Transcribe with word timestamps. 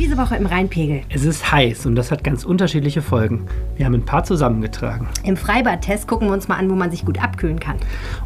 Diese 0.00 0.16
Woche 0.16 0.34
im 0.36 0.46
Rheinpegel. 0.46 1.02
Es 1.10 1.26
ist 1.26 1.52
heiß 1.52 1.84
und 1.84 1.94
das 1.94 2.10
hat 2.10 2.24
ganz 2.24 2.46
unterschiedliche 2.46 3.02
Folgen. 3.02 3.44
Wir 3.76 3.84
haben 3.84 3.92
ein 3.92 4.06
paar 4.06 4.24
zusammengetragen. 4.24 5.06
Im 5.24 5.36
Freibad-Test 5.36 6.08
gucken 6.08 6.28
wir 6.28 6.32
uns 6.32 6.48
mal 6.48 6.56
an, 6.56 6.70
wo 6.70 6.74
man 6.74 6.90
sich 6.90 7.04
gut 7.04 7.22
abkühlen 7.22 7.60
kann. 7.60 7.76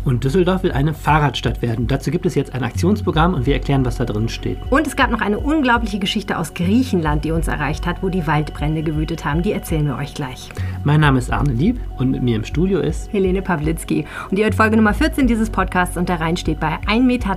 Und 0.04 0.22
Düsseldorf 0.22 0.62
will 0.62 0.70
eine 0.70 0.94
Fahrradstadt 0.94 1.62
werden. 1.62 1.88
Dazu 1.88 2.12
gibt 2.12 2.26
es 2.26 2.36
jetzt 2.36 2.54
ein 2.54 2.62
Aktionsprogramm 2.62 3.34
und 3.34 3.46
wir 3.46 3.54
erklären, 3.54 3.84
was 3.84 3.96
da 3.96 4.04
drin 4.04 4.28
steht. 4.28 4.58
Und 4.70 4.86
es 4.86 4.94
gab 4.94 5.10
noch 5.10 5.20
eine 5.20 5.40
unglaubliche 5.40 5.98
Geschichte 5.98 6.38
aus 6.38 6.54
Griechenland, 6.54 7.24
die 7.24 7.32
uns 7.32 7.48
erreicht 7.48 7.88
hat, 7.88 8.04
wo 8.04 8.08
die 8.08 8.24
Waldbrände 8.24 8.84
gewütet 8.84 9.24
haben. 9.24 9.42
Die 9.42 9.50
erzählen 9.50 9.84
wir 9.84 9.96
euch 9.96 10.14
gleich. 10.14 10.50
Mein 10.84 11.00
Name 11.00 11.18
ist 11.18 11.32
Arne 11.32 11.54
Lieb 11.54 11.80
und 11.98 12.12
mit 12.12 12.22
mir 12.22 12.36
im 12.36 12.44
Studio 12.44 12.78
ist 12.78 13.12
Helene 13.12 13.42
Pawlitzki. 13.42 14.04
Und 14.30 14.38
ihr 14.38 14.44
hört 14.44 14.54
Folge 14.54 14.76
Nummer 14.76 14.94
14 14.94 15.26
dieses 15.26 15.50
Podcasts 15.50 15.96
und 15.96 16.08
der 16.08 16.20
Rhein 16.20 16.36
steht 16.36 16.60
bei 16.60 16.78
1,23 16.86 17.00
Meter. 17.00 17.36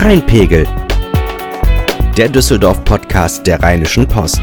Rheinpegel. 0.00 0.66
Der 2.18 2.28
Düsseldorf-Podcast 2.28 3.46
der 3.46 3.62
Rheinischen 3.62 4.04
Post. 4.04 4.40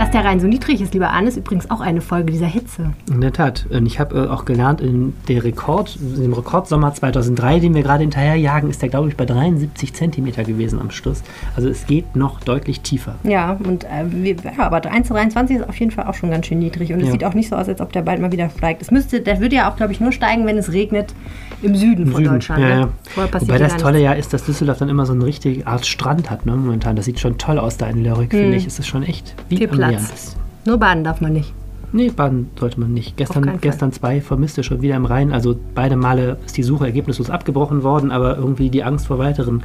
Dass 0.00 0.10
der 0.12 0.24
Rhein 0.24 0.40
so 0.40 0.46
niedrig 0.46 0.80
ist, 0.80 0.94
lieber 0.94 1.10
Arne, 1.10 1.28
ist 1.28 1.36
übrigens 1.36 1.70
auch 1.70 1.80
eine 1.82 2.00
Folge 2.00 2.32
dieser 2.32 2.46
Hitze. 2.46 2.94
In 3.10 3.20
der 3.20 3.34
Tat. 3.34 3.66
Und 3.68 3.84
ich 3.84 4.00
habe 4.00 4.16
äh, 4.18 4.28
auch 4.28 4.46
gelernt, 4.46 4.80
in 4.80 5.12
der 5.28 5.44
Rekord, 5.44 5.96
in 6.00 6.22
dem 6.22 6.32
Rekordsommer 6.32 6.94
2003, 6.94 7.60
den 7.60 7.74
wir 7.74 7.82
gerade 7.82 8.00
hinterherjagen, 8.00 8.70
ist 8.70 8.80
der, 8.80 8.88
glaube 8.88 9.10
ich, 9.10 9.16
bei 9.18 9.26
73 9.26 9.92
Zentimeter 9.92 10.42
gewesen 10.44 10.80
am 10.80 10.90
Schluss. 10.90 11.22
Also 11.54 11.68
es 11.68 11.86
geht 11.86 12.16
noch 12.16 12.40
deutlich 12.40 12.80
tiefer. 12.80 13.16
Ja, 13.24 13.58
und 13.62 13.84
äh, 13.84 13.88
wir, 14.08 14.36
ja, 14.36 14.64
aber 14.64 14.78
1,23 14.78 15.56
ist 15.58 15.68
auf 15.68 15.78
jeden 15.78 15.90
Fall 15.92 16.06
auch 16.06 16.14
schon 16.14 16.30
ganz 16.30 16.46
schön 16.46 16.60
niedrig. 16.60 16.94
Und 16.94 17.00
es 17.00 17.06
Ja. 17.08 17.12
sieht 17.12 17.24
auch 17.24 17.34
nicht 17.34 17.50
so 17.50 17.56
aus, 17.56 17.68
als 17.68 17.82
ob 17.82 17.92
der 17.92 18.00
bald 18.00 18.22
mal 18.22 18.32
wieder 18.32 18.48
steigt. 18.48 18.80
Es 18.80 18.90
müsste, 18.90 19.20
der 19.20 19.38
würde 19.40 19.56
ja 19.56 19.70
auch, 19.70 19.76
glaube 19.76 19.92
ich, 19.92 20.00
nur 20.00 20.12
steigen, 20.12 20.46
wenn 20.46 20.56
es 20.56 20.72
regnet 20.72 21.14
im 21.60 21.76
Süden 21.76 22.06
von 22.06 22.22
Süden. 22.22 22.32
Deutschland. 22.36 22.62
Ja, 22.62 22.68
ne? 22.86 22.88
Wobei 23.16 23.58
das 23.58 23.76
Tolle 23.76 23.98
nichts. 23.98 24.04
ja 24.06 24.12
ist, 24.14 24.32
dass 24.32 24.44
Düsseldorf 24.44 24.78
dann 24.78 24.88
immer 24.88 25.04
so 25.04 25.12
eine 25.12 25.26
richtige 25.26 25.66
Art 25.66 25.84
Strand 25.84 26.30
hat, 26.30 26.46
ne, 26.46 26.56
momentan. 26.56 26.96
Das 26.96 27.04
sieht 27.04 27.20
schon 27.20 27.36
toll 27.36 27.58
aus 27.58 27.76
da 27.76 27.86
in 27.86 28.02
Lyrik, 28.02 28.30
finde 28.30 28.56
ich. 28.56 28.66
Es 28.66 28.78
ist 28.78 28.86
schon 28.86 29.02
echt 29.02 29.34
wie 29.50 29.56
Hm. 29.56 29.58
Viel 29.58 29.68
am 29.68 29.89
Bisschen. 29.98 30.40
Nur 30.66 30.78
baden 30.78 31.04
darf 31.04 31.20
man 31.20 31.32
nicht. 31.32 31.52
Nee, 31.92 32.10
baden 32.10 32.50
sollte 32.58 32.78
man 32.78 32.92
nicht. 32.92 33.16
Gestern, 33.16 33.58
gestern 33.60 33.92
zwei 33.92 34.20
Vermisste 34.20 34.62
schon 34.62 34.80
wieder 34.80 34.94
im 34.94 35.06
Rhein. 35.06 35.32
Also 35.32 35.58
beide 35.74 35.96
Male 35.96 36.38
ist 36.46 36.56
die 36.56 36.62
Suche 36.62 36.86
ergebnislos 36.86 37.30
abgebrochen 37.30 37.82
worden, 37.82 38.12
aber 38.12 38.36
irgendwie 38.36 38.70
die 38.70 38.84
Angst 38.84 39.08
vor 39.08 39.18
weiteren 39.18 39.62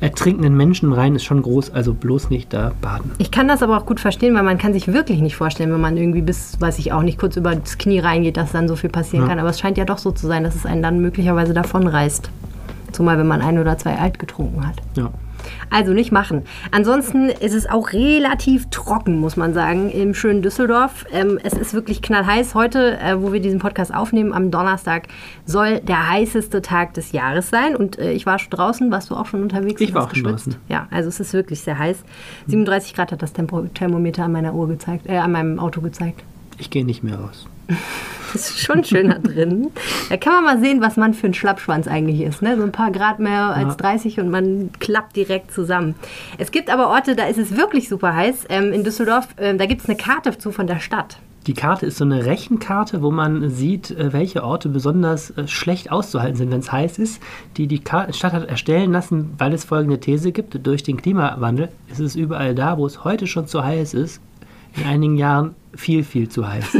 ertrinkenden 0.00 0.56
Menschen 0.56 0.86
im 0.86 0.92
Rhein 0.94 1.14
ist 1.14 1.24
schon 1.24 1.42
groß. 1.42 1.70
Also 1.74 1.92
bloß 1.92 2.30
nicht 2.30 2.52
da 2.54 2.72
baden. 2.80 3.10
Ich 3.18 3.30
kann 3.30 3.48
das 3.48 3.62
aber 3.62 3.76
auch 3.76 3.84
gut 3.84 4.00
verstehen, 4.00 4.34
weil 4.34 4.42
man 4.42 4.56
kann 4.56 4.72
sich 4.72 4.88
wirklich 4.88 5.20
nicht 5.20 5.36
vorstellen, 5.36 5.70
wenn 5.72 5.80
man 5.80 5.98
irgendwie 5.98 6.22
bis, 6.22 6.58
weiß 6.58 6.78
ich 6.78 6.92
auch 6.92 7.02
nicht, 7.02 7.18
kurz 7.18 7.36
über 7.36 7.54
das 7.54 7.76
Knie 7.76 7.98
reingeht, 7.98 8.38
dass 8.38 8.52
dann 8.52 8.66
so 8.66 8.76
viel 8.76 8.90
passieren 8.90 9.28
kann. 9.28 9.38
Aber 9.38 9.50
es 9.50 9.60
scheint 9.60 9.76
ja 9.76 9.84
doch 9.84 9.98
so 9.98 10.10
zu 10.12 10.26
sein, 10.26 10.44
dass 10.44 10.54
es 10.54 10.64
einen 10.64 10.82
dann 10.82 11.00
möglicherweise 11.00 11.52
davonreißt. 11.52 12.30
Zumal, 12.92 13.18
wenn 13.18 13.28
man 13.28 13.42
ein 13.42 13.58
oder 13.58 13.76
zwei 13.76 13.98
alt 13.98 14.18
getrunken 14.18 14.66
hat. 14.66 14.76
Ja. 14.96 15.10
Also 15.70 15.92
nicht 15.92 16.12
machen. 16.12 16.42
Ansonsten 16.70 17.28
ist 17.28 17.54
es 17.54 17.68
auch 17.68 17.92
relativ 17.92 18.68
trocken, 18.70 19.18
muss 19.18 19.36
man 19.36 19.54
sagen, 19.54 19.90
im 19.90 20.14
schönen 20.14 20.42
Düsseldorf. 20.42 21.06
Ähm, 21.12 21.38
es 21.42 21.52
ist 21.52 21.74
wirklich 21.74 22.02
knallheiß. 22.02 22.54
Heute, 22.54 22.98
äh, 22.98 23.20
wo 23.20 23.32
wir 23.32 23.40
diesen 23.40 23.58
Podcast 23.58 23.94
aufnehmen, 23.94 24.32
am 24.32 24.50
Donnerstag, 24.50 25.08
soll 25.46 25.80
der 25.80 26.10
heißeste 26.10 26.62
Tag 26.62 26.94
des 26.94 27.12
Jahres 27.12 27.50
sein. 27.50 27.76
Und 27.76 27.98
äh, 27.98 28.12
ich 28.12 28.26
war 28.26 28.38
schon 28.38 28.50
draußen. 28.50 28.90
Warst 28.90 29.10
du 29.10 29.16
auch 29.16 29.26
schon 29.26 29.42
unterwegs? 29.42 29.80
Ich 29.80 29.94
war 29.94 30.04
auch 30.04 30.14
schon 30.14 30.24
draußen. 30.24 30.56
Ja, 30.68 30.88
also 30.90 31.08
es 31.08 31.20
ist 31.20 31.32
wirklich 31.32 31.60
sehr 31.60 31.78
heiß. 31.78 32.02
37 32.46 32.94
Grad 32.94 33.12
hat 33.12 33.22
das 33.22 33.32
Tempo 33.32 33.62
Thermometer 33.62 34.24
an 34.24 34.32
meiner 34.32 34.54
Uhr 34.54 34.68
gezeigt, 34.68 35.06
äh, 35.08 35.16
an 35.18 35.32
meinem 35.32 35.58
Auto 35.58 35.80
gezeigt. 35.80 36.22
Ich 36.58 36.70
gehe 36.70 36.84
nicht 36.84 37.02
mehr 37.02 37.18
raus. 37.18 37.46
Das 38.40 38.50
ist 38.50 38.60
schon 38.60 38.84
schön 38.84 39.10
da 39.10 39.18
drin. 39.18 39.70
Da 40.08 40.16
kann 40.16 40.32
man 40.34 40.44
mal 40.44 40.60
sehen, 40.60 40.80
was 40.80 40.96
man 40.96 41.14
für 41.14 41.26
ein 41.26 41.34
Schlappschwanz 41.34 41.88
eigentlich 41.88 42.20
ist. 42.20 42.42
Ne? 42.42 42.56
So 42.56 42.62
ein 42.62 42.72
paar 42.72 42.90
Grad 42.90 43.18
mehr 43.18 43.54
als 43.54 43.76
30 43.76 44.20
und 44.20 44.30
man 44.30 44.70
klappt 44.78 45.16
direkt 45.16 45.52
zusammen. 45.52 45.94
Es 46.38 46.52
gibt 46.52 46.70
aber 46.70 46.88
Orte, 46.88 47.16
da 47.16 47.26
ist 47.26 47.38
es 47.38 47.56
wirklich 47.56 47.88
super 47.88 48.14
heiß. 48.14 48.46
Ähm, 48.48 48.72
in 48.72 48.84
Düsseldorf, 48.84 49.28
ähm, 49.38 49.58
da 49.58 49.66
gibt 49.66 49.82
es 49.82 49.88
eine 49.88 49.96
Karte 49.96 50.36
zu 50.38 50.52
von 50.52 50.66
der 50.66 50.80
Stadt. 50.80 51.18
Die 51.46 51.54
Karte 51.54 51.86
ist 51.86 51.96
so 51.96 52.04
eine 52.04 52.26
Rechenkarte, 52.26 53.02
wo 53.02 53.10
man 53.10 53.48
sieht, 53.48 53.90
äh, 53.90 54.12
welche 54.12 54.44
Orte 54.44 54.68
besonders 54.68 55.30
äh, 55.30 55.48
schlecht 55.48 55.90
auszuhalten 55.90 56.36
sind, 56.36 56.50
wenn 56.50 56.60
es 56.60 56.70
heiß 56.70 56.98
ist, 56.98 57.20
die 57.56 57.66
die 57.66 57.80
Stadt 57.80 58.32
hat 58.32 58.48
erstellen 58.48 58.92
lassen, 58.92 59.34
weil 59.38 59.52
es 59.54 59.64
folgende 59.64 59.98
These 59.98 60.32
gibt. 60.32 60.66
Durch 60.66 60.82
den 60.82 60.98
Klimawandel 60.98 61.70
ist 61.90 62.00
es 62.00 62.14
überall 62.14 62.54
da, 62.54 62.76
wo 62.76 62.86
es 62.86 63.04
heute 63.04 63.26
schon 63.26 63.46
zu 63.46 63.64
heiß 63.64 63.94
ist, 63.94 64.20
in 64.76 64.86
einigen 64.86 65.16
Jahren 65.16 65.54
viel, 65.74 66.02
viel 66.04 66.28
zu 66.28 66.48
heiß. 66.48 66.78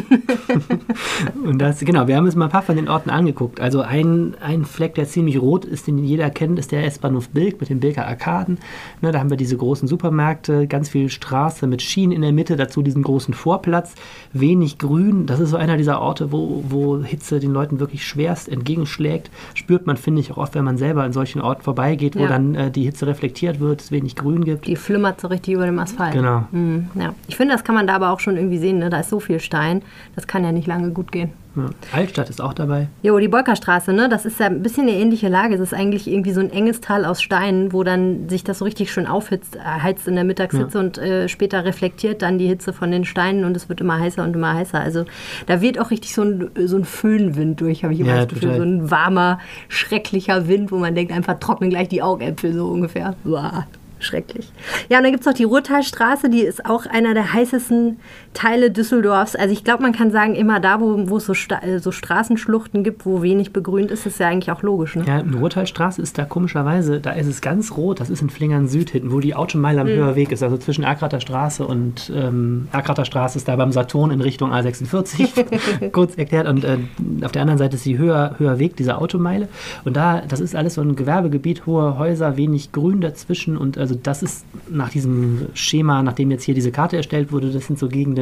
Und 1.44 1.58
das, 1.58 1.80
genau, 1.80 2.06
wir 2.08 2.16
haben 2.16 2.24
uns 2.24 2.34
mal 2.36 2.46
ein 2.46 2.50
paar 2.50 2.62
von 2.62 2.76
den 2.76 2.88
Orten 2.88 3.10
angeguckt. 3.10 3.60
Also 3.60 3.82
ein, 3.82 4.34
ein 4.40 4.64
Fleck, 4.64 4.94
der 4.94 5.06
ziemlich 5.06 5.40
rot 5.40 5.64
ist, 5.64 5.86
den 5.86 5.98
jeder 5.98 6.30
kennt, 6.30 6.58
ist 6.58 6.72
der 6.72 6.84
S-Bahnhof 6.86 7.28
Bilk 7.30 7.60
mit 7.60 7.70
den 7.70 7.80
Bilker 7.80 8.06
Arkaden. 8.06 8.58
Ne, 9.00 9.12
da 9.12 9.20
haben 9.20 9.30
wir 9.30 9.36
diese 9.36 9.56
großen 9.56 9.86
Supermärkte, 9.88 10.66
ganz 10.66 10.88
viel 10.88 11.08
Straße 11.08 11.66
mit 11.66 11.82
Schienen 11.82 12.12
in 12.12 12.22
der 12.22 12.32
Mitte, 12.32 12.56
dazu 12.56 12.82
diesen 12.82 13.02
großen 13.02 13.34
Vorplatz, 13.34 13.94
wenig 14.32 14.78
Grün. 14.78 15.26
Das 15.26 15.40
ist 15.40 15.50
so 15.50 15.56
einer 15.56 15.76
dieser 15.76 16.00
Orte, 16.00 16.32
wo, 16.32 16.64
wo 16.68 17.02
Hitze 17.02 17.38
den 17.40 17.52
Leuten 17.52 17.80
wirklich 17.80 18.06
schwerst 18.06 18.48
entgegenschlägt. 18.48 19.30
Spürt 19.54 19.86
man, 19.86 19.96
finde 19.96 20.20
ich, 20.20 20.32
auch 20.32 20.36
oft, 20.38 20.54
wenn 20.54 20.64
man 20.64 20.76
selber 20.78 21.02
an 21.02 21.12
solchen 21.12 21.40
Orten 21.40 21.62
vorbeigeht, 21.62 22.16
wo 22.16 22.20
Ja. 22.22 22.28
dann 22.28 22.54
äh, 22.54 22.70
die 22.70 22.84
Hitze 22.84 23.06
reflektiert 23.06 23.60
wird, 23.60 23.80
es 23.80 23.90
wenig 23.92 24.16
Grün 24.16 24.44
gibt. 24.44 24.66
Die 24.66 24.76
flimmert 24.76 25.20
so 25.20 25.28
richtig 25.28 25.54
über 25.54 25.66
dem 25.66 25.78
Asphalt. 25.78 26.12
Genau. 26.12 26.44
Mhm, 26.50 26.88
ja. 26.94 27.14
Ich 27.28 27.36
finde, 27.36 27.54
das 27.54 27.64
kann 27.64 27.74
man 27.74 27.86
da 27.86 27.94
aber 27.94 28.10
auch 28.10 28.20
schon 28.20 28.36
irgendwie 28.36 28.58
sehen. 28.58 28.79
Ne? 28.80 28.90
Da 28.90 29.00
ist 29.00 29.10
so 29.10 29.20
viel 29.20 29.40
Stein. 29.40 29.82
Das 30.16 30.26
kann 30.26 30.44
ja 30.44 30.52
nicht 30.52 30.66
lange 30.66 30.90
gut 30.90 31.12
gehen. 31.12 31.32
Ja. 31.56 31.68
Altstadt 31.92 32.30
ist 32.30 32.40
auch 32.40 32.52
dabei. 32.52 32.88
Jo, 33.02 33.18
die 33.18 33.26
Bolkerstraße, 33.26 33.92
ne? 33.92 34.08
Das 34.08 34.24
ist 34.24 34.38
ja 34.38 34.46
ein 34.46 34.62
bisschen 34.62 34.88
eine 34.88 34.96
ähnliche 34.96 35.28
Lage. 35.28 35.54
Es 35.54 35.60
ist 35.60 35.74
eigentlich 35.74 36.06
irgendwie 36.06 36.32
so 36.32 36.40
ein 36.40 36.50
enges 36.50 36.80
Tal 36.80 37.04
aus 37.04 37.20
Steinen, 37.20 37.72
wo 37.72 37.82
dann 37.82 38.28
sich 38.28 38.44
das 38.44 38.58
so 38.58 38.64
richtig 38.64 38.92
schön 38.92 39.06
aufhitzt, 39.06 39.56
äh, 39.56 39.58
heizt 39.58 40.06
in 40.06 40.14
der 40.14 40.24
Mittagshitze 40.24 40.78
und 40.78 40.98
äh, 40.98 41.28
später 41.28 41.64
reflektiert 41.64 42.22
dann 42.22 42.38
die 42.38 42.46
Hitze 42.46 42.72
von 42.72 42.92
den 42.92 43.04
Steinen 43.04 43.44
und 43.44 43.56
es 43.56 43.68
wird 43.68 43.80
immer 43.80 43.98
heißer 43.98 44.22
und 44.22 44.34
immer 44.34 44.54
heißer. 44.54 44.78
Also 44.80 45.04
da 45.46 45.60
weht 45.60 45.80
auch 45.80 45.90
richtig 45.90 46.14
so 46.14 46.22
ein, 46.22 46.50
so 46.66 46.76
ein 46.76 46.84
Föhnwind 46.84 47.60
durch, 47.60 47.82
habe 47.82 47.94
ich 47.94 48.00
immer 48.00 48.14
Ja, 48.14 48.26
das 48.26 48.28
Gefühl. 48.28 48.56
So 48.56 48.62
ein 48.62 48.90
warmer, 48.90 49.40
schrecklicher 49.68 50.46
Wind, 50.46 50.70
wo 50.70 50.78
man 50.78 50.94
denkt, 50.94 51.12
einfach 51.12 51.40
trocknen 51.40 51.70
gleich 51.70 51.88
die 51.88 52.02
Augäpfel 52.02 52.52
so 52.52 52.68
ungefähr. 52.68 53.16
Uah. 53.24 53.66
Schrecklich. 54.02 54.50
Ja, 54.88 54.96
und 54.96 55.04
dann 55.04 55.12
gibt 55.12 55.20
es 55.20 55.26
noch 55.26 55.34
die 55.34 55.44
Ruhrtalstraße, 55.44 56.30
die 56.30 56.40
ist 56.40 56.64
auch 56.64 56.86
einer 56.86 57.12
der 57.12 57.34
heißesten 57.34 57.98
Teile 58.32 58.70
Düsseldorfs. 58.70 59.34
Also 59.34 59.52
ich 59.52 59.64
glaube, 59.64 59.82
man 59.82 59.92
kann 59.92 60.10
sagen, 60.10 60.34
immer 60.34 60.60
da, 60.60 60.80
wo, 60.80 61.08
wo 61.08 61.16
es 61.16 61.26
so, 61.26 61.34
Sta 61.34 61.58
äh, 61.62 61.80
so 61.80 61.90
Straßenschluchten 61.90 62.84
gibt, 62.84 63.04
wo 63.04 63.22
wenig 63.22 63.52
begrünt 63.52 63.90
ist, 63.90 64.06
ist 64.06 64.20
ja 64.20 64.28
eigentlich 64.28 64.50
auch 64.52 64.62
logisch. 64.62 64.94
Ne? 64.96 65.04
Ja, 65.06 65.18
Ruhrtalstraße 65.20 66.00
ist 66.00 66.16
da 66.16 66.24
komischerweise, 66.24 67.00
da 67.00 67.10
ist 67.10 67.26
es 67.26 67.40
ganz 67.40 67.76
rot, 67.76 68.00
das 68.00 68.08
ist 68.08 68.22
in 68.22 68.30
Flingern 68.30 68.68
Süd 68.68 68.90
hinten, 68.90 69.12
wo 69.12 69.20
die 69.20 69.34
Automeile 69.34 69.80
am 69.80 69.88
Mhm. 69.88 69.96
Höherweg 69.96 70.32
ist, 70.32 70.42
also 70.42 70.56
zwischen 70.56 70.84
Erkrater 70.84 71.20
Straße 71.20 71.66
und 71.66 72.12
ähm, 72.14 72.68
Erkrater 72.72 73.04
Straße 73.04 73.36
ist 73.36 73.48
da 73.48 73.56
beim 73.56 73.72
Saturn 73.72 74.10
in 74.10 74.20
Richtung 74.20 74.52
A46, 74.52 75.90
kurz 75.92 76.16
erklärt. 76.16 76.46
Und 76.46 76.64
äh, 76.64 76.78
auf 77.22 77.32
der 77.32 77.42
anderen 77.42 77.58
Seite 77.58 77.76
ist 77.76 77.84
die 77.84 77.98
Höher, 77.98 78.36
Höherweg, 78.38 78.76
diese 78.76 78.98
Automeile. 78.98 79.48
Und 79.84 79.96
da, 79.96 80.22
das 80.26 80.40
ist 80.40 80.54
alles 80.54 80.74
so 80.74 80.82
ein 80.82 80.96
Gewerbegebiet, 80.96 81.66
hohe 81.66 81.98
Häuser, 81.98 82.36
wenig 82.36 82.72
Grün 82.72 83.00
dazwischen. 83.00 83.56
Und 83.56 83.76
also 83.76 83.96
das 84.00 84.22
ist 84.22 84.44
nach 84.70 84.90
diesem 84.90 85.46
Schema, 85.54 86.02
nachdem 86.02 86.30
jetzt 86.30 86.44
hier 86.44 86.54
diese 86.54 86.70
Karte 86.70 86.96
erstellt 86.96 87.32
wurde, 87.32 87.50
das 87.50 87.66
sind 87.66 87.78
so 87.78 87.88
Gegenden, 87.88 88.19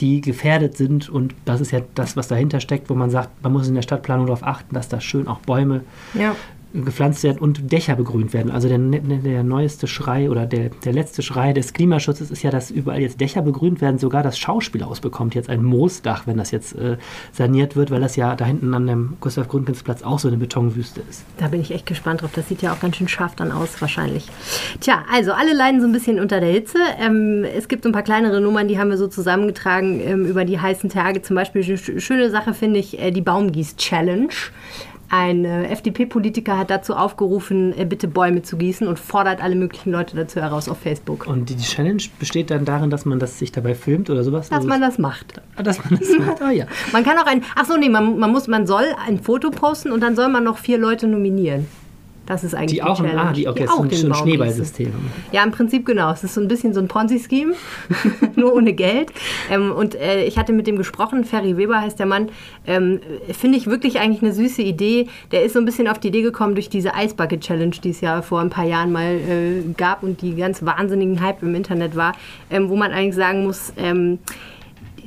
die 0.00 0.20
gefährdet 0.20 0.76
sind. 0.76 1.08
Und 1.08 1.34
das 1.44 1.60
ist 1.60 1.70
ja 1.70 1.80
das, 1.94 2.16
was 2.16 2.28
dahinter 2.28 2.60
steckt, 2.60 2.90
wo 2.90 2.94
man 2.94 3.10
sagt, 3.10 3.42
man 3.42 3.52
muss 3.52 3.68
in 3.68 3.74
der 3.74 3.82
Stadtplanung 3.82 4.26
darauf 4.26 4.42
achten, 4.42 4.74
dass 4.74 4.88
da 4.88 5.00
schön 5.00 5.28
auch 5.28 5.40
Bäume 5.40 5.82
Ja. 6.14 6.34
Gepflanzt 6.72 7.22
werden 7.24 7.38
und 7.38 7.72
Dächer 7.72 7.96
begrünt 7.96 8.32
werden. 8.32 8.50
Also 8.50 8.68
der, 8.68 8.78
der 8.78 9.42
neueste 9.42 9.86
Schrei 9.86 10.30
oder 10.30 10.46
der, 10.46 10.70
der 10.84 10.92
letzte 10.92 11.22
Schrei 11.22 11.52
des 11.52 11.72
Klimaschutzes 11.72 12.30
ist 12.30 12.42
ja, 12.42 12.50
dass 12.50 12.70
überall 12.70 13.00
jetzt 13.00 13.20
Dächer 13.20 13.42
begrünt 13.42 13.80
werden. 13.80 13.98
Sogar 13.98 14.22
das 14.22 14.38
Schauspielhaus 14.38 15.00
bekommt 15.00 15.34
jetzt 15.34 15.50
ein 15.50 15.64
Moosdach, 15.64 16.26
wenn 16.26 16.36
das 16.36 16.50
jetzt 16.50 16.76
äh, 16.76 16.96
saniert 17.32 17.76
wird, 17.76 17.90
weil 17.90 18.00
das 18.00 18.16
ja 18.16 18.36
da 18.36 18.44
hinten 18.44 18.72
an 18.74 18.86
dem 18.86 19.16
Gustav 19.20 19.48
Gründgens-Platz 19.48 20.02
auch 20.02 20.18
so 20.18 20.28
eine 20.28 20.36
Betonwüste 20.36 21.02
ist. 21.08 21.24
Da 21.38 21.48
bin 21.48 21.60
ich 21.60 21.72
echt 21.72 21.86
gespannt 21.86 22.22
drauf. 22.22 22.30
Das 22.34 22.48
sieht 22.48 22.62
ja 22.62 22.72
auch 22.72 22.80
ganz 22.80 22.96
schön 22.96 23.08
scharf 23.08 23.34
dann 23.34 23.52
aus, 23.52 23.80
wahrscheinlich. 23.80 24.26
Tja, 24.80 25.04
also 25.12 25.32
alle 25.32 25.54
leiden 25.54 25.80
so 25.80 25.86
ein 25.86 25.92
bisschen 25.92 26.20
unter 26.20 26.40
der 26.40 26.50
Hitze. 26.50 26.78
Ähm, 26.98 27.44
es 27.44 27.68
gibt 27.68 27.82
so 27.82 27.88
ein 27.88 27.92
paar 27.92 28.02
kleinere 28.02 28.40
Nummern, 28.40 28.68
die 28.68 28.78
haben 28.78 28.90
wir 28.90 28.96
so 28.96 29.08
zusammengetragen 29.08 30.00
ähm, 30.00 30.24
über 30.26 30.44
die 30.44 30.60
heißen 30.60 30.90
Tage. 30.90 31.22
Zum 31.22 31.36
Beispiel 31.36 31.64
eine 31.64 31.74
sch- 31.74 32.00
schöne 32.00 32.30
Sache 32.30 32.54
finde 32.54 32.78
ich 32.78 33.00
äh, 33.00 33.10
die 33.10 33.22
Baumgieß-Challenge. 33.22 34.28
Ein 35.12 35.44
FDP-Politiker 35.44 36.56
hat 36.56 36.70
dazu 36.70 36.94
aufgerufen, 36.94 37.76
äh, 37.76 37.84
bitte 37.84 38.06
Bäume 38.06 38.42
zu 38.42 38.56
gießen 38.56 38.86
und 38.86 38.96
fordert 39.00 39.42
alle 39.42 39.56
möglichen 39.56 39.90
Leute 39.90 40.14
dazu 40.14 40.40
heraus 40.40 40.68
auf 40.68 40.78
Facebook. 40.78 41.26
Und 41.26 41.50
die, 41.50 41.56
Challenge 41.56 42.02
besteht 42.20 42.50
dann 42.52 42.64
darin, 42.64 42.90
dass 42.90 43.04
man 43.04 43.18
das 43.18 43.36
sich 43.38 43.50
dabei 43.50 43.74
filmt 43.74 44.08
oder 44.08 44.22
sowas? 44.22 44.50
Dass 44.50 44.58
Also 44.58 44.68
man 44.68 44.80
das 44.80 44.98
macht. 44.98 45.40
Ah, 45.56 45.64
dass 45.64 45.84
man 45.84 45.98
das 45.98 46.08
macht. 46.18 46.40
Ah 46.40 46.52
ja. 46.52 46.66
Man 46.92 47.02
kann 47.02 47.18
auch 47.18 47.26
ein, 47.26 47.42
ach 47.56 47.66
so, 47.66 47.76
nee, 47.76 47.88
man, 47.88 48.20
man, 48.20 48.30
muss, 48.30 48.46
man 48.46 48.68
soll 48.68 48.84
ein 49.04 49.18
Foto 49.18 49.50
posten 49.50 49.90
und 49.90 50.00
dann 50.00 50.14
soll 50.14 50.28
man 50.28 50.44
noch 50.44 50.58
vier 50.58 50.78
Leute 50.78 51.08
nominieren. 51.08 51.66
Das 52.30 52.44
ist 52.44 52.54
eigentlich 52.54 52.78
Die 52.78 52.82
auch, 52.84 52.96
Challenge. 52.96 53.20
ah, 53.20 53.32
die, 53.32 53.48
okay, 53.48 53.64
das 53.66 53.74
ist 53.74 53.90
den 53.90 53.98
so 53.98 54.06
ein 54.06 54.14
Schneeballsystem. 54.14 54.92
Ja, 55.32 55.42
im 55.42 55.50
Prinzip 55.50 55.84
genau. 55.84 56.12
Es 56.12 56.22
ist 56.22 56.34
so 56.34 56.40
ein 56.40 56.46
bisschen 56.46 56.72
so 56.72 56.78
ein 56.78 56.86
Ponzi-Scheme, 56.86 57.54
nur 58.36 58.54
ohne 58.54 58.72
Geld. 58.72 59.10
Ähm, 59.50 59.72
und 59.72 59.96
äh, 59.96 60.22
ich 60.26 60.38
hatte 60.38 60.52
mit 60.52 60.68
dem 60.68 60.76
gesprochen, 60.76 61.24
Ferry 61.24 61.56
Weber 61.56 61.80
heißt 61.80 61.98
der 61.98 62.06
Mann. 62.06 62.28
Ähm, 62.68 63.00
Finde 63.32 63.58
ich 63.58 63.66
wirklich 63.66 63.98
eigentlich 63.98 64.22
eine 64.22 64.32
süße 64.32 64.62
Idee. 64.62 65.08
Der 65.32 65.42
ist 65.42 65.54
so 65.54 65.58
ein 65.58 65.64
bisschen 65.64 65.88
auf 65.88 65.98
die 65.98 66.06
Idee 66.06 66.22
gekommen 66.22 66.54
durch 66.54 66.68
diese 66.68 66.94
Eisbucket 66.94 67.40
Challenge, 67.40 67.74
die 67.82 67.90
es 67.90 68.00
ja 68.00 68.22
vor 68.22 68.40
ein 68.40 68.50
paar 68.50 68.64
Jahren 68.64 68.92
mal 68.92 69.16
äh, 69.16 69.62
gab 69.76 70.04
und 70.04 70.22
die 70.22 70.36
ganz 70.36 70.64
wahnsinnigen 70.64 71.20
Hype 71.20 71.42
im 71.42 71.56
Internet 71.56 71.96
war, 71.96 72.12
ähm, 72.48 72.68
wo 72.68 72.76
man 72.76 72.92
eigentlich 72.92 73.16
sagen 73.16 73.42
muss, 73.42 73.72
ähm, 73.76 74.20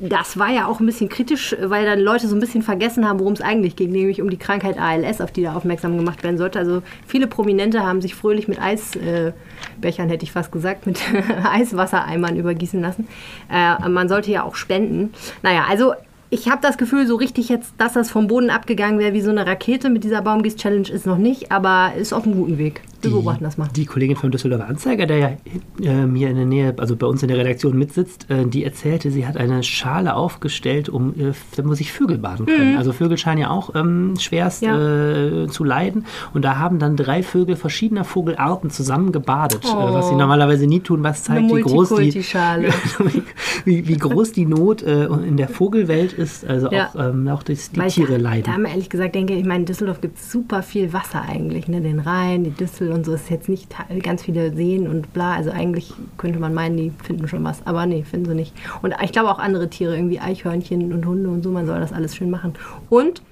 das 0.00 0.38
war 0.38 0.50
ja 0.50 0.66
auch 0.66 0.80
ein 0.80 0.86
bisschen 0.86 1.08
kritisch, 1.08 1.54
weil 1.60 1.84
dann 1.84 2.00
Leute 2.00 2.28
so 2.28 2.36
ein 2.36 2.40
bisschen 2.40 2.62
vergessen 2.62 3.08
haben, 3.08 3.20
worum 3.20 3.32
es 3.34 3.40
eigentlich 3.40 3.76
ging, 3.76 3.90
nämlich 3.90 4.20
um 4.20 4.30
die 4.30 4.36
Krankheit 4.36 4.78
ALS, 4.78 5.20
auf 5.20 5.30
die 5.30 5.42
da 5.42 5.54
aufmerksam 5.54 5.96
gemacht 5.96 6.22
werden 6.22 6.38
sollte. 6.38 6.58
Also 6.58 6.82
viele 7.06 7.26
Prominente 7.26 7.84
haben 7.84 8.00
sich 8.00 8.14
fröhlich 8.14 8.48
mit 8.48 8.60
Eisbechern, 8.60 10.08
hätte 10.08 10.24
ich 10.24 10.32
fast 10.32 10.52
gesagt, 10.52 10.86
mit 10.86 11.00
Eiswassereimern 11.44 12.36
übergießen 12.36 12.80
lassen. 12.80 13.08
Äh, 13.50 13.88
man 13.88 14.08
sollte 14.08 14.30
ja 14.30 14.42
auch 14.42 14.56
spenden. 14.56 15.12
Naja, 15.42 15.64
also 15.68 15.94
ich 16.30 16.48
habe 16.48 16.60
das 16.60 16.78
Gefühl, 16.78 17.06
so 17.06 17.16
richtig 17.16 17.48
jetzt, 17.48 17.74
dass 17.78 17.92
das 17.92 18.10
vom 18.10 18.26
Boden 18.26 18.50
abgegangen 18.50 18.98
wäre 18.98 19.12
wie 19.12 19.20
so 19.20 19.30
eine 19.30 19.46
Rakete 19.46 19.88
mit 19.88 20.04
dieser 20.04 20.22
Baumgieß-Challenge 20.22 20.88
ist 20.88 21.06
noch 21.06 21.18
nicht, 21.18 21.52
aber 21.52 21.92
ist 21.96 22.12
auf 22.12 22.24
einem 22.24 22.34
guten 22.34 22.58
Weg. 22.58 22.82
Wir 23.04 23.10
beobachten 23.12 23.44
das 23.44 23.58
mal. 23.58 23.68
Die 23.74 23.86
Kollegin 23.86 24.16
vom 24.16 24.30
Düsseldorfer 24.30 24.66
Anzeiger, 24.68 25.06
der 25.06 25.18
ja 25.18 25.28
äh, 25.28 26.08
hier 26.14 26.30
in 26.30 26.36
der 26.36 26.46
Nähe, 26.46 26.74
also 26.78 26.96
bei 26.96 27.06
uns 27.06 27.22
in 27.22 27.28
der 27.28 27.38
Redaktion 27.38 27.76
mitsitzt, 27.78 28.30
äh, 28.30 28.44
die 28.46 28.64
erzählte, 28.64 29.10
sie 29.10 29.26
hat 29.26 29.36
eine 29.36 29.62
Schale 29.62 30.14
aufgestellt, 30.14 30.88
um, 30.88 31.10
äh, 31.18 31.32
da 31.56 31.62
muss 31.62 31.78
sich 31.78 31.92
Vögel 31.92 32.18
baden 32.18 32.46
können. 32.46 32.76
Also 32.76 32.92
Vögel 32.92 33.18
scheinen 33.18 33.40
ja 33.40 33.50
auch 33.50 33.74
ähm, 33.74 34.14
schwerst 34.18 34.62
Mhm. 34.62 34.68
Ja. 34.68 35.44
äh, 35.44 35.48
zu 35.48 35.64
leiden. 35.64 36.06
Und 36.32 36.44
da 36.44 36.58
haben 36.58 36.78
dann 36.78 36.96
drei 36.96 37.22
Vögel 37.22 37.56
verschiedener 37.56 38.04
Vogelarten 38.04 38.70
zusammen 38.70 39.12
gebadet, 39.12 39.62
Oh. 39.64 39.88
äh, 39.88 39.92
was 39.94 40.08
sie 40.08 40.14
normalerweise 40.14 40.66
nie 40.66 40.80
tun, 40.80 41.02
was 41.02 41.24
zeigt, 41.24 41.54
wie 41.54 41.60
groß 41.60 41.90
die, 41.96 42.14
wie, 43.64 43.88
wie 43.88 43.96
groß 43.96 44.32
die 44.32 44.46
Not 44.46 44.82
äh, 44.82 45.04
in 45.06 45.36
der 45.36 45.48
Vogelwelt 45.48 46.12
ist, 46.12 46.46
also 46.46 46.70
Ja. 46.70 46.88
auch, 46.94 46.96
ähm, 47.10 47.28
auch 47.28 47.42
die, 47.42 47.54
die 47.54 47.76
Weil 47.78 47.88
ich 47.88 47.94
Tiere 47.94 48.12
da, 48.12 48.18
leiden. 48.18 48.44
Da 48.44 48.52
haben 48.52 48.62
wir 48.62 48.70
ehrlich 48.70 48.90
gesagt 48.90 49.14
denke, 49.14 49.34
ich 49.34 49.44
meine, 49.44 49.60
in 49.60 49.66
Düsseldorf 49.66 50.00
gibt 50.00 50.18
es 50.18 50.30
super 50.30 50.62
viel 50.62 50.92
Wasser 50.92 51.22
eigentlich. 51.22 51.68
Ne? 51.68 51.80
Den 51.80 52.00
Rhein, 52.00 52.44
die 52.44 52.50
Düssel 52.50 52.90
und 52.94 53.04
so 53.04 53.12
ist 53.12 53.28
jetzt 53.28 53.48
nicht 53.48 53.74
ganz 54.02 54.22
viele 54.22 54.54
Seen 54.54 54.88
und 54.88 55.12
bla. 55.12 55.34
Also 55.34 55.50
eigentlich 55.50 55.92
könnte 56.16 56.38
man 56.38 56.54
meinen, 56.54 56.76
die 56.76 56.92
finden 57.02 57.28
schon 57.28 57.44
was. 57.44 57.66
Aber 57.66 57.84
nee, 57.86 58.04
finden 58.04 58.26
sie 58.26 58.34
nicht. 58.34 58.54
Und 58.82 58.94
ich 59.02 59.12
glaube 59.12 59.30
auch 59.30 59.38
andere 59.38 59.68
Tiere, 59.68 59.94
irgendwie 59.96 60.20
Eichhörnchen 60.20 60.92
und 60.92 61.04
Hunde 61.04 61.28
und 61.28 61.42
so, 61.42 61.50
man 61.50 61.66
soll 61.66 61.80
das 61.80 61.92
alles 61.92 62.16
schön 62.16 62.30
machen. 62.30 62.54
Und 62.88 63.22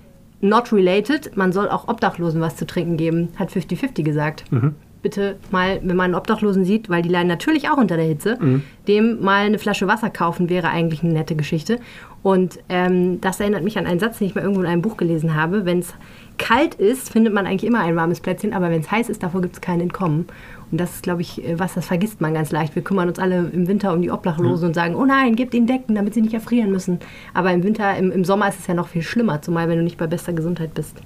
not 0.40 0.72
related, 0.72 1.36
man 1.36 1.52
soll 1.52 1.68
auch 1.68 1.88
Obdachlosen 1.88 2.40
was 2.40 2.56
zu 2.56 2.66
trinken 2.66 2.96
geben, 2.96 3.28
hat 3.36 3.50
50-50 3.50 4.02
gesagt. 4.02 4.44
Bitte 5.02 5.36
mal, 5.50 5.80
wenn 5.82 5.96
man 5.96 6.06
einen 6.06 6.14
Obdachlosen 6.14 6.64
sieht, 6.64 6.88
weil 6.88 7.02
die 7.02 7.08
leiden 7.08 7.26
natürlich 7.26 7.68
auch 7.68 7.76
unter 7.76 7.96
der 7.96 8.06
Hitze, 8.06 8.38
dem 8.86 9.20
mal 9.20 9.46
eine 9.46 9.58
Flasche 9.58 9.88
Wasser 9.88 10.10
kaufen 10.10 10.48
wäre 10.48 10.68
eigentlich 10.68 11.02
eine 11.02 11.12
nette 11.12 11.34
Geschichte. 11.34 11.80
Und 12.22 12.60
ähm, 12.68 13.20
das 13.20 13.40
erinnert 13.40 13.64
mich 13.64 13.78
an 13.78 13.86
einen 13.86 13.98
Satz, 13.98 14.18
den 14.18 14.28
ich 14.28 14.34
mal 14.36 14.42
irgendwo 14.42 14.60
in 14.60 14.68
einem 14.68 14.82
Buch 14.82 14.96
gelesen 14.96 15.34
habe. 15.34 15.64
Wenn 15.64 15.80
es 15.80 15.92
kalt 16.38 16.76
ist, 16.76 17.10
findet 17.10 17.34
man 17.34 17.46
eigentlich 17.46 17.64
immer 17.64 17.80
ein 17.80 17.96
warmes 17.96 18.20
Plätzchen, 18.20 18.52
aber 18.52 18.70
wenn 18.70 18.80
es 18.80 18.90
heiß 18.90 19.08
ist, 19.08 19.22
davor 19.22 19.42
gibt 19.42 19.54
es 19.54 19.60
kein 19.60 19.80
Entkommen. 19.80 20.26
Und 20.70 20.80
das 20.80 20.94
ist, 20.94 21.02
glaube 21.02 21.20
ich, 21.20 21.44
äh, 21.44 21.58
was, 21.58 21.74
das 21.74 21.86
vergisst 21.86 22.20
man 22.20 22.34
ganz 22.34 22.50
leicht. 22.50 22.74
Wir 22.74 22.82
kümmern 22.82 23.08
uns 23.08 23.18
alle 23.18 23.50
im 23.52 23.68
Winter 23.68 23.92
um 23.92 24.02
die 24.02 24.10
Obdachlosen 24.10 24.68
und 24.68 24.74
sagen, 24.74 24.94
oh 24.94 25.04
nein, 25.04 25.36
gebt 25.36 25.52
ihnen 25.54 25.66
Decken, 25.66 25.94
damit 25.94 26.14
sie 26.14 26.22
nicht 26.22 26.34
erfrieren 26.34 26.70
müssen. 26.70 26.98
Aber 27.34 27.52
im 27.52 27.62
Winter, 27.62 27.96
im, 27.96 28.10
im 28.10 28.24
Sommer 28.24 28.48
ist 28.48 28.60
es 28.60 28.66
ja 28.66 28.74
noch 28.74 28.88
viel 28.88 29.02
schlimmer, 29.02 29.42
zumal 29.42 29.68
wenn 29.68 29.78
du 29.78 29.84
nicht 29.84 29.98
bei 29.98 30.06
bester 30.06 30.32
Gesundheit 30.32 30.74
bist. 30.74 30.96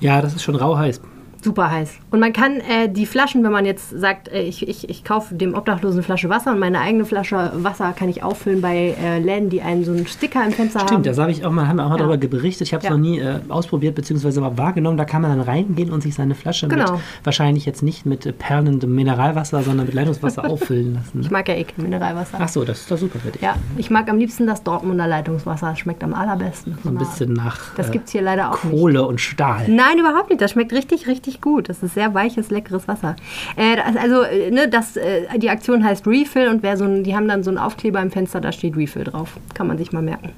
Ja, 0.00 0.20
das 0.20 0.34
ist 0.34 0.42
schon 0.42 0.56
rau 0.56 0.76
heiß. 0.76 1.00
Super 1.46 1.70
heiß. 1.70 1.98
Und 2.10 2.18
man 2.18 2.32
kann 2.32 2.54
äh, 2.56 2.88
die 2.88 3.06
Flaschen, 3.06 3.44
wenn 3.44 3.52
man 3.52 3.64
jetzt 3.64 3.90
sagt, 3.90 4.26
äh, 4.28 4.42
ich, 4.42 4.66
ich, 4.68 4.88
ich 4.90 5.04
kaufe 5.04 5.32
dem 5.36 5.54
Obdachlosen 5.54 5.98
eine 5.98 6.02
Flasche 6.02 6.28
Wasser 6.28 6.50
und 6.50 6.58
meine 6.58 6.80
eigene 6.80 7.04
Flasche 7.04 7.52
Wasser 7.54 7.92
kann 7.96 8.08
ich 8.08 8.24
auffüllen 8.24 8.60
bei 8.60 8.96
äh, 9.00 9.20
Läden, 9.20 9.48
die 9.48 9.62
einen 9.62 9.84
so 9.84 9.92
einen 9.92 10.08
Sticker 10.08 10.44
im 10.44 10.50
Fenster 10.50 10.80
haben. 10.80 10.88
Stimmt, 10.88 11.06
das 11.06 11.18
habe 11.18 11.30
ich 11.30 11.44
auch 11.44 11.52
mal, 11.52 11.68
haben 11.68 11.76
wir 11.76 11.84
auch 11.84 11.90
mal 11.90 12.00
Ja. 12.00 12.06
darüber 12.06 12.26
berichtet. 12.28 12.66
Ich 12.66 12.74
habe 12.74 12.80
es 12.82 12.88
Ja. 12.88 12.90
noch 12.90 12.98
nie 13.00 13.20
äh, 13.20 13.38
ausprobiert 13.48 13.94
bzw. 13.94 14.40
wahrgenommen. 14.56 14.96
Da 14.98 15.04
kann 15.04 15.22
man 15.22 15.30
dann 15.30 15.40
reingehen 15.46 15.92
und 15.92 16.02
sich 16.02 16.14
seine 16.16 16.34
Flasche 16.34 16.66
Genau. 16.66 16.94
mit 16.94 17.00
wahrscheinlich 17.22 17.64
jetzt 17.64 17.84
nicht 17.84 18.06
mit 18.06 18.26
äh, 18.26 18.32
perlendem 18.32 18.92
Mineralwasser, 18.94 19.62
sondern 19.62 19.86
mit 19.86 19.94
Leitungswasser 19.94 20.44
auffüllen 20.50 20.94
lassen. 20.94 21.20
Ich 21.20 21.26
Ne? 21.26 21.32
mag 21.32 21.48
ja 21.48 21.54
eh 21.54 21.62
kein 21.62 21.84
Mineralwasser. 21.84 22.38
Ach 22.40 22.48
so, 22.48 22.64
das 22.64 22.80
ist 22.80 22.90
doch 22.90 22.98
super 22.98 23.20
für 23.20 23.30
dich. 23.30 23.40
Ja, 23.42 23.54
ich 23.76 23.88
mag 23.90 24.10
am 24.10 24.18
liebsten 24.18 24.48
das 24.48 24.64
Dortmunder 24.64 25.06
Leitungswasser. 25.06 25.68
Das 25.70 25.78
schmeckt 25.78 26.02
am 26.02 26.12
allerbesten. 26.12 26.76
So 26.82 26.88
ein 26.88 26.96
bisschen 26.98 27.32
nach 27.34 27.74
Das 27.76 27.88
äh, 27.88 27.92
gibt's 27.92 28.10
hier 28.10 28.22
leider 28.22 28.50
auch 28.50 28.64
nicht. 28.64 28.72
Kohle 28.76 29.06
und 29.06 29.20
Stahl. 29.20 29.68
Nein, 29.68 29.98
überhaupt 30.00 30.30
nicht. 30.30 30.40
Das 30.42 30.50
schmeckt 30.50 30.72
richtig, 30.72 31.06
richtig 31.06 31.35
gut. 31.40 31.68
Das 31.68 31.82
ist 31.82 31.94
sehr 31.94 32.14
weiches, 32.14 32.50
leckeres 32.50 32.88
Wasser. 32.88 33.16
Äh, 33.56 33.76
das, 33.76 33.96
also, 33.96 34.22
äh, 34.22 34.50
ne, 34.50 34.68
das, 34.68 34.96
äh, 34.96 35.38
die 35.38 35.50
Aktion 35.50 35.84
heißt 35.84 36.06
Refill 36.06 36.48
und 36.48 36.62
wer 36.62 36.76
so 36.76 36.84
ein, 36.84 37.04
die 37.04 37.14
haben 37.14 37.28
dann 37.28 37.42
so 37.42 37.50
einen 37.50 37.58
Aufkleber 37.58 38.00
im 38.00 38.10
Fenster, 38.10 38.40
da 38.40 38.52
steht 38.52 38.76
Refill 38.76 39.04
drauf. 39.04 39.36
Kann 39.54 39.66
man 39.66 39.78
sich 39.78 39.92
mal 39.92 40.02
merken. 40.02 40.30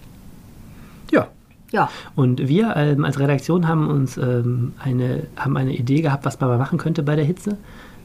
Ja. 1.11 1.29
Ja. 1.71 1.91
Und 2.17 2.49
wir 2.49 2.75
ähm, 2.77 3.05
als 3.05 3.19
Redaktion 3.19 3.69
haben 3.69 3.89
uns 3.91 4.17
ähm, 4.17 4.73
eine, 4.83 5.25
haben 5.37 5.57
eine 5.57 5.75
Idee 5.75 6.01
gehabt, 6.01 6.25
was 6.25 6.41
man 6.41 6.49
mal 6.49 6.59
machen 6.59 6.79
könnte 6.79 7.03
bei 7.03 7.15
der 7.15 7.25
Hitze. 7.25 7.59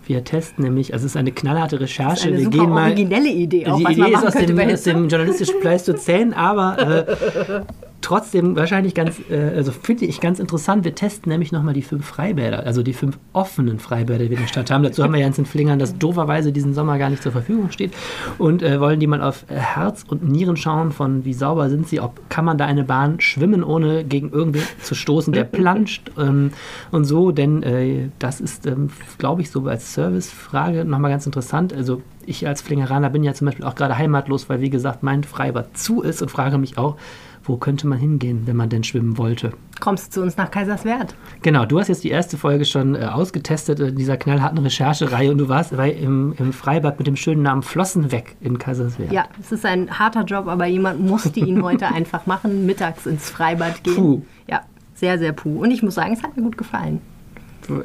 Wir 0.06 0.24
testen 0.24 0.66
nämlich, 0.66 0.94
also 0.94 1.06
es 1.06 1.14
ist 1.14 1.18
eine 1.18 1.32
knallharte 1.32 1.80
Recherche. 1.80 2.28
Eine 2.28 2.38
wir 2.38 2.44
super 2.46 2.58
gehen 2.58 2.70
mal, 2.70 2.90
originelle 2.90 3.30
Idee 3.30 3.68
auch, 3.68 3.78
die 3.78 3.84
Idee 3.84 4.12
ist 4.12 4.26
aus 4.26 4.34
dem, 4.34 4.60
aus 4.60 4.84
dem 4.84 5.08
journalistischen 5.08 5.60
Pleistozän, 5.62 6.34
aber 6.34 7.08
äh, 7.08 7.62
trotzdem 8.04 8.56
wahrscheinlich 8.56 8.94
ganz, 8.94 9.20
äh, 9.30 9.54
also 9.56 9.72
finde 9.72 10.06
ich 10.06 10.20
ganz 10.20 10.40
interessant. 10.40 10.84
Wir 10.84 10.94
testen 10.94 11.32
nämlich 11.32 11.52
nochmal 11.52 11.74
die 11.74 11.82
fünf 11.82 12.06
Freibäder, 12.06 12.66
also 12.66 12.84
die 12.84 12.94
fünf 12.94 13.18
offenen 13.32 13.80
Freibäder, 13.80 14.26
die 14.26 14.30
wir 14.30 14.38
in 14.38 14.44
der 14.44 14.48
Stadt 14.48 14.70
haben. 14.70 14.84
Dazu 14.84 15.04
haben 15.04 15.14
wir 15.14 15.22
Jens 15.22 15.38
in 15.38 15.46
Flingern, 15.46 15.80
das 15.80 15.98
dooferweise 15.98 16.52
diesen 16.52 16.74
Sommer 16.74 16.98
gar 16.98 17.10
nicht 17.10 17.24
zur 17.24 17.32
Verfügung 17.32 17.72
steht 17.72 17.94
und 18.38 18.62
äh, 18.62 18.80
wollen 18.80 19.00
die 19.00 19.08
mal 19.08 19.22
auf 19.22 19.46
äh, 19.50 19.56
Herz 19.56 20.06
und 20.08 20.30
Nieren 20.30 20.58
schauen, 20.58 20.92
von 20.92 21.26
wie 21.26 21.34
sauber 21.34 21.70
sind 21.70 21.88
sie, 21.88 22.00
ob 22.00 22.30
kann 22.30 22.46
man 22.46 22.58
da 22.58 22.66
eine 22.66 22.84
Bahn 22.84 23.20
schwimmen, 23.20 23.64
ohne 23.64 24.04
gegen 24.04 24.32
irgendwen 24.32 24.64
zu 24.82 24.96
stoßen, 24.96 25.34
der 25.34 25.46
planscht 25.46 26.12
ähm, 26.18 26.52
und 26.92 27.06
so, 27.06 27.32
denn 27.32 27.64
äh, 27.64 28.10
das 28.20 28.42
ist, 28.42 28.68
ähm, 28.68 28.90
glaube 29.18 29.42
ich, 29.42 29.50
so 29.50 29.66
als 29.66 29.94
Servicefrage 29.94 30.86
nochmal 30.86 31.12
ganz 31.12 31.26
interessant. 31.26 31.74
Also 31.74 32.02
ich 32.26 32.48
als 32.48 32.62
Flingeraner 32.62 33.10
bin 33.10 33.24
ja 33.24 33.34
zum 33.34 33.46
Beispiel 33.46 33.66
auch 33.66 33.76
gerade 33.76 33.98
heimatlos, 33.98 34.50
weil 34.50 34.62
wie 34.62 34.70
gesagt 34.70 35.04
mein 35.04 35.24
Freibad 35.24 35.78
zu 35.78 36.02
ist 36.02 36.22
und 36.22 36.30
frage 36.30 36.58
mich 36.58 36.78
auch, 36.78 36.98
wo 37.44 37.58
könnte 37.58 37.88
man 37.88 38.00
hingehen, 38.00 38.44
wenn 38.46 38.56
man 38.56 38.70
denn 38.70 38.84
schwimmen 38.84 39.18
wollte? 39.18 39.52
Kommst 39.80 40.08
du 40.08 40.12
zu 40.12 40.22
uns 40.22 40.38
nach 40.38 40.50
Kaiserswerth? 40.50 41.16
Genau, 41.42 41.66
du 41.66 41.80
hast 41.80 41.90
jetzt 41.90 42.04
die 42.04 42.10
erste 42.10 42.38
Folge 42.38 42.66
schon 42.66 42.96
äh, 42.96 43.06
ausgetestet 43.06 43.80
in 43.80 43.96
dieser 43.96 44.18
knallharten 44.18 44.60
Recherchereihe 44.60 45.32
und 45.32 45.38
du 45.38 45.50
warst 45.50 45.76
bei, 45.76 45.92
im, 45.92 46.34
im 46.38 46.54
Freibad 46.54 46.98
mit 46.98 47.08
dem 47.08 47.16
schönen 47.16 47.44
Namen 47.44 47.64
Flossen 47.64 48.12
weg 48.12 48.36
in 48.40 48.58
Kaiserswerth. 48.58 49.12
Ja, 49.12 49.26
es 49.40 49.52
ist 49.52 49.66
ein 49.66 50.00
harter 50.00 50.24
Job, 50.24 50.48
aber 50.48 50.66
jemand 50.66 51.02
musste 51.02 51.40
ihn 51.40 51.62
heute 51.64 51.88
einfach 51.88 52.26
machen, 52.26 52.66
mittags 52.66 53.06
ins 53.06 53.30
Freibad 53.30 53.84
gehen. 53.84 53.96
Puh. 53.96 54.22
Ja, 54.48 54.62
sehr, 54.94 55.20
sehr 55.20 55.34
puh. 55.34 55.62
Und 55.62 55.72
ich 55.72 55.84
muss 55.84 55.96
sagen, 55.96 56.14
es 56.14 56.24
hat 56.24 56.38
mir 56.38 56.44
gut 56.44 56.58
gefallen. 56.58 57.02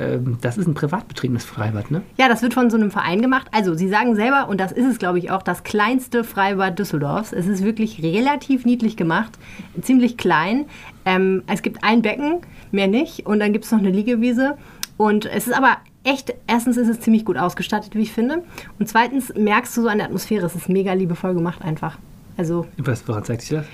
Ähm, 0.01 0.39
Das 0.41 0.59
ist 0.59 0.67
ein 0.67 0.75
privat 0.75 1.09
betriebenes 1.09 1.45
Freibad, 1.45 1.91
ne? 1.91 2.03
Ja, 2.17 2.29
das 2.29 2.43
wird 2.43 2.55
von 2.55 2.71
so 2.71 2.77
einem 2.77 2.91
Verein 2.91 3.23
gemacht. 3.23 3.47
Also, 3.53 3.75
Sie 3.75 3.89
sagen 3.89 4.15
selber, 4.17 4.49
und 4.49 4.61
das 4.61 4.73
ist 4.73 4.87
es, 4.87 4.99
glaube 4.99 5.19
ich, 5.19 5.31
auch, 5.31 5.43
das 5.43 5.63
kleinste 5.65 6.25
Freibad 6.25 6.79
Düsseldorfs. 6.79 7.33
Es 7.33 7.47
ist 7.47 7.63
wirklich 7.65 8.03
relativ 8.03 8.65
niedlich 8.65 8.97
gemacht, 8.97 9.39
ziemlich 9.83 10.17
klein. 10.17 10.67
Ähm, 11.05 11.43
es 11.47 11.63
gibt 11.63 11.85
ein 11.85 12.03
Becken, 12.03 12.41
mehr 12.73 12.89
nicht. 12.89 13.27
Und 13.27 13.41
dann 13.41 13.53
gibt 13.53 13.65
es 13.65 13.73
noch 13.73 13.79
eine 13.79 13.91
Liegewiese. 13.91 14.57
Und 14.97 15.27
es 15.27 15.47
ist 15.47 15.55
aber 15.57 15.77
echt, 16.05 16.35
erstens 16.47 16.77
ist 16.77 16.89
es 16.89 17.01
ziemlich 17.01 17.25
gut 17.25 17.37
ausgestattet, 17.37 17.95
wie 17.95 18.03
ich 18.03 18.13
finde. 18.13 18.43
Und 18.79 18.89
zweitens 18.89 19.33
merkst 19.37 19.77
du 19.77 19.83
so 19.83 19.89
an 19.89 19.99
der 19.99 20.07
Atmosphäre, 20.07 20.47
es 20.47 20.55
ist 20.55 20.69
mega 20.69 20.93
liebevoll 20.93 21.35
gemacht 21.35 21.63
einfach. 21.63 21.99
Also, 22.37 22.67
Was, 22.79 23.07
woran 23.07 23.25
zeigt 23.25 23.43
sich 23.43 23.51
das? 23.51 23.67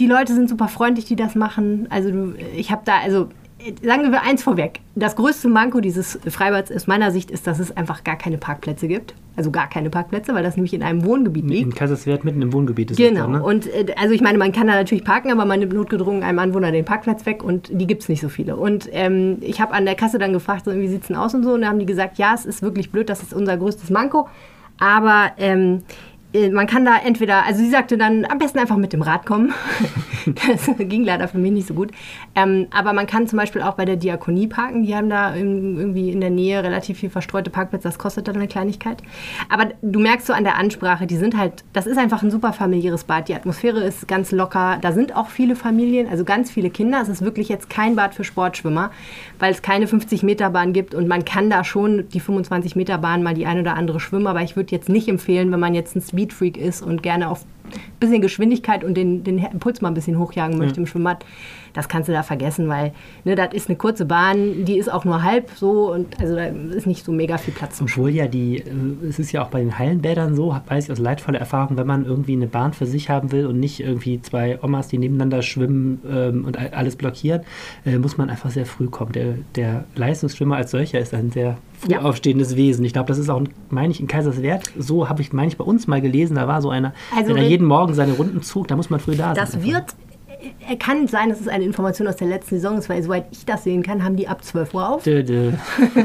die 0.00 0.06
Leute 0.08 0.34
sind 0.34 0.48
super 0.48 0.66
freundlich, 0.66 1.04
die 1.04 1.14
das 1.14 1.36
machen. 1.36 1.86
Also 1.88 2.10
du, 2.10 2.34
ich 2.56 2.72
habe 2.72 2.82
da, 2.84 2.98
also 2.98 3.28
sagen 3.82 4.10
wir 4.12 4.22
eins 4.22 4.42
vorweg. 4.42 4.80
Das 4.94 5.16
größte 5.16 5.48
Manko 5.48 5.80
dieses 5.80 6.18
Freibads 6.28 6.70
aus 6.72 6.86
meiner 6.86 7.10
Sicht 7.10 7.30
ist, 7.30 7.46
dass 7.46 7.58
es 7.58 7.76
einfach 7.76 8.04
gar 8.04 8.16
keine 8.16 8.38
Parkplätze 8.38 8.88
gibt. 8.88 9.14
Also 9.36 9.50
gar 9.50 9.68
keine 9.68 9.90
Parkplätze, 9.90 10.34
weil 10.34 10.42
das 10.44 10.54
nämlich 10.56 10.74
in 10.74 10.82
einem 10.82 11.04
Wohngebiet 11.04 11.44
liegt. 11.44 11.62
In 11.66 11.74
Kaiserswerth 11.74 12.24
mitten 12.24 12.40
im 12.42 12.52
Wohngebiet 12.52 12.92
ist 12.92 13.00
es 13.00 13.08
Genau. 13.08 13.22
dann, 13.22 13.32
ne? 13.32 13.42
Und 13.42 13.66
äh, 13.66 13.86
also 14.00 14.14
ich 14.14 14.20
meine, 14.20 14.38
man 14.38 14.52
kann 14.52 14.66
da 14.68 14.74
natürlich 14.74 15.04
parken, 15.04 15.32
aber 15.32 15.44
man 15.44 15.58
nimmt 15.58 15.72
notgedrungen 15.72 16.22
einem 16.22 16.38
Anwohner 16.38 16.70
den 16.70 16.84
Parkplatz 16.84 17.26
weg 17.26 17.42
und 17.42 17.68
die 17.72 17.86
gibt 17.86 18.02
es 18.02 18.08
nicht 18.08 18.20
so 18.20 18.28
viele. 18.28 18.56
Und 18.56 18.88
ähm, 18.92 19.38
ich 19.40 19.60
habe 19.60 19.72
an 19.74 19.86
der 19.86 19.96
Kasse 19.96 20.18
dann 20.18 20.32
gefragt, 20.32 20.66
so, 20.66 20.74
wie 20.74 20.86
sieht 20.88 21.02
es 21.02 21.08
denn 21.08 21.16
aus 21.16 21.34
und 21.34 21.42
so. 21.42 21.54
Und 21.54 21.62
da 21.62 21.68
haben 21.68 21.78
die 21.80 21.86
gesagt, 21.86 22.18
ja, 22.18 22.32
es 22.34 22.46
ist 22.46 22.62
wirklich 22.62 22.92
blöd, 22.92 23.08
das 23.08 23.22
ist 23.22 23.34
unser 23.34 23.56
größtes 23.56 23.90
Manko. 23.90 24.28
Aber 24.78 25.32
ähm, 25.38 25.82
äh, 25.82 26.13
man 26.52 26.66
kann 26.66 26.84
da 26.84 26.96
entweder, 26.98 27.44
also 27.44 27.60
sie 27.62 27.70
sagte 27.70 27.96
dann, 27.96 28.24
am 28.24 28.38
besten 28.38 28.58
einfach 28.58 28.76
mit 28.76 28.92
dem 28.92 29.02
Rad 29.02 29.24
kommen. 29.24 29.54
das 30.26 30.68
ging 30.78 31.04
leider 31.04 31.28
für 31.28 31.38
mich 31.38 31.52
nicht 31.52 31.68
so 31.68 31.74
gut. 31.74 31.92
Ähm, 32.34 32.66
aber 32.72 32.92
man 32.92 33.06
kann 33.06 33.28
zum 33.28 33.38
Beispiel 33.38 33.62
auch 33.62 33.74
bei 33.74 33.84
der 33.84 33.96
Diakonie 33.96 34.48
parken. 34.48 34.82
Die 34.82 34.96
haben 34.96 35.08
da 35.08 35.34
irgendwie 35.36 36.10
in 36.10 36.20
der 36.20 36.30
Nähe 36.30 36.64
relativ 36.64 36.98
viel 36.98 37.10
verstreute 37.10 37.50
Parkplätze. 37.50 37.86
Das 37.86 37.98
kostet 37.98 38.26
dann 38.26 38.36
eine 38.36 38.48
Kleinigkeit. 38.48 39.02
Aber 39.48 39.70
du 39.82 40.00
merkst 40.00 40.26
so 40.26 40.32
an 40.32 40.42
der 40.42 40.56
Ansprache, 40.56 41.06
die 41.06 41.16
sind 41.16 41.36
halt, 41.36 41.64
das 41.72 41.86
ist 41.86 41.98
einfach 41.98 42.22
ein 42.22 42.32
super 42.32 42.52
familiäres 42.52 43.04
Bad. 43.04 43.28
Die 43.28 43.34
Atmosphäre 43.34 43.84
ist 43.84 44.08
ganz 44.08 44.32
locker. 44.32 44.78
Da 44.80 44.90
sind 44.90 45.14
auch 45.14 45.28
viele 45.28 45.54
Familien, 45.54 46.08
also 46.08 46.24
ganz 46.24 46.50
viele 46.50 46.70
Kinder. 46.70 47.00
Es 47.00 47.08
ist 47.08 47.22
wirklich 47.22 47.48
jetzt 47.48 47.70
kein 47.70 47.94
Bad 47.94 48.12
für 48.14 48.24
Sportschwimmer, 48.24 48.90
weil 49.38 49.52
es 49.52 49.62
keine 49.62 49.86
50-Meter-Bahn 49.86 50.72
gibt 50.72 50.94
und 50.94 51.06
man 51.06 51.24
kann 51.24 51.48
da 51.48 51.62
schon 51.62 52.08
die 52.08 52.20
25-Meter-Bahn 52.20 53.22
mal 53.22 53.34
die 53.34 53.46
eine 53.46 53.60
oder 53.60 53.76
andere 53.76 54.00
schwimmen. 54.00 54.26
Aber 54.26 54.42
ich 54.42 54.56
würde 54.56 54.72
jetzt 54.72 54.88
nicht 54.88 55.06
empfehlen, 55.06 55.52
wenn 55.52 55.60
man 55.60 55.74
jetzt 55.74 55.94
ein 55.94 56.00
Speedfreak 56.24 56.56
ist 56.56 56.82
und 56.82 57.02
gerne 57.02 57.28
auf 57.28 57.44
bisschen 58.00 58.20
Geschwindigkeit 58.20 58.84
und 58.84 58.94
den, 58.94 59.24
den 59.24 59.40
Puls 59.58 59.80
mal 59.80 59.88
ein 59.88 59.94
bisschen 59.94 60.18
hochjagen 60.18 60.58
möchte 60.58 60.76
ja. 60.76 60.80
im 60.80 60.86
Schwimmbad, 60.86 61.24
das 61.72 61.88
kannst 61.88 62.08
du 62.08 62.12
da 62.12 62.22
vergessen, 62.22 62.68
weil 62.68 62.92
ne, 63.24 63.34
das 63.34 63.52
ist 63.52 63.68
eine 63.68 63.76
kurze 63.76 64.04
Bahn, 64.04 64.64
die 64.64 64.78
ist 64.78 64.90
auch 64.90 65.04
nur 65.04 65.22
halb 65.22 65.50
so 65.56 65.92
und 65.92 66.18
also 66.20 66.36
da 66.36 66.46
ist 66.46 66.86
nicht 66.86 67.04
so 67.04 67.12
mega 67.12 67.36
viel 67.36 67.52
Platz. 67.52 67.80
Obwohl 67.82 68.10
ja 68.10 68.28
die, 68.28 68.58
äh, 68.58 69.06
es 69.08 69.18
ist 69.18 69.32
ja 69.32 69.42
auch 69.42 69.48
bei 69.48 69.60
den 69.60 69.78
Hallenbädern 69.78 70.36
so, 70.36 70.56
weiß 70.66 70.84
ich 70.84 70.92
aus 70.92 70.98
leidvoller 70.98 71.40
Erfahrung, 71.40 71.76
wenn 71.76 71.86
man 71.86 72.04
irgendwie 72.06 72.34
eine 72.34 72.46
Bahn 72.46 72.72
für 72.72 72.86
sich 72.86 73.10
haben 73.10 73.32
will 73.32 73.46
und 73.46 73.58
nicht 73.58 73.80
irgendwie 73.80 74.22
zwei 74.22 74.58
Omas, 74.62 74.88
die 74.88 74.98
nebeneinander 74.98 75.42
schwimmen 75.42 76.00
ähm, 76.08 76.44
und 76.44 76.56
alles 76.56 76.96
blockieren, 76.96 77.42
äh, 77.84 77.98
muss 77.98 78.16
man 78.16 78.30
einfach 78.30 78.50
sehr 78.50 78.66
früh 78.66 78.86
kommen. 78.86 79.12
Der, 79.12 79.34
der 79.56 79.84
Leistungsschwimmer 79.96 80.56
als 80.56 80.70
solcher 80.70 81.00
ist 81.00 81.12
ein 81.12 81.32
sehr 81.32 81.58
früh 81.78 81.92
ja. 81.92 82.02
aufstehendes 82.02 82.56
Wesen. 82.56 82.84
Ich 82.84 82.92
glaube, 82.92 83.08
das 83.08 83.18
ist 83.18 83.28
auch, 83.28 83.42
meine 83.70 83.90
ich, 83.90 84.00
in 84.00 84.06
Kaiserswerth, 84.06 84.72
so 84.78 85.08
habe 85.08 85.22
ich, 85.22 85.32
meine 85.32 85.48
ich, 85.48 85.56
bei 85.56 85.64
uns 85.64 85.86
mal 85.86 86.00
gelesen, 86.00 86.36
da 86.36 86.46
war 86.46 86.62
so 86.62 86.70
einer, 86.70 86.94
also, 87.16 87.34
der 87.34 87.44
jeden 87.44 87.63
Morgen 87.64 87.94
seine 87.94 88.12
Runden 88.12 88.42
zog, 88.42 88.68
da 88.68 88.76
muss 88.76 88.90
man 88.90 89.00
früh 89.00 89.16
da 89.16 89.34
sein. 89.34 89.36
Das 89.36 89.62
wird 89.62 89.94
er 90.68 90.76
kann 90.76 91.06
sein, 91.08 91.28
dass 91.28 91.40
es 91.40 91.48
eine 91.48 91.64
Information 91.64 92.08
aus 92.08 92.16
der 92.16 92.28
letzten 92.28 92.56
Saison 92.56 92.78
ist, 92.78 92.88
weil 92.88 93.02
soweit 93.02 93.26
ich 93.30 93.46
das 93.46 93.64
sehen 93.64 93.82
kann, 93.82 94.04
haben 94.04 94.16
die 94.16 94.28
ab 94.28 94.44
12 94.44 94.74
Uhr 94.74 94.88
auf. 94.88 95.02
Dö, 95.02 95.22
dö. 95.22 95.52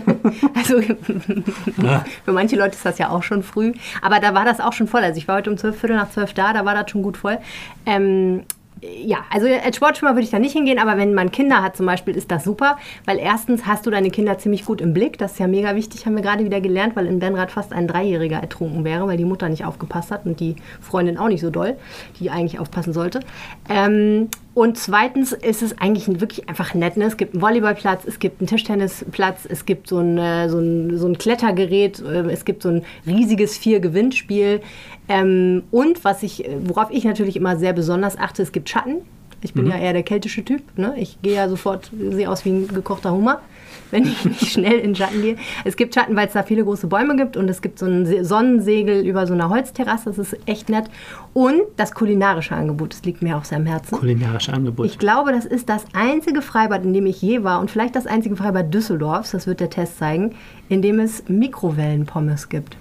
also 0.55 0.81
für 2.25 2.31
manche 2.31 2.55
Leute 2.55 2.75
ist 2.75 2.85
das 2.85 2.97
ja 2.97 3.09
auch 3.09 3.23
schon 3.23 3.43
früh. 3.43 3.73
Aber 4.01 4.19
da 4.19 4.33
war 4.33 4.45
das 4.45 4.59
auch 4.59 4.73
schon 4.73 4.87
voll. 4.87 5.01
Also 5.01 5.17
ich 5.17 5.27
war 5.27 5.37
heute 5.37 5.49
um 5.49 5.57
12, 5.57 5.79
Viertel 5.79 5.97
nach 5.97 6.09
12 6.09 6.33
da, 6.33 6.53
da 6.53 6.65
war 6.65 6.75
das 6.75 6.89
schon 6.89 7.01
gut 7.01 7.17
voll. 7.17 7.37
Ähm, 7.85 8.43
ja, 8.81 9.25
also 9.29 9.47
als 9.47 9.75
Sportschwimmer 9.75 10.13
würde 10.13 10.23
ich 10.23 10.29
da 10.29 10.39
nicht 10.39 10.53
hingehen, 10.53 10.79
aber 10.79 10.97
wenn 10.97 11.13
man 11.13 11.31
Kinder 11.31 11.61
hat 11.61 11.75
zum 11.75 11.85
Beispiel, 11.85 12.15
ist 12.15 12.31
das 12.31 12.43
super, 12.43 12.77
weil 13.05 13.17
erstens 13.17 13.65
hast 13.65 13.85
du 13.85 13.91
deine 13.91 14.09
Kinder 14.09 14.37
ziemlich 14.37 14.65
gut 14.65 14.79
im 14.81 14.93
Blick. 14.93 15.17
Das 15.17 15.33
ist 15.33 15.39
ja 15.39 15.47
mega 15.47 15.75
wichtig, 15.75 16.05
haben 16.05 16.15
wir 16.15 16.21
gerade 16.21 16.45
wieder 16.45 16.61
gelernt, 16.61 16.95
weil 16.95 17.05
in 17.05 17.19
Benrad 17.19 17.51
fast 17.51 17.73
ein 17.73 17.87
Dreijähriger 17.87 18.37
ertrunken 18.37 18.83
wäre, 18.83 19.07
weil 19.07 19.17
die 19.17 19.25
Mutter 19.25 19.49
nicht 19.49 19.65
aufgepasst 19.65 20.11
hat 20.11 20.25
und 20.25 20.39
die 20.39 20.55
Freundin 20.81 21.17
auch 21.17 21.27
nicht 21.27 21.41
so 21.41 21.49
doll, 21.49 21.77
die 22.19 22.29
eigentlich 22.29 22.59
aufpassen 22.59 22.93
sollte. 22.93 23.19
Ähm, 23.69 24.29
und 24.53 24.77
zweitens 24.77 25.31
ist 25.31 25.61
es 25.61 25.77
eigentlich 25.79 26.19
wirklich 26.19 26.49
einfach 26.49 26.73
nett. 26.73 26.97
Ne? 26.97 27.05
Es 27.05 27.17
gibt 27.17 27.33
einen 27.33 27.41
Volleyballplatz, 27.41 28.03
es 28.05 28.19
gibt 28.19 28.41
einen 28.41 28.47
Tischtennisplatz, 28.47 29.45
es 29.47 29.65
gibt 29.65 29.87
so 29.87 29.99
ein, 29.99 30.17
äh, 30.17 30.49
so 30.49 30.59
ein, 30.59 30.97
so 30.97 31.07
ein 31.07 31.17
Klettergerät, 31.17 32.01
äh, 32.01 32.29
es 32.29 32.43
gibt 32.45 32.63
so 32.63 32.69
ein 32.69 32.83
riesiges 33.05 33.57
Vier-Gewinnspiel. 33.57 34.61
Ähm, 35.09 35.63
und 35.71 36.05
was 36.05 36.23
ich, 36.23 36.47
worauf 36.63 36.91
ich 36.91 37.03
natürlich 37.03 37.35
immer 37.35 37.57
sehr 37.57 37.73
besonders 37.73 38.17
achte, 38.17 38.41
es 38.41 38.51
gibt 38.51 38.69
Schatten. 38.69 38.97
Ich 39.41 39.53
bin 39.53 39.65
mhm. 39.65 39.71
ja 39.71 39.77
eher 39.77 39.93
der 39.93 40.03
keltische 40.03 40.45
Typ. 40.45 40.61
Ne? 40.77 40.93
Ich 40.97 41.21
gehe 41.21 41.35
ja 41.35 41.49
sofort, 41.49 41.91
sehe 41.97 42.29
aus 42.29 42.45
wie 42.45 42.51
ein 42.51 42.67
gekochter 42.67 43.11
Hummer 43.11 43.41
wenn 43.91 44.03
ich 44.03 44.23
nicht 44.23 44.51
schnell 44.51 44.79
in 44.79 44.95
Schatten 44.95 45.21
gehe. 45.21 45.35
Es 45.63 45.75
gibt 45.75 45.95
Schatten, 45.95 46.15
weil 46.15 46.27
es 46.27 46.33
da 46.33 46.43
viele 46.43 46.63
große 46.63 46.87
Bäume 46.87 47.15
gibt 47.15 47.37
und 47.37 47.49
es 47.49 47.61
gibt 47.61 47.79
so 47.79 47.87
ein 47.87 48.23
Sonnensegel 48.23 49.05
über 49.05 49.25
so 49.25 49.33
einer 49.33 49.49
Holzterrasse. 49.49 50.05
Das 50.05 50.19
ist 50.19 50.37
echt 50.45 50.69
nett. 50.69 50.85
Und 51.33 51.61
das 51.77 51.93
kulinarische 51.93 52.55
Angebot, 52.55 52.93
das 52.93 53.03
liegt 53.03 53.21
mir 53.21 53.37
auch 53.37 53.45
sehr 53.45 53.57
am 53.57 53.65
Herzen. 53.65 53.97
Kulinarische 53.97 54.53
Angebot. 54.53 54.85
Ich 54.85 54.99
glaube, 54.99 55.31
das 55.31 55.45
ist 55.45 55.69
das 55.69 55.85
einzige 55.93 56.41
Freibad, 56.41 56.83
in 56.83 56.93
dem 56.93 57.05
ich 57.07 57.21
je 57.21 57.43
war 57.43 57.59
und 57.59 57.71
vielleicht 57.71 57.95
das 57.95 58.05
einzige 58.05 58.35
Freibad 58.35 58.73
Düsseldorfs, 58.73 59.31
das 59.31 59.47
wird 59.47 59.59
der 59.59 59.69
Test 59.69 59.97
zeigen, 59.97 60.35
in 60.69 60.81
dem 60.81 60.99
es 60.99 61.27
Mikrowellenpommes 61.27 62.49
gibt. 62.49 62.77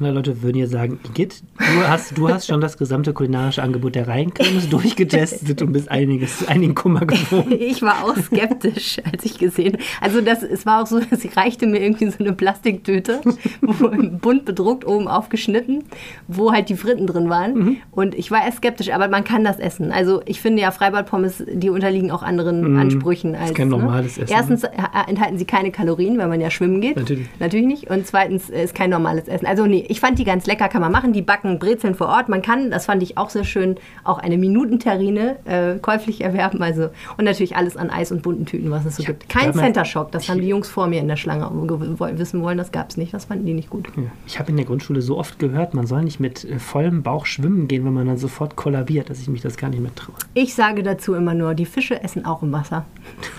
Andere 0.00 0.14
Leute 0.14 0.42
würden 0.42 0.56
jetzt 0.56 0.70
sagen, 0.70 0.98
Igitt, 1.06 1.42
du 1.58 1.86
hast, 1.86 2.16
du 2.16 2.26
hast 2.30 2.46
schon 2.46 2.62
das 2.62 2.78
gesamte 2.78 3.12
kulinarische 3.12 3.62
Angebot 3.62 3.94
der 3.94 4.08
Rheinkremes 4.08 4.70
durchgetestet 4.70 5.60
und 5.60 5.72
bist 5.72 5.90
einiges, 5.90 6.48
einigen 6.48 6.74
Kummer 6.74 7.04
gewohnt. 7.04 7.48
Ich 7.60 7.82
war 7.82 8.04
auch 8.04 8.16
skeptisch, 8.16 8.96
als 9.12 9.24
ich 9.26 9.38
gesehen 9.38 9.76
Also 10.00 10.22
das, 10.22 10.42
es 10.42 10.64
war 10.64 10.82
auch 10.82 10.86
so, 10.86 11.00
sie 11.10 11.28
reichte 11.36 11.66
mir 11.66 11.82
irgendwie 11.82 12.08
so 12.08 12.18
eine 12.18 12.32
Plastiktüte, 12.32 13.20
bunt 13.60 14.46
bedruckt, 14.46 14.86
oben 14.86 15.06
aufgeschnitten, 15.06 15.84
wo 16.28 16.50
halt 16.50 16.70
die 16.70 16.76
Fritten 16.76 17.06
drin 17.06 17.28
waren. 17.28 17.54
Mhm. 17.54 17.76
Und 17.90 18.14
ich 18.14 18.30
war 18.30 18.42
erst 18.42 18.58
skeptisch, 18.58 18.90
aber 18.90 19.08
man 19.08 19.24
kann 19.24 19.44
das 19.44 19.58
essen. 19.58 19.92
Also 19.92 20.22
ich 20.24 20.40
finde 20.40 20.62
ja 20.62 20.70
Freibadpommes, 20.70 21.44
die 21.52 21.68
unterliegen 21.68 22.10
auch 22.10 22.22
anderen 22.22 22.72
mhm. 22.72 22.78
Ansprüchen 22.78 23.34
als. 23.34 23.40
Das 23.40 23.50
ist 23.50 23.56
kein 23.56 23.68
ne? 23.68 23.76
normales 23.76 24.16
ne? 24.16 24.24
Essen. 24.24 24.32
Erstens 24.32 24.64
äh, 24.64 24.70
enthalten 25.08 25.36
sie 25.36 25.44
keine 25.44 25.70
Kalorien, 25.70 26.16
weil 26.16 26.28
man 26.28 26.40
ja 26.40 26.50
schwimmen 26.50 26.80
geht. 26.80 26.96
Natürlich. 26.96 27.28
Natürlich 27.38 27.66
nicht. 27.66 27.90
Und 27.90 28.06
zweitens 28.06 28.48
ist 28.48 28.74
kein 28.74 28.88
normales 28.88 29.28
Essen. 29.28 29.46
Also 29.46 29.66
nee, 29.66 29.84
ich 29.90 29.98
fand 29.98 30.20
die 30.20 30.24
ganz 30.24 30.46
lecker, 30.46 30.68
kann 30.68 30.80
man 30.80 30.92
machen. 30.92 31.12
Die 31.12 31.20
backen 31.20 31.58
Brezeln 31.58 31.96
vor 31.96 32.06
Ort. 32.06 32.28
Man 32.28 32.42
kann, 32.42 32.70
das 32.70 32.86
fand 32.86 33.02
ich 33.02 33.18
auch 33.18 33.28
sehr 33.28 33.42
schön, 33.42 33.76
auch 34.04 34.18
eine 34.18 34.38
Minutenterrine 34.38 35.36
äh, 35.44 35.78
käuflich 35.78 36.20
erwerben. 36.20 36.62
Also, 36.62 36.90
und 37.18 37.24
natürlich 37.24 37.56
alles 37.56 37.76
an 37.76 37.90
Eis 37.90 38.12
und 38.12 38.22
bunten 38.22 38.46
Tüten, 38.46 38.70
was 38.70 38.84
es 38.84 38.96
so 38.96 39.02
ja, 39.02 39.08
gibt. 39.08 39.28
Kein 39.28 39.52
Center 39.52 39.84
Shock, 39.84 40.12
das 40.12 40.28
haben 40.28 40.40
die 40.40 40.46
Jungs 40.46 40.68
vor 40.68 40.86
mir 40.86 41.00
in 41.00 41.08
der 41.08 41.16
Schlange 41.16 41.50
wissen 41.50 42.40
wollen, 42.42 42.56
das 42.56 42.70
gab 42.70 42.90
es 42.90 42.96
nicht. 42.96 43.12
Das 43.12 43.24
fanden 43.24 43.46
die 43.46 43.54
nicht 43.54 43.68
gut. 43.68 43.88
Ja. 43.96 44.04
Ich 44.26 44.38
habe 44.38 44.50
in 44.50 44.56
der 44.56 44.66
Grundschule 44.66 45.02
so 45.02 45.18
oft 45.18 45.40
gehört, 45.40 45.74
man 45.74 45.86
soll 45.88 46.04
nicht 46.04 46.20
mit 46.20 46.44
äh, 46.44 46.60
vollem 46.60 47.02
Bauch 47.02 47.26
schwimmen 47.26 47.66
gehen, 47.66 47.84
wenn 47.84 47.92
man 47.92 48.06
dann 48.06 48.16
sofort 48.16 48.54
kollabiert, 48.54 49.10
dass 49.10 49.20
ich 49.20 49.28
mich 49.28 49.42
das 49.42 49.56
gar 49.56 49.70
nicht 49.70 49.80
mehr 49.80 49.94
traue. 49.94 50.14
Ich 50.34 50.54
sage 50.54 50.84
dazu 50.84 51.14
immer 51.14 51.34
nur, 51.34 51.54
die 51.54 51.66
Fische 51.66 52.00
essen 52.00 52.24
auch 52.24 52.42
im 52.42 52.52
Wasser. 52.52 52.84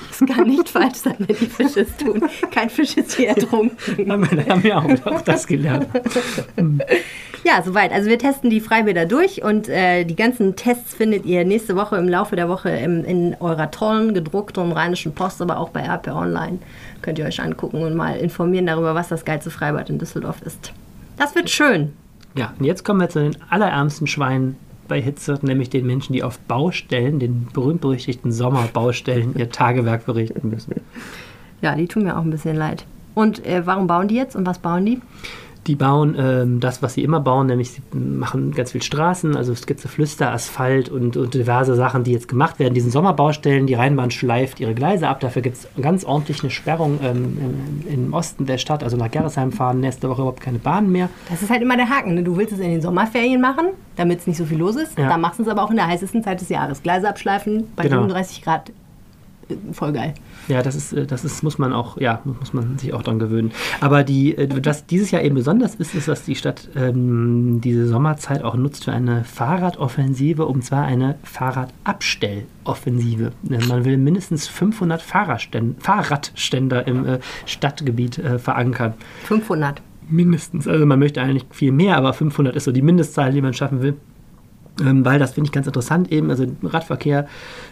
Das 0.10 0.28
kann 0.28 0.48
nicht 0.48 0.68
falsch 0.70 0.98
sein, 0.98 1.16
wenn 1.20 1.36
die 1.36 1.46
Fische 1.46 1.82
es 1.82 1.96
tun. 1.96 2.22
Kein 2.52 2.70
Fisch 2.70 2.98
ist 2.98 3.16
hier 3.16 3.30
ertrunken. 3.30 4.12
haben 4.12 4.30
wir 4.30 4.46
haben 4.46 4.68
ja 4.68 4.80
auch, 4.80 5.06
auch 5.06 5.22
das 5.22 5.48
gelernt. 5.48 5.88
Ja, 7.44 7.64
soweit. 7.64 7.92
Also 7.92 8.08
wir 8.08 8.20
testen 8.20 8.50
die 8.50 8.60
Freibäder 8.60 9.06
durch 9.06 9.44
und 9.44 9.68
äh, 9.68 10.04
die 10.04 10.16
ganzen 10.16 10.56
Tests 10.56 10.94
findet 10.94 11.26
ihr 11.26 11.44
nächste 11.44 11.76
Woche 11.76 11.98
im 11.98 12.08
Laufe 12.08 12.36
der 12.36 12.48
Woche 12.48 12.70
im, 12.70 13.04
in 13.04 13.36
eurer 13.40 13.72
tollen 13.72 14.14
gedruckten 14.14 14.72
Rheinischen 14.72 15.14
Post, 15.16 15.42
aber 15.42 15.58
auch 15.58 15.70
bei 15.70 15.82
RP 15.82 16.10
Online. 16.10 16.60
Könnt 17.02 17.18
ihr 17.18 17.26
euch 17.26 17.42
angucken 17.42 17.82
und 17.82 17.96
mal 17.96 18.16
informieren 18.18 18.68
darüber, 18.68 18.94
was 18.94 19.08
das 19.08 19.26
geilste 19.26 19.50
Freibad 19.50 19.90
in 19.90 19.98
Düsseldorf 19.98 20.42
ist. 20.44 20.72
Das 21.18 21.34
wird 21.34 21.50
schön. 21.50 21.94
Ja, 22.36 22.54
und 22.60 22.66
jetzt 22.66 22.86
kommen 22.86 23.00
wir 23.00 23.10
zu 23.10 23.20
den 23.20 23.38
allerärmsten 23.50 24.06
Schweinen 24.08 24.56
bei 24.88 25.02
Hitze, 25.02 25.40
nämlich 25.42 25.70
den 25.70 25.86
Menschen, 25.86 26.14
die 26.14 26.24
auf 26.24 26.38
Baustellen, 26.40 27.20
den 27.20 27.48
berühmt-berüchtigten 27.54 28.32
Sommerbaustellen, 28.32 29.36
ihr 29.38 29.50
Tagewerk 29.50 30.04
verrichten 30.04 30.50
müssen. 30.50 30.76
Ja, 31.62 31.76
die 31.76 31.88
tun 31.88 32.04
mir 32.04 32.18
auch 32.18 32.24
ein 32.24 32.30
bisschen 32.30 32.56
leid. 32.56 32.86
Und 33.16 33.46
äh, 33.46 33.66
warum 33.66 33.88
bauen 33.88 34.08
die 34.08 34.16
jetzt 34.16 34.36
und 34.36 34.46
was 34.46 34.60
bauen 34.60 34.86
die? 34.86 35.02
Die 35.68 35.76
bauen 35.76 36.16
ähm, 36.18 36.60
das, 36.60 36.82
was 36.82 36.96
sie 36.96 37.04
immer 37.04 37.20
bauen, 37.20 37.48
nämlich 37.48 37.72
sie 37.72 37.82
machen 37.94 38.52
ganz 38.52 38.72
viel 38.72 38.82
Straßen, 38.82 39.38
also 39.38 39.54
Skizze, 39.54 39.88
Flüster, 39.88 40.32
Asphalt 40.32 40.90
und, 40.90 41.18
und, 41.18 41.34
diverse 41.36 41.76
Sachen, 41.76 42.04
die 42.04 42.12
jetzt 42.12 42.28
gemacht 42.28 42.58
werden. 42.58 42.74
Diesen 42.74 42.90
Sommerbaustellen, 42.90 43.68
die 43.68 43.76
Rheinbahn 43.76 44.10
schleift 44.10 44.60
ihre 44.60 44.74
Gleise 44.74 45.08
ab. 45.08 45.20
Dafür 45.20 45.44
gibt 45.44 45.58
es 45.58 45.68
ganz 45.80 46.04
ordentlich 46.04 46.42
eine 46.42 46.50
Sperrung 46.50 47.00
ähm, 47.04 47.84
im, 47.88 47.94
im, 47.94 48.14
Osten 48.14 48.48
der 48.48 48.58
Stadt, 48.58 48.84
also 48.84 48.98
nach 48.98 49.12
Gerresheim 49.12 49.52
fahren 49.52 49.80
nächste 49.80 50.10
Woche 50.10 50.22
überhaupt 50.22 50.42
keine 50.42 50.58
Bahn 50.58 50.92
mehr. 50.92 51.10
Das 51.30 51.44
ist 51.44 51.52
halt 51.52 51.62
immer 51.62 51.78
der 51.78 51.90
Haken. 51.90 52.16
Ne? 52.16 52.24
Du 52.24 52.38
willst 52.38 52.54
es 52.54 52.60
in 52.60 52.72
den 52.72 52.82
Sommerferien 52.82 53.40
machen, 53.40 53.68
damit 53.96 54.20
es 54.20 54.28
nicht 54.28 54.38
so 54.38 54.46
viel 54.46 54.58
los 54.58 54.76
ist. 54.76 54.98
Ja. 54.98 55.10
Da 55.10 55.18
machst 55.18 55.38
du 55.38 55.44
es 55.44 55.50
aber 55.50 55.64
auch 55.64 55.70
in 55.70 55.76
der 55.76 55.88
heißesten 55.88 56.24
Zeit 56.24 56.42
des 56.42 56.50
Jahres. 56.50 56.82
Gleise 56.82 57.08
abschleifen 57.08 57.68
bei 57.76 57.84
genau. 57.84 57.98
37 57.98 58.42
Grad 58.42 58.72
voll 59.72 59.94
geil. 59.94 60.14
Ja, 60.48 60.62
das 60.62 60.76
ist, 60.76 60.94
äh, 60.94 61.06
das 61.06 61.26
ist, 61.26 61.44
muss 61.44 61.58
man 61.58 61.74
auch, 61.74 61.98
ja, 61.98 62.22
muss 62.24 62.54
man 62.54 62.78
sich 62.78 62.94
auch 62.94 63.04
dran 63.04 63.20
gewöhnen. 63.20 63.52
Aber 63.80 64.04
die, 64.04 64.38
äh, 64.38 64.50
was 64.66 64.86
dieses 64.86 65.12
Jahr 65.12 65.22
eben 65.22 65.36
besonders 65.36 65.76
ist, 65.76 65.96
ist, 65.96 66.08
dass 66.08 66.24
die 66.24 66.36
Stadt 66.36 66.70
ähm, 66.76 67.62
diese 67.62 67.88
Sommerzeit 67.88 68.44
auch 68.44 68.56
nutzt 68.56 68.86
für 68.86 68.92
eine 68.92 69.24
Fahrradoffensive, 69.24 70.46
und 70.46 70.64
zwar 70.64 70.86
eine 70.86 71.16
Fahrradabstelloffensive. 71.24 73.32
Man 73.44 73.86
will 73.86 73.98
mindestens 73.98 74.48
500 74.48 75.02
Fahrradständer 75.02 76.88
im 76.88 77.06
äh, 77.06 77.20
Stadtgebiet 77.46 78.18
äh, 78.18 78.40
verankern. 78.40 78.94
500? 79.26 79.82
Mindestens. 80.10 80.68
Also 80.68 80.86
man 80.86 81.00
möchte 81.00 81.22
eigentlich 81.22 81.46
viel 81.52 81.72
mehr, 81.72 81.98
aber 81.98 82.14
500 82.14 82.56
ist 82.56 82.66
so 82.66 82.72
die 82.72 82.82
Mindestzahl, 82.82 83.32
die 83.32 83.42
man 83.42 83.54
schaffen 83.54 83.82
will. 83.82 83.96
Ähm, 84.82 85.06
weil 85.06 85.20
das 85.20 85.34
finde 85.34 85.48
ich 85.48 85.52
ganz 85.52 85.68
interessant 85.68 86.12
eben, 86.12 86.30
also 86.30 86.46
Radverkehr 86.64 87.28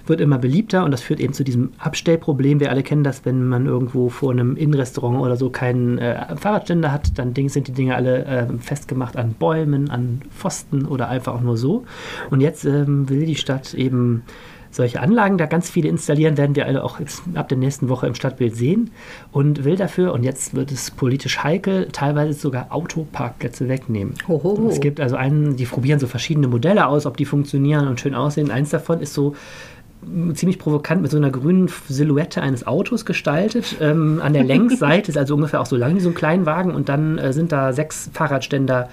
wird 0.06 0.22
immer 0.22 0.38
beliebter 0.38 0.84
und 0.86 0.92
das 0.92 1.02
führt 1.02 1.20
eben 1.20 1.34
zu 1.34 1.44
diesem 1.44 1.72
Abstellproblem. 1.80 2.60
Wir 2.60 2.70
alle 2.70 2.84
kennen 2.84 3.04
das, 3.04 3.26
wenn 3.26 3.48
man 3.48 3.66
irgendwo 3.66 4.10
vor 4.10 4.32
einem 4.32 4.56
Innenrestaurant 4.56 5.20
oder 5.20 5.36
so 5.36 5.50
keinen 5.50 5.98
äh, 5.98 6.36
Fahrradständer 6.36 6.92
hat, 6.92 7.18
dann 7.18 7.34
sind 7.34 7.68
die 7.68 7.74
Dinge 7.74 7.96
alle 7.96 8.26
äh, 8.26 8.48
festgemacht 8.60 9.18
an 9.18 9.34
Bäumen, 9.34 9.90
an 9.90 10.22
Pfosten 10.36 10.86
oder 10.86 11.10
einfach 11.10 11.34
auch 11.36 11.42
nur 11.42 11.58
so. 11.58 11.86
Und 12.30 12.42
jetzt 12.42 12.66
ähm, 12.66 13.10
will 13.10 13.26
die 13.26 13.36
Stadt 13.36 13.74
eben 13.74 14.24
solche 14.72 15.02
Anlagen 15.02 15.38
da 15.38 15.46
ganz 15.46 15.70
viele 15.70 15.90
installieren, 15.90 16.38
werden 16.38 16.56
wir 16.56 16.66
alle 16.66 16.84
auch 16.84 17.00
jetzt 17.00 17.24
ab 17.34 17.50
der 17.50 17.58
nächsten 17.58 17.90
Woche 17.90 18.08
im 18.08 18.16
Stadtbild 18.16 18.56
sehen 18.56 18.92
und 19.32 19.64
will 19.64 19.76
dafür, 19.76 20.14
und 20.14 20.24
jetzt 20.24 20.54
wird 20.54 20.72
es 20.72 20.92
politisch 20.92 21.44
heikel, 21.44 21.88
teilweise 21.92 22.34
sogar 22.34 22.68
Autoparkplätze 22.70 23.68
wegnehmen. 23.68 24.14
Hohoho. 24.28 24.70
Es 24.70 24.80
gibt 24.80 25.00
also 25.00 25.16
einen, 25.16 25.56
die 25.56 25.66
probieren 25.66 26.00
so 26.00 26.08
verschiedene 26.08 26.48
Modelle 26.48 26.88
aus, 26.88 27.06
ob 27.06 27.18
die 27.18 27.26
funktionieren 27.26 27.88
und 27.88 28.00
schön 28.00 28.16
aussehen. 28.16 28.52
Eins 28.52 28.70
davon 28.70 29.02
ist 29.02 29.14
so 29.14 29.36
ziemlich 30.34 30.60
provokant 30.60 31.02
mit 31.02 31.12
so 31.12 31.18
einer 31.18 31.30
grünen 31.30 31.70
Silhouette 31.88 32.42
eines 32.42 32.66
Autos 32.66 33.06
gestaltet. 33.06 33.78
Ähm, 33.82 34.22
an 34.24 34.34
der 34.34 34.44
Längsseite 34.46 35.12
ist 35.12 35.18
also 35.18 35.36
ungefähr 35.36 35.60
auch 35.60 35.66
so 35.66 35.76
lang 35.76 35.96
wie 35.96 36.00
so 36.00 36.10
ein 36.10 36.16
Kleinwagen 36.16 36.74
und 36.74 36.90
dann 36.90 37.18
äh, 37.18 37.34
sind 37.34 37.52
da 37.52 37.74
sechs 37.74 38.10
Fahrradständer 38.14 38.90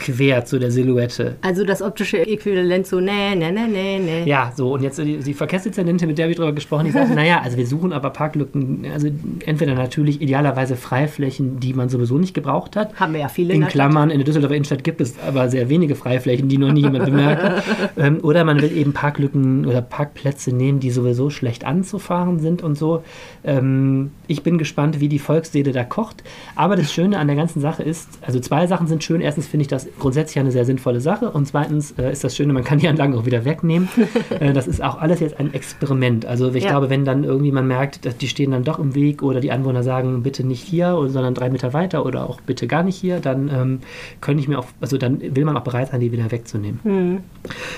quer 0.00 0.44
zu 0.44 0.58
der 0.58 0.70
Silhouette. 0.70 1.36
Also 1.42 1.64
das 1.64 1.82
optische 1.82 2.18
Äquivalent 2.26 2.86
so, 2.86 3.00
nee, 3.00 3.34
nee, 3.36 3.52
nee, 3.52 3.66
nee, 3.66 3.98
nee. 3.98 4.24
Ja, 4.24 4.52
so, 4.56 4.72
und 4.74 4.82
jetzt 4.82 4.98
die, 4.98 5.18
die 5.18 5.34
Verkehrsdezernentin, 5.34 6.08
mit 6.08 6.18
der 6.18 6.28
wir 6.28 6.34
drüber 6.34 6.52
gesprochen, 6.52 6.86
die 6.86 6.90
sagt, 6.90 7.10
naja, 7.14 7.40
also 7.42 7.56
wir 7.56 7.66
suchen 7.66 7.92
aber 7.92 8.10
Parklücken, 8.10 8.86
also 8.92 9.08
entweder 9.44 9.74
natürlich 9.74 10.20
idealerweise 10.22 10.76
Freiflächen, 10.76 11.60
die 11.60 11.74
man 11.74 11.88
sowieso 11.88 12.18
nicht 12.18 12.34
gebraucht 12.34 12.76
hat. 12.76 12.98
Haben 12.98 13.12
wir 13.12 13.20
ja 13.20 13.28
viele 13.28 13.52
In 13.52 13.66
Klammern, 13.66 14.10
in 14.10 14.18
der 14.18 14.24
Düsseldorfer 14.24 14.56
Innenstadt 14.56 14.82
gibt 14.82 15.00
es 15.00 15.14
aber 15.26 15.48
sehr 15.48 15.68
wenige 15.68 15.94
Freiflächen, 15.94 16.48
die 16.48 16.58
noch 16.58 16.72
nie 16.72 16.82
jemand 16.82 17.04
bemerkt. 17.04 17.62
ähm, 17.98 18.18
oder 18.22 18.44
man 18.44 18.60
will 18.62 18.76
eben 18.76 18.92
Parklücken 18.92 19.66
oder 19.66 19.82
Parkplätze 19.82 20.54
nehmen, 20.54 20.80
die 20.80 20.90
sowieso 20.90 21.28
schlecht 21.30 21.64
anzufahren 21.64 22.40
sind 22.40 22.62
und 22.62 22.76
so. 22.76 23.02
Ähm, 23.44 24.10
ich 24.26 24.42
bin 24.42 24.56
gespannt, 24.58 25.00
wie 25.00 25.08
die 25.08 25.18
Volksseele 25.18 25.72
da 25.72 25.84
kocht. 25.84 26.24
Aber 26.56 26.76
das 26.76 26.92
Schöne 26.92 27.18
an 27.18 27.26
der 27.26 27.36
ganzen 27.36 27.60
Sache 27.60 27.82
ist, 27.82 28.08
also 28.22 28.40
zwei 28.40 28.66
Sachen 28.66 28.86
sind 28.86 29.04
schön. 29.04 29.20
Erstens 29.20 29.46
finde 29.46 29.62
ich 29.62 29.68
das 29.68 29.86
grundsätzlich 29.98 30.38
eine 30.38 30.50
sehr 30.52 30.64
sinnvolle 30.64 31.00
Sache. 31.00 31.30
Und 31.30 31.46
zweitens 31.46 31.92
äh, 31.98 32.12
ist 32.12 32.22
das 32.24 32.36
Schöne, 32.36 32.52
man 32.52 32.64
kann 32.64 32.78
die 32.78 32.88
Anlagen 32.88 33.14
auch 33.14 33.26
wieder 33.26 33.44
wegnehmen. 33.44 33.88
äh, 34.40 34.52
das 34.52 34.66
ist 34.66 34.82
auch 34.82 35.00
alles 35.00 35.20
jetzt 35.20 35.38
ein 35.40 35.52
Experiment. 35.52 36.26
Also 36.26 36.52
ich 36.54 36.64
Ja. 36.64 36.70
glaube, 36.70 36.90
wenn 36.90 37.04
dann 37.04 37.24
irgendwie 37.24 37.52
man 37.52 37.66
merkt, 37.66 38.04
dass 38.04 38.16
die 38.16 38.28
stehen 38.28 38.50
dann 38.52 38.64
doch 38.64 38.78
im 38.78 38.94
Weg 38.94 39.22
oder 39.22 39.40
die 39.40 39.52
Anwohner 39.52 39.82
sagen, 39.82 40.22
bitte 40.22 40.44
nicht 40.46 40.62
hier, 40.62 40.96
sondern 41.08 41.34
drei 41.34 41.50
Meter 41.50 41.72
weiter 41.72 42.04
oder 42.06 42.28
auch 42.28 42.40
bitte 42.40 42.66
gar 42.66 42.82
nicht 42.82 42.96
hier, 42.96 43.20
dann 43.20 43.48
ähm, 43.48 43.78
könnte 44.20 44.40
ich 44.42 44.48
mir 44.48 44.58
auch, 44.58 44.66
also 44.80 44.98
dann 44.98 45.20
will 45.34 45.44
man 45.44 45.56
auch 45.56 45.64
bereit 45.64 45.90
sein, 45.90 46.00
die 46.00 46.12
wieder 46.12 46.30
wegzunehmen. 46.30 47.20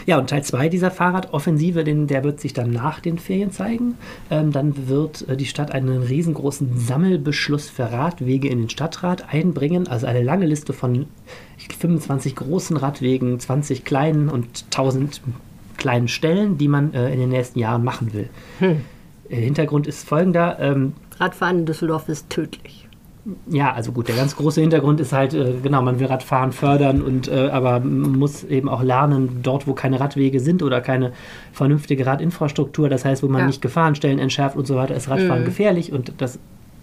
Ja, 0.07 0.19
und 0.19 0.31
Teil 0.31 0.43
2 0.43 0.69
dieser 0.69 0.91
Fahrradoffensive, 0.91 1.85
den, 1.85 2.07
der 2.07 2.25
wird 2.25 2.41
sich 2.41 2.53
dann 2.53 2.71
nach 2.71 3.01
den 3.01 3.19
Ferien 3.19 3.51
zeigen. 3.53 3.95
Ähm, 4.31 4.53
dann 4.53 4.89
wird 4.89 5.29
äh, 5.29 5.37
die 5.37 5.47
Stadt 5.47 5.73
einen 5.73 6.03
riesengroßen 6.03 6.77
Sammelbeschluss 6.77 7.69
für 7.71 7.91
Radwege 7.93 8.49
in 8.49 8.59
den 8.59 8.69
Stadtrat 8.71 9.33
einbringen. 9.33 9.87
Also 9.89 10.07
eine 10.07 10.23
lange 10.23 10.47
Liste 10.47 10.73
von 10.73 11.07
25 11.71 12.37
großen 12.37 12.77
Radwegen, 12.77 13.39
20 13.39 13.85
kleinen 13.85 14.29
und 14.29 14.65
1000 14.67 15.21
kleinen 15.77 16.09
Stellen, 16.09 16.59
die 16.59 16.69
man 16.69 16.95
äh, 16.95 17.13
in 17.13 17.21
den 17.21 17.29
nächsten 17.31 17.59
Jahren 17.59 17.83
machen 17.85 18.13
will. 18.13 18.29
Äh, 18.61 18.75
Hintergrund 19.37 19.87
ist 19.87 20.07
folgender. 20.09 20.59
Ähm, 20.61 20.93
Radfahren 21.19 21.61
in 21.61 21.67
Düsseldorf 21.67 22.09
ist 22.09 22.31
tödlich. 22.31 22.89
ja, 23.49 23.73
also 23.73 23.93
gut, 23.93 24.09
der 24.09 24.17
ganz 24.17 24.35
große 24.37 24.61
Hintergrund 24.61 25.01
ist 25.01 25.13
halt, 25.13 25.33
äh, 25.35 25.55
genau, 25.63 25.81
man 25.83 25.99
will 26.01 26.07
Radfahren 26.09 26.53
fördern 26.53 27.01
und 27.03 27.29
äh, 27.29 27.49
aber 27.51 27.79
man 27.81 28.19
muss 28.19 28.43
eben 28.45 28.69
auch 28.69 28.83
lernen, 28.83 29.41
dort, 29.43 29.67
wo 29.69 29.75
keine 29.75 30.01
Radwege 30.01 30.41
sind 30.41 30.63
oder 30.63 30.81
keine 30.81 31.13
vernünftige 31.53 32.05
Radinfrastruktur, 32.05 32.89
das 32.89 33.05
heißt, 33.05 33.23
wo 33.23 33.29
man 33.29 33.43
Ja. 33.43 33.47
nicht 33.47 33.63
Gefahrenstellen 33.63 34.19
entschärft 34.19 34.57
und 34.57 34.67
so 34.67 34.75
weiter, 34.77 34.95
ist 34.95 35.09
Radfahren 35.09 35.45
gefährlich 35.45 35.93
und 35.93 36.13
das 36.19 36.39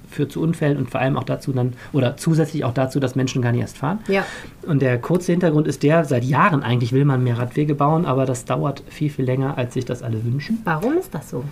führt 0.10 0.32
zu 0.32 0.42
Unfällen 0.42 0.78
und 0.78 0.90
vor 0.90 1.00
allem 1.00 1.18
auch 1.18 1.24
dazu 1.24 1.52
dann, 1.54 1.74
oder 1.94 2.18
zusätzlich 2.18 2.64
auch 2.66 2.74
dazu, 2.74 3.00
dass 3.00 3.16
Menschen 3.16 3.42
gar 3.42 3.52
nicht 3.52 3.62
erst 3.62 3.78
fahren. 3.78 4.00
Ja. 4.08 4.26
Und 4.66 4.82
der 4.82 5.00
kurze 5.00 5.32
Hintergrund 5.32 5.68
ist 5.68 5.84
der, 5.84 6.06
seit 6.06 6.24
Jahren 6.24 6.64
eigentlich 6.64 6.92
will 6.94 7.06
man 7.06 7.24
mehr 7.24 7.38
Radwege 7.38 7.76
bauen, 7.76 8.06
aber 8.06 8.26
das 8.26 8.46
dauert 8.46 8.84
viel, 8.90 9.10
viel 9.10 9.26
länger, 9.26 9.58
als 9.58 9.74
sich 9.74 9.86
das 9.86 10.04
alle 10.04 10.24
wünschen. 10.24 10.60
Warum 10.64 10.98
ist 10.98 11.14
das 11.14 11.30
so? 11.30 11.44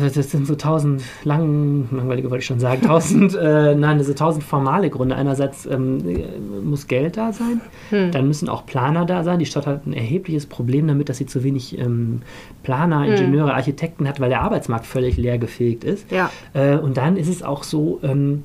Das 0.00 0.30
sind 0.30 0.46
so 0.46 0.54
tausend 0.54 1.02
lang, 1.24 1.88
langweilige 1.90 2.30
wollte 2.30 2.40
ich 2.40 2.46
schon 2.46 2.60
sagen, 2.60 2.82
tausend, 2.82 3.34
äh, 3.34 3.74
nein, 3.74 4.02
sind 4.02 4.18
tausend 4.18 4.44
formale 4.44 4.88
Gründe. 4.88 5.14
Einerseits 5.14 5.66
ähm, 5.66 5.98
äh, 6.08 6.24
muss 6.62 6.86
Geld 6.86 7.16
da 7.16 7.32
sein, 7.32 7.60
dann 7.90 8.26
müssen 8.26 8.48
auch 8.48 8.64
Planer 8.64 9.04
da 9.04 9.24
sein. 9.24 9.38
Die 9.38 9.46
Stadt 9.46 9.66
hat 9.66 9.86
ein 9.86 9.92
erhebliches 9.92 10.46
Problem 10.46 10.86
damit, 10.88 11.08
dass 11.08 11.18
sie 11.18 11.26
zu 11.26 11.44
wenig 11.44 11.78
ähm, 11.78 12.22
Planer, 12.62 13.06
Ingenieure, 13.06 13.54
Architekten 13.54 14.08
hat, 14.08 14.20
weil 14.20 14.30
der 14.30 14.40
Arbeitsmarkt 14.40 14.86
völlig 14.86 15.16
leergefegt 15.16 15.84
ist. 15.84 16.10
Ja. 16.10 16.30
Äh, 16.54 16.76
und 16.76 16.96
dann 16.96 17.16
ist 17.16 17.28
es 17.28 17.42
auch 17.42 17.62
so, 17.62 18.00
ähm, 18.02 18.44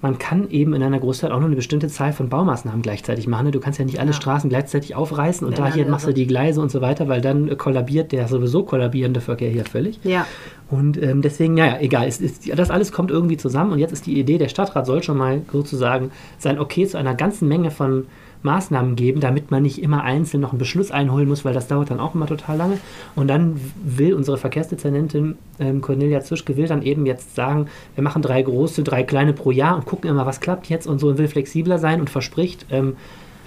man 0.00 0.18
kann 0.18 0.48
eben 0.50 0.74
in 0.74 0.82
einer 0.82 0.98
Großstadt 0.98 1.30
auch 1.32 1.38
nur 1.38 1.46
eine 1.46 1.56
bestimmte 1.56 1.88
Zahl 1.88 2.12
von 2.12 2.28
Baumaßnahmen 2.28 2.82
gleichzeitig 2.82 3.26
machen. 3.26 3.46
ne? 3.46 3.50
Du 3.50 3.60
kannst 3.60 3.78
ja 3.78 3.84
nicht 3.84 3.98
alle 3.98 4.10
Ja. 4.10 4.14
Straßen 4.16 4.48
gleichzeitig 4.48 4.94
aufreißen 4.94 5.46
und 5.46 5.58
Ja, 5.58 5.66
da 5.66 5.74
hier 5.74 5.86
machst 5.86 6.06
du 6.06 6.12
die 6.12 6.26
Gleise 6.26 6.60
und 6.60 6.70
so 6.70 6.80
weiter, 6.80 7.08
weil 7.08 7.20
dann 7.20 7.56
kollabiert 7.58 8.12
der 8.12 8.28
sowieso 8.28 8.62
kollabierende 8.62 9.20
Verkehr 9.20 9.50
hier 9.50 9.64
völlig. 9.64 9.98
Ja. 10.04 10.26
Und 10.70 11.02
ähm, 11.02 11.22
deswegen, 11.22 11.54
naja, 11.54 11.78
egal, 11.80 12.06
es 12.06 12.20
ist, 12.20 12.48
das 12.56 12.70
alles 12.70 12.92
kommt 12.92 13.10
irgendwie 13.10 13.36
zusammen 13.36 13.72
und 13.72 13.78
jetzt 13.78 13.92
ist 13.92 14.06
die 14.06 14.18
Idee, 14.18 14.38
der 14.38 14.48
Stadtrat 14.48 14.86
soll 14.86 15.02
schon 15.02 15.16
mal 15.16 15.42
sozusagen 15.50 16.10
sein 16.38 16.58
Okay 16.58 16.86
zu 16.86 16.98
einer 16.98 17.14
ganzen 17.14 17.48
Menge 17.48 17.70
von 17.70 18.06
Maßnahmen 18.42 18.96
geben, 18.96 19.20
damit 19.20 19.50
man 19.50 19.62
nicht 19.62 19.82
immer 19.82 20.04
einzeln 20.04 20.40
noch 20.40 20.50
einen 20.50 20.58
Beschluss 20.58 20.90
einholen 20.90 21.28
muss, 21.28 21.44
weil 21.44 21.54
das 21.54 21.66
dauert 21.66 21.90
dann 21.90 22.00
auch 22.00 22.14
immer 22.14 22.26
total 22.26 22.56
lange. 22.56 22.78
Und 23.16 23.28
dann 23.28 23.60
will 23.82 24.14
unsere 24.14 24.38
Verkehrsdezernentin 24.38 25.36
ähm, 25.58 25.80
Cornelia 25.80 26.20
Zuschke 26.20 26.56
will 26.56 26.68
dann 26.68 26.82
eben 26.82 27.06
jetzt 27.06 27.34
sagen, 27.34 27.66
wir 27.94 28.04
machen 28.04 28.22
drei 28.22 28.42
große, 28.42 28.82
drei 28.82 29.02
kleine 29.02 29.32
pro 29.32 29.50
Jahr 29.50 29.76
und 29.76 29.86
gucken 29.86 30.10
immer, 30.10 30.26
was 30.26 30.40
klappt 30.40 30.68
jetzt 30.68 30.86
und 30.86 30.98
so 30.98 31.08
und 31.08 31.18
will 31.18 31.28
flexibler 31.28 31.78
sein 31.78 32.00
und 32.00 32.10
verspricht, 32.10 32.66
ähm, 32.70 32.96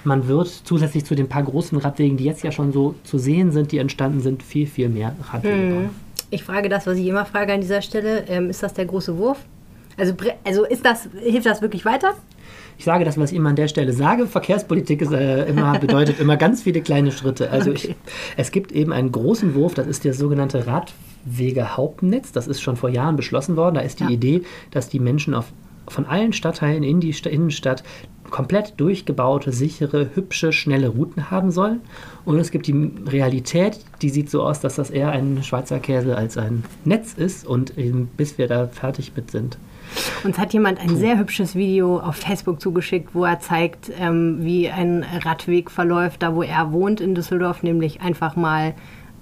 man 0.04 0.28
wird 0.28 0.48
zusätzlich 0.48 1.06
zu 1.06 1.16
den 1.16 1.30
paar 1.30 1.44
großen 1.44 1.78
Radwegen, 1.78 2.18
die 2.18 2.24
jetzt 2.24 2.44
ja 2.44 2.52
schon 2.52 2.72
so 2.72 2.96
zu 3.04 3.18
sehen 3.18 3.52
sind, 3.52 3.72
die 3.72 3.78
entstanden 3.78 4.20
sind, 4.20 4.42
viel, 4.42 4.66
viel 4.66 4.90
mehr 4.90 5.16
Radwege 5.32 5.74
bauen. 5.74 5.90
Ich 6.32 6.44
frage 6.44 6.70
das, 6.70 6.88
was 6.88 6.98
ich 6.98 7.06
immer 7.06 7.26
frage 7.26 7.54
an 7.54 7.62
dieser 7.62 7.82
Stelle. 7.82 8.24
Ähm, 8.28 8.50
ist 8.50 8.64
das 8.64 8.74
der 8.74 8.86
große 8.86 9.18
Wurf? 9.18 9.38
Also, 9.98 10.14
also 10.44 10.66
ist 10.66 10.86
das, 10.86 11.10
hilft 11.22 11.46
das 11.46 11.62
wirklich 11.62 11.86
weiter? 11.86 12.16
Ich 12.82 12.86
sage 12.86 13.06
das, 13.06 13.16
was 13.20 13.30
ich 13.32 13.38
immer 13.38 13.50
an 13.50 13.56
der 13.56 13.68
Stelle 13.68 13.94
sage. 13.94 14.26
Verkehrspolitik 14.26 15.04
ist, 15.04 15.12
äh, 15.14 15.46
immer, 15.46 15.78
bedeutet 15.80 16.20
immer 16.20 16.36
ganz 16.36 16.64
viele 16.64 16.82
kleine 16.82 17.12
Schritte. 17.12 17.52
Also 17.52 17.72
ich, 17.72 17.90
Okay. 17.90 17.96
es 18.38 18.50
gibt 18.52 18.72
eben 18.72 18.92
einen 18.92 19.12
großen 19.12 19.54
Wurf, 19.54 19.76
das 19.76 19.86
ist 19.86 20.04
der 20.04 20.16
sogenannte 20.16 20.66
Radwege-Hauptnetz. 20.66 22.32
Das 22.32 22.48
ist 22.48 22.60
schon 22.60 22.78
vor 22.78 22.90
Jahren 22.90 23.18
beschlossen 23.18 23.56
worden. 23.56 23.76
Da 23.76 23.82
ist 23.82 24.00
die 24.00 24.06
Ja. 24.06 24.10
Idee, 24.10 24.42
dass 24.72 24.90
die 24.90 25.00
Menschen 25.00 25.36
auf, 25.36 25.46
von 25.90 26.08
allen 26.08 26.34
Stadtteilen 26.34 26.82
in 26.82 27.00
die 27.00 27.14
Sta- 27.14 27.30
Innenstadt 27.30 27.84
komplett 28.32 28.74
durchgebaute, 28.78 29.52
sichere, 29.52 30.10
hübsche, 30.16 30.52
schnelle 30.52 30.88
Routen 30.88 31.30
haben 31.30 31.52
sollen. 31.52 31.82
Und 32.26 32.40
es 32.40 32.50
gibt 32.50 32.66
die 32.66 32.92
Realität, 33.08 33.80
die 34.02 34.10
sieht 34.10 34.32
so 34.32 34.42
aus, 34.42 34.60
dass 34.60 34.76
das 34.78 34.90
eher 34.90 35.12
ein 35.12 35.44
Schweizer 35.44 35.78
Käse 35.80 36.18
als 36.18 36.36
ein 36.36 36.64
Netz 36.84 37.14
ist. 37.14 37.46
Und 37.46 37.78
eben 37.78 38.10
bis 38.18 38.40
wir 38.40 38.48
da 38.48 38.66
fertig 38.66 39.12
mit 39.16 39.30
sind, 39.30 39.60
Uns 40.24 40.38
hat 40.38 40.54
jemand 40.54 40.80
ein 40.80 40.96
sehr 40.98 41.18
hübsches 41.18 41.56
Video 41.56 42.00
auf 42.00 42.16
Facebook 42.18 42.62
zugeschickt, 42.62 43.14
wo 43.14 43.26
er 43.26 43.40
zeigt, 43.40 43.92
ähm, 44.00 44.38
wie 44.42 44.70
ein 44.70 45.06
Radweg 45.24 45.72
verläuft, 45.72 46.22
da 46.22 46.36
wo 46.36 46.44
er 46.44 46.72
wohnt 46.72 47.02
in 47.02 47.16
Düsseldorf, 47.16 47.64
nämlich 47.64 48.02
einfach 48.02 48.36
mal 48.36 48.74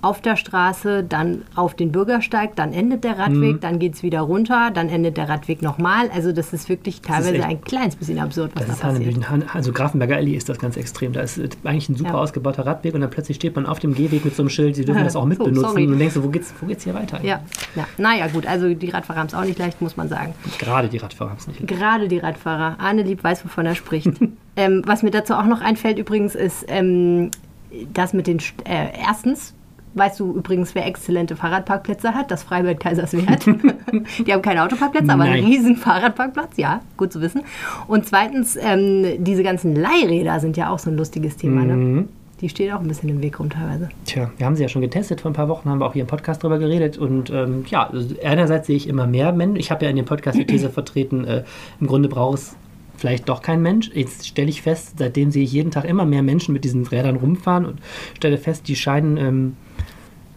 auf 0.02 0.22
der 0.22 0.36
Straße, 0.38 1.04
dann 1.04 1.44
auf 1.56 1.74
den 1.76 1.92
Bürgersteig, 1.92 2.56
dann 2.56 2.72
endet 2.74 3.04
der 3.04 3.18
Radweg, 3.20 3.56
Mhm. 3.56 3.60
dann 3.60 3.80
geht 3.80 3.96
es 3.96 4.04
wieder 4.04 4.22
runter, 4.22 4.72
dann 4.74 4.88
endet 4.88 5.18
der 5.18 5.28
Radweg 5.28 5.62
nochmal. 5.62 6.10
Also 6.14 6.32
das 6.32 6.54
ist 6.54 6.70
wirklich 6.70 7.02
teilweise 7.02 7.36
echt- 7.36 7.44
ein 7.46 7.62
kleines 7.62 7.96
bisschen 7.98 8.18
absurd, 8.20 8.52
was 8.56 8.66
Das 8.66 8.76
ist 8.76 8.84
da 8.84 8.88
passiert. 8.92 9.46
Also 9.54 9.72
Grafenberger 9.74 10.16
Allee 10.16 10.36
ist 10.36 10.48
das 10.48 10.58
ganz 10.58 10.78
extrem. 10.78 11.12
Da 11.14 11.22
ist 11.22 11.38
äh, 11.38 11.50
eigentlich 11.66 11.90
ein 11.90 11.96
super 11.98 12.12
Ja. 12.12 12.16
ausgebauter 12.20 12.66
Radweg 12.66 12.94
und 12.96 13.02
dann 13.02 13.10
plötzlich 13.10 13.36
steht 13.36 13.56
man 13.56 13.66
auf 13.66 13.80
dem 13.80 13.94
Gehweg 13.94 14.24
mit 14.24 14.36
so 14.36 14.44
einem 14.44 14.50
Schild, 14.50 14.76
sie 14.78 14.86
dürfen 14.86 15.02
Ah, 15.02 15.04
das 15.04 15.16
auch 15.16 15.24
so, 15.24 15.28
mitbenutzen. 15.28 15.62
sorry. 15.64 15.88
und 15.88 16.00
denkst 16.00 16.14
du, 16.16 16.24
wo 16.24 16.30
geht's, 16.30 16.54
wo 16.62 16.66
geht's 16.66 16.84
hier 16.86 16.94
weiter? 16.94 17.20
Ja, 17.24 17.42
ja, 17.76 17.86
naja 17.98 18.28
gut, 18.28 18.46
also 18.46 18.74
die 18.74 18.90
Radfahrer 18.90 19.20
haben 19.20 19.28
es 19.28 19.34
auch 19.34 19.44
nicht 19.44 19.60
leicht, 19.60 19.82
muss 19.82 19.98
man 19.98 20.08
sagen. 20.08 20.34
Gerade 20.60 20.88
die 20.88 20.98
Radfahrer 20.98 21.32
haben 21.32 21.38
es 21.40 21.48
nicht. 21.48 21.68
Gerade 21.68 22.08
die 22.08 22.20
Radfahrer. 22.20 22.78
Arne 22.80 23.04
Lieb 23.04 23.24
weiß, 23.24 23.44
wovon 23.44 23.66
er 23.66 23.76
spricht. 23.76 24.08
ähm, 24.56 24.82
was 24.86 25.04
mir 25.04 25.12
dazu 25.12 25.34
auch 25.34 25.46
noch 25.46 25.62
einfällt 25.62 26.00
übrigens 26.00 26.36
ist, 26.36 26.66
ähm, 26.70 27.32
das 27.94 28.14
mit 28.14 28.28
den, 28.28 28.40
St- 28.40 28.66
äh, 28.66 28.88
erstens, 29.06 29.54
weißt 29.94 30.20
du 30.20 30.34
übrigens, 30.36 30.76
wer 30.76 30.86
exzellente 30.86 31.36
Fahrradparkplätze 31.36 32.14
hat? 32.14 32.32
Das 32.32 32.44
Freibad 32.44 32.80
Kaiserswerth. 32.80 33.46
die 34.26 34.34
haben 34.34 34.42
keine 34.42 34.64
Autoparkplätze, 34.64 35.12
aber 35.12 35.24
einen 35.24 35.42
Nein. 35.42 35.46
riesen 35.46 35.76
Fahrradparkplatz. 35.76 36.58
Ja, 36.58 36.82
gut 36.98 37.12
zu 37.12 37.22
wissen. 37.22 37.42
Und 37.88 38.06
zweitens, 38.06 38.58
ähm, 38.60 39.24
diese 39.24 39.44
ganzen 39.44 39.76
Leihräder 39.76 40.40
sind 40.40 40.58
ja 40.58 40.70
auch 40.70 40.80
so 40.80 40.90
ein 40.90 40.98
lustiges 40.98 41.38
Thema. 41.38 41.62
Mhm. 41.62 41.96
Ne? 41.96 42.06
Die 42.42 42.48
stehen 42.48 42.72
auch 42.74 42.80
ein 42.80 42.88
bisschen 42.88 43.10
im 43.10 43.22
Weg 43.22 43.40
rum 43.40 43.50
teilweise. 43.50 43.90
Tja, 44.06 44.32
wir 44.38 44.46
haben 44.46 44.56
sie 44.56 44.64
ja 44.64 44.70
schon 44.70 44.82
getestet. 44.82 45.22
Vor 45.22 45.32
ein 45.32 45.34
paar 45.34 45.50
Wochen 45.50 45.70
haben 45.70 45.80
wir 45.80 45.86
auch 45.86 45.94
hier 45.94 46.04
im 46.04 46.08
Podcast 46.08 46.42
drüber 46.42 46.58
geredet. 46.58 46.98
Und 46.98 47.30
ähm, 47.32 47.66
ja, 47.68 47.90
also 47.90 48.16
einerseits 48.24 48.68
sehe 48.68 48.78
ich 48.78 48.88
immer 48.88 49.08
mehr 49.08 49.34
Menschen. 49.34 49.58
Ich 49.58 49.72
habe 49.72 49.84
ja 49.84 49.90
in 49.90 49.98
dem 49.98 50.06
Podcast 50.06 50.38
die 50.38 50.46
These 50.46 50.70
vertreten, 50.72 51.26
äh, 51.26 51.44
im 51.82 51.88
Grunde 51.88 52.08
braucht 52.08 52.38
es 52.38 52.56
vielleicht 53.00 53.30
doch 53.30 53.42
kein 53.42 53.62
Mensch. 53.62 53.90
Jetzt 53.94 54.28
stelle 54.28 54.50
ich 54.50 54.62
fest, 54.62 54.96
seitdem 54.98 55.32
sehe 55.32 55.44
ich 55.44 55.52
jeden 55.52 55.72
Tag 55.72 55.86
immer 55.86 56.06
mehr 56.06 56.24
Menschen 56.24 56.54
mit 56.54 56.64
diesen 56.64 56.86
Rädern 56.86 57.16
rumfahren 57.16 57.66
und 57.66 57.80
stelle 58.16 58.38
fest, 58.38 58.68
die 58.68 58.76
scheinen 58.76 59.18
ähm, 59.18 59.58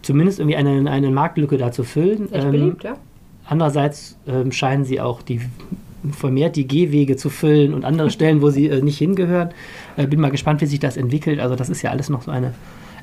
zumindest 0.01 0.39
irgendwie 0.39 0.55
eine, 0.55 0.89
eine 0.89 1.11
Marktlücke 1.11 1.57
da 1.57 1.71
zu 1.71 1.83
füllen. 1.83 2.31
Echt 2.31 2.45
Ähm, 2.45 2.51
beliebt, 2.51 2.83
ja? 2.83 2.97
Andererseits 3.45 4.17
ähm, 4.27 4.51
scheinen 4.51 4.85
sie 4.85 5.01
auch 5.01 5.21
die 5.21 5.41
vermehrt 6.11 6.57
die 6.57 6.67
Gehwege 6.67 7.15
zu 7.15 7.29
füllen 7.29 7.73
und 7.73 7.85
andere 7.85 8.09
Stellen, 8.11 8.41
wo 8.41 8.49
sie 8.49 8.67
äh, 8.67 8.81
nicht 8.81 8.97
hingehören. 8.97 9.49
Äh, 9.95 10.07
bin 10.07 10.19
mal 10.19 10.31
gespannt, 10.31 10.61
wie 10.61 10.65
sich 10.65 10.79
das 10.79 10.97
entwickelt. 10.97 11.39
Also 11.39 11.55
das 11.55 11.69
ist 11.69 11.81
ja 11.81 11.91
alles 11.91 12.09
noch 12.09 12.23
so 12.23 12.31
eine 12.31 12.53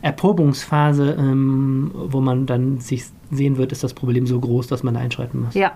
Erprobungsphase, 0.03 1.17
ähm, 1.19 1.91
wo 1.95 2.21
man 2.21 2.47
dann 2.47 2.79
sich 2.79 3.05
sehen 3.31 3.57
wird, 3.59 3.73
ist 3.73 3.85
das 3.85 3.95
Problem 3.95 4.27
so 4.27 4.41
groß, 4.41 4.67
dass 4.67 4.83
man 4.83 4.95
da 4.95 5.01
einschreiten 5.01 5.43
muss. 5.43 5.55
Ja. 5.55 5.73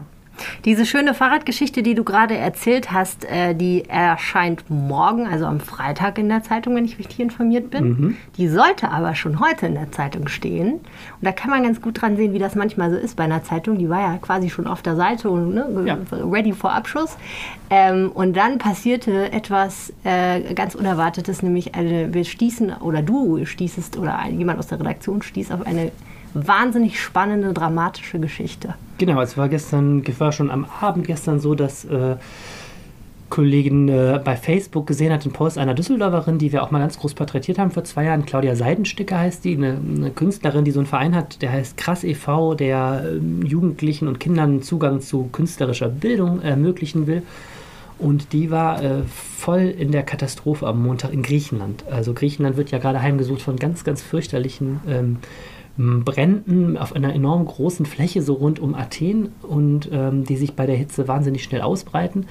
Diese 0.64 0.86
schöne 0.86 1.14
Fahrradgeschichte, 1.14 1.82
die 1.82 1.94
du 1.94 2.04
gerade 2.04 2.36
erzählt 2.36 2.92
hast, 2.92 3.24
äh, 3.24 3.54
die 3.54 3.84
erscheint 3.88 4.64
morgen, 4.68 5.26
also 5.26 5.46
am 5.46 5.60
Freitag 5.60 6.18
in 6.18 6.28
der 6.28 6.42
Zeitung, 6.42 6.74
wenn 6.76 6.84
ich 6.84 6.98
richtig 6.98 7.20
informiert 7.20 7.70
bin. 7.70 7.84
Mhm. 7.88 8.16
Die 8.36 8.48
sollte 8.48 8.90
aber 8.90 9.14
schon 9.14 9.40
heute 9.40 9.66
in 9.66 9.74
der 9.74 9.92
Zeitung 9.92 10.28
stehen. 10.28 10.72
Und 10.74 10.82
da 11.22 11.32
kann 11.32 11.50
man 11.50 11.62
ganz 11.62 11.80
gut 11.80 12.00
dran 12.00 12.16
sehen, 12.16 12.32
wie 12.32 12.38
das 12.38 12.54
manchmal 12.54 12.90
so 12.90 12.96
ist 12.96 13.16
bei 13.16 13.24
einer 13.24 13.42
Zeitung. 13.42 13.78
Die 13.78 13.88
war 13.88 14.00
ja 14.00 14.18
quasi 14.18 14.50
schon 14.50 14.66
auf 14.66 14.82
der 14.82 14.96
Seite 14.96 15.30
und 15.30 15.54
ne, 15.54 15.66
Ja. 15.84 15.98
ready 16.10 16.52
for 16.52 16.72
Abschuss. 16.72 17.16
Ähm, 17.70 18.10
und 18.12 18.36
dann 18.36 18.58
passierte 18.58 19.32
etwas 19.32 19.92
äh, 20.04 20.54
ganz 20.54 20.74
Unerwartetes, 20.74 21.42
nämlich 21.42 21.74
eine, 21.74 22.12
wir 22.12 22.24
stießen, 22.24 22.72
oder 22.80 23.02
du 23.02 23.44
stießest, 23.44 23.98
oder 23.98 24.18
jemand 24.30 24.58
aus 24.58 24.66
der 24.68 24.80
Redaktion 24.80 25.22
stieß 25.22 25.50
auf 25.50 25.66
eine 25.66 25.90
wahnsinnig 26.34 27.00
spannende, 27.00 27.52
dramatische 27.52 28.18
Geschichte. 28.18 28.74
Genau, 28.98 29.20
es 29.20 29.36
war 29.36 29.48
gestern, 29.48 30.02
es 30.06 30.20
war 30.20 30.32
schon 30.32 30.50
am 30.50 30.66
Abend 30.80 31.06
gestern 31.06 31.40
so, 31.40 31.54
dass 31.54 31.84
äh, 31.84 32.16
Kollegin 33.30 33.88
äh, 33.88 34.20
bei 34.22 34.36
Facebook 34.36 34.86
gesehen 34.86 35.12
hat, 35.12 35.24
einen 35.24 35.32
Post 35.32 35.58
einer 35.58 35.74
Düsseldorferin, 35.74 36.38
die 36.38 36.52
wir 36.52 36.62
auch 36.62 36.70
mal 36.70 36.78
ganz 36.78 36.98
groß 36.98 37.14
porträtiert 37.14 37.58
haben 37.58 37.70
vor 37.70 37.84
zwei 37.84 38.04
Jahren. 38.04 38.26
Claudia 38.26 38.54
Seidensticker 38.54 39.18
heißt 39.18 39.44
die, 39.44 39.56
eine, 39.56 39.76
eine 39.76 40.10
Künstlerin, 40.10 40.64
die 40.64 40.70
so 40.70 40.78
einen 40.78 40.86
Verein 40.86 41.14
hat, 41.16 41.42
der 41.42 41.50
heißt 41.50 41.76
Krass 41.76 42.04
e.V., 42.04 42.54
der 42.54 43.04
ähm, 43.08 43.42
Jugendlichen 43.44 44.06
und 44.06 44.20
Kindern 44.20 44.62
Zugang 44.62 45.00
zu 45.00 45.28
künstlerischer 45.32 45.88
Bildung 45.88 46.42
ermöglichen 46.42 47.06
will. 47.06 47.22
Und 47.98 48.32
die 48.32 48.50
war 48.50 48.82
äh, 48.82 49.02
voll 49.04 49.62
in 49.62 49.92
der 49.92 50.02
Katastrophe 50.02 50.66
am 50.66 50.82
Montag 50.82 51.12
in 51.12 51.22
Griechenland. 51.22 51.84
Also 51.90 52.12
Griechenland 52.12 52.56
wird 52.56 52.70
ja 52.70 52.78
gerade 52.78 53.00
heimgesucht 53.00 53.42
von 53.42 53.56
ganz, 53.56 53.84
ganz 53.84 54.02
fürchterlichen 54.02 54.80
ähm, 54.88 55.18
Bränden 55.76 56.76
auf 56.76 56.94
einer 56.94 57.14
enorm 57.14 57.44
großen 57.46 57.84
Fläche 57.84 58.22
so 58.22 58.34
rund 58.34 58.60
um 58.60 58.74
Athen 58.74 59.32
und 59.42 59.88
ähm, 59.92 60.24
die 60.24 60.36
sich 60.36 60.54
bei 60.54 60.66
der 60.66 60.76
Hitze 60.76 61.08
wahnsinnig 61.08 61.42
schnell 61.42 61.62
ausbreiten. 61.62 62.26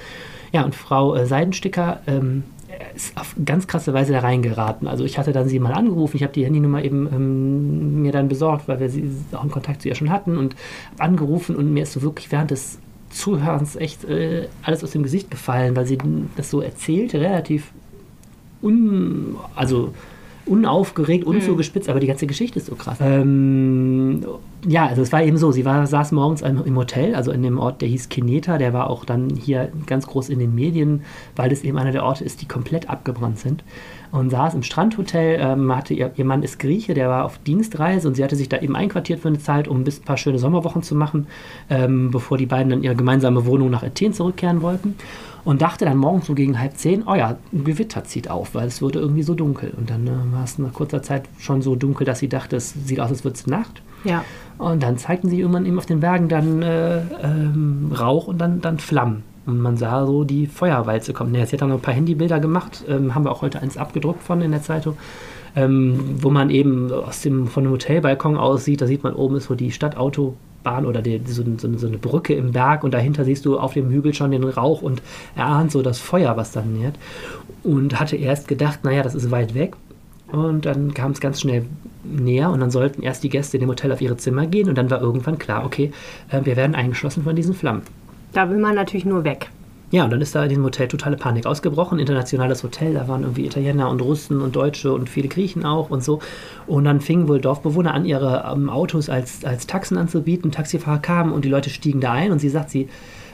Ja, 0.53 0.63
und 0.63 0.75
Frau 0.75 1.15
äh, 1.15 1.25
Seidensticker 1.25 2.01
ähm, 2.07 2.43
ist 2.95 3.17
auf 3.17 3.35
ganz 3.43 3.67
krasse 3.67 3.93
Weise 3.93 4.13
da 4.13 4.19
reingeraten. 4.19 4.87
Also 4.87 5.03
ich 5.03 5.17
hatte 5.17 5.33
dann 5.33 5.49
sie 5.49 5.59
mal 5.59 5.73
angerufen, 5.73 6.15
ich 6.15 6.23
habe 6.23 6.33
die 6.33 6.45
Handynummer 6.45 6.83
eben 6.83 7.07
ähm, 7.07 8.01
mir 8.01 8.11
dann 8.11 8.29
besorgt, 8.29 8.67
weil 8.67 8.79
wir 8.79 8.89
sie 8.89 9.09
auch 9.33 9.41
einen 9.41 9.51
Kontakt 9.51 9.81
zu 9.81 9.89
ihr 9.89 9.95
schon 9.95 10.09
hatten 10.09 10.37
und 10.37 10.55
angerufen 10.97 11.55
und 11.55 11.73
mir 11.73 11.83
ist 11.83 11.93
so 11.93 12.01
wirklich 12.01 12.31
während 12.31 12.51
des 12.51 12.79
Zuhörens 13.13 13.75
echt 13.75 14.05
äh, 14.05 14.47
alles 14.63 14.83
aus 14.83 14.91
dem 14.91 15.03
Gesicht 15.03 15.31
gefallen, 15.31 15.75
weil 15.75 15.85
sie 15.85 15.97
das 16.35 16.49
so 16.49 16.61
erzählte, 16.61 17.19
relativ 17.19 17.71
un, 18.61 19.35
also 19.55 19.93
unaufgeregt, 20.45 21.25
unzugespitzt, 21.25 21.89
aber 21.89 21.99
die 21.99 22.07
ganze 22.07 22.27
Geschichte 22.27 22.59
ist 22.59 22.65
so 22.65 22.75
krass. 22.75 22.97
Ähm, 23.01 24.25
ja, 24.67 24.87
also 24.87 25.01
es 25.01 25.11
war 25.11 25.23
eben 25.23 25.37
so, 25.37 25.51
sie 25.51 25.63
war, 25.63 25.87
saß 25.87 26.11
morgens 26.11 26.41
im, 26.41 26.63
im 26.65 26.77
Hotel, 26.77 27.15
also 27.15 27.31
in 27.31 27.43
dem 27.43 27.59
Ort, 27.59 27.81
der 27.81 27.87
hieß 27.87 28.09
Kineta, 28.09 28.57
der 28.57 28.73
war 28.73 28.89
auch 28.89 29.05
dann 29.05 29.29
hier 29.29 29.71
ganz 29.85 30.05
groß 30.05 30.29
in 30.29 30.39
den 30.39 30.53
Medien, 30.53 31.03
weil 31.35 31.49
das 31.49 31.63
eben 31.63 31.77
einer 31.77 31.91
der 31.91 32.03
Orte 32.03 32.25
ist, 32.25 32.41
die 32.41 32.47
komplett 32.47 32.89
abgebrannt 32.89 33.39
sind. 33.39 33.63
Und 34.13 34.29
saß 34.29 34.53
im 34.53 34.61
Strandhotel, 34.61 35.39
ähm, 35.41 35.75
hatte 35.75 35.95
ihr, 35.95 36.11
ihr 36.15 36.23
Mann 36.23 36.43
ist 36.43 36.59
Grieche, 36.59 36.93
der 36.93 37.09
war 37.09 37.25
auf 37.25 37.39
Dienstreise 37.39 38.07
und 38.07 38.13
sie 38.13 38.23
hatte 38.23 38.35
sich 38.35 38.47
da 38.47 38.59
eben 38.59 38.75
einquartiert 38.75 39.19
für 39.19 39.27
eine 39.29 39.39
Zeit, 39.39 39.67
um 39.67 39.77
ein 39.81 39.83
bisschen- 39.83 40.05
paar 40.05 40.17
schöne 40.17 40.37
Sommerwochen 40.37 40.83
zu 40.83 40.93
machen, 40.93 41.25
ähm, 41.67 42.11
bevor 42.11 42.37
die 42.37 42.45
beiden 42.45 42.69
dann 42.69 42.83
ihre 42.83 42.95
gemeinsame 42.95 43.47
Wohnung 43.47 43.71
nach 43.71 43.81
Athen 43.81 44.13
zurückkehren 44.13 44.61
wollten. 44.61 44.93
Und 45.45 45.63
dachte 45.63 45.85
dann 45.85 45.97
morgens 45.97 46.27
so 46.27 46.35
gegen 46.35 46.59
halb 46.59 46.77
zehn, 46.77 47.03
oh 47.07 47.15
ja, 47.15 47.37
ein 47.51 47.63
Gewitter 47.63 48.03
zieht 48.03 48.29
auf, 48.29 48.53
weil 48.53 48.67
es 48.67 48.83
wurde 48.83 48.99
irgendwie 48.99 49.23
so 49.23 49.33
dunkel. 49.33 49.73
Und 49.75 49.89
dann 49.89 50.05
äh, 50.05 50.11
war 50.31 50.43
es 50.43 50.59
nach 50.59 50.73
kurzer 50.73 51.01
Zeit 51.01 51.23
schon 51.39 51.63
so 51.63 51.75
dunkel, 51.75 52.05
dass 52.05 52.19
sie 52.19 52.29
dachte, 52.29 52.55
es 52.55 52.71
sieht 52.85 52.99
aus, 52.99 53.09
als 53.09 53.23
würde 53.23 53.35
es 53.35 53.47
Nacht. 53.47 53.81
Ja. 54.03 54.23
Und 54.59 54.83
dann 54.83 54.97
zeigten 54.99 55.27
sie 55.27 55.39
irgendwann 55.39 55.65
eben 55.65 55.79
auf 55.79 55.87
den 55.87 56.01
Bergen 56.01 56.29
dann 56.29 56.61
äh, 56.61 56.99
ähm, 57.23 57.91
Rauch 57.99 58.27
und 58.27 58.37
dann, 58.37 58.61
dann 58.61 58.77
Flammen. 58.77 59.23
Und 59.45 59.59
man 59.59 59.77
sah 59.77 60.05
so 60.05 60.23
die 60.23 60.47
Feuerwalze 60.47 61.13
kommen. 61.13 61.35
Ja, 61.35 61.45
sie 61.45 61.53
hat 61.53 61.61
dann 61.61 61.69
noch 61.69 61.77
ein 61.77 61.81
paar 61.81 61.93
Handybilder 61.93 62.39
gemacht, 62.39 62.83
ähm, 62.87 63.13
haben 63.13 63.25
wir 63.25 63.31
auch 63.31 63.41
heute 63.41 63.61
eins 63.61 63.77
abgedruckt 63.77 64.23
von 64.23 64.41
in 64.41 64.51
der 64.51 64.61
Zeitung, 64.61 64.97
ähm, 65.55 65.99
wo 66.21 66.29
man 66.29 66.49
eben 66.49 66.91
aus 66.91 67.21
dem, 67.21 67.47
von 67.47 67.63
dem 67.63 67.73
Hotelbalkon 67.73 68.37
aussieht, 68.37 68.81
da 68.81 68.87
sieht 68.87 69.03
man 69.03 69.13
oben 69.13 69.35
ist 69.35 69.45
so 69.45 69.55
die 69.55 69.71
Stadtautobahn 69.71 70.85
oder 70.85 71.01
die, 71.01 71.21
so, 71.25 71.43
so, 71.57 71.77
so 71.77 71.87
eine 71.87 71.97
Brücke 71.97 72.33
im 72.33 72.53
Berg 72.53 72.83
und 72.83 72.93
dahinter 72.93 73.25
siehst 73.25 73.45
du 73.45 73.59
auf 73.59 73.73
dem 73.73 73.89
Hügel 73.89 74.13
schon 74.13 74.31
den 74.31 74.43
Rauch 74.43 74.81
und 74.81 75.01
erahnt 75.35 75.71
so 75.71 75.81
das 75.81 75.99
Feuer, 75.99 76.37
was 76.37 76.51
dann 76.51 76.73
nähert. 76.73 76.95
Und 77.63 77.99
hatte 77.99 78.15
erst 78.15 78.47
gedacht, 78.47 78.83
naja, 78.83 79.03
das 79.03 79.15
ist 79.15 79.29
weit 79.29 79.53
weg. 79.53 79.75
Und 80.31 80.65
dann 80.65 80.93
kam 80.93 81.11
es 81.11 81.19
ganz 81.19 81.41
schnell 81.41 81.65
näher 82.03 82.49
und 82.49 82.59
dann 82.59 82.71
sollten 82.71 83.03
erst 83.03 83.23
die 83.23 83.29
Gäste 83.29 83.57
in 83.57 83.61
dem 83.61 83.69
Hotel 83.69 83.91
auf 83.91 84.01
ihre 84.01 84.17
Zimmer 84.17 84.47
gehen 84.47 84.67
und 84.67 84.77
dann 84.77 84.89
war 84.89 84.99
irgendwann 84.99 85.37
klar, 85.37 85.63
okay, 85.65 85.91
äh, 86.29 86.41
wir 86.43 86.55
werden 86.55 86.75
eingeschlossen 86.75 87.23
von 87.23 87.35
diesen 87.35 87.53
Flammen. 87.53 87.83
Da 88.33 88.49
will 88.49 88.57
man 88.57 88.75
natürlich 88.75 89.05
nur 89.05 89.23
weg. 89.23 89.49
Ja, 89.93 90.05
und 90.05 90.09
dann 90.09 90.21
ist 90.21 90.33
da 90.33 90.41
in 90.41 90.49
diesem 90.49 90.63
Hotel 90.63 90.87
totale 90.87 91.17
Panik 91.17 91.45
ausgebrochen. 91.45 91.99
Internationales 91.99 92.63
Hotel, 92.63 92.95
da 92.95 93.07
waren 93.07 93.21
irgendwie 93.21 93.45
Italiener 93.45 93.91
und 93.91 94.01
Russen 94.01 94.41
und 94.41 94.55
Deutsche 94.55 94.91
und 94.91 95.07
viele 95.07 95.27
Griechen 95.27 95.65
auch 95.65 95.91
und 95.91 96.03
so. 96.03 96.19
Und 96.65 96.85
dann 96.85 96.99
fingen 96.99 97.27
wohl 97.27 97.39
Dorfbewohner 97.39 97.93
an, 97.93 98.03
ihre 98.03 98.51
ähm, 98.51 98.71
Autos 98.71 99.07
als, 99.07 99.45
als 99.45 99.67
Taxen 99.67 99.99
anzubieten. 99.99 100.51
Taxifahrer 100.51 100.97
kamen 100.97 101.31
und 101.31 101.45
die 101.45 101.49
Leute 101.49 101.69
stiegen 101.69 102.01
da 102.01 102.11
ein 102.11 102.31
und 102.31 102.39
sie 102.39 102.49
sagt, 102.49 102.71
sie 102.71 102.89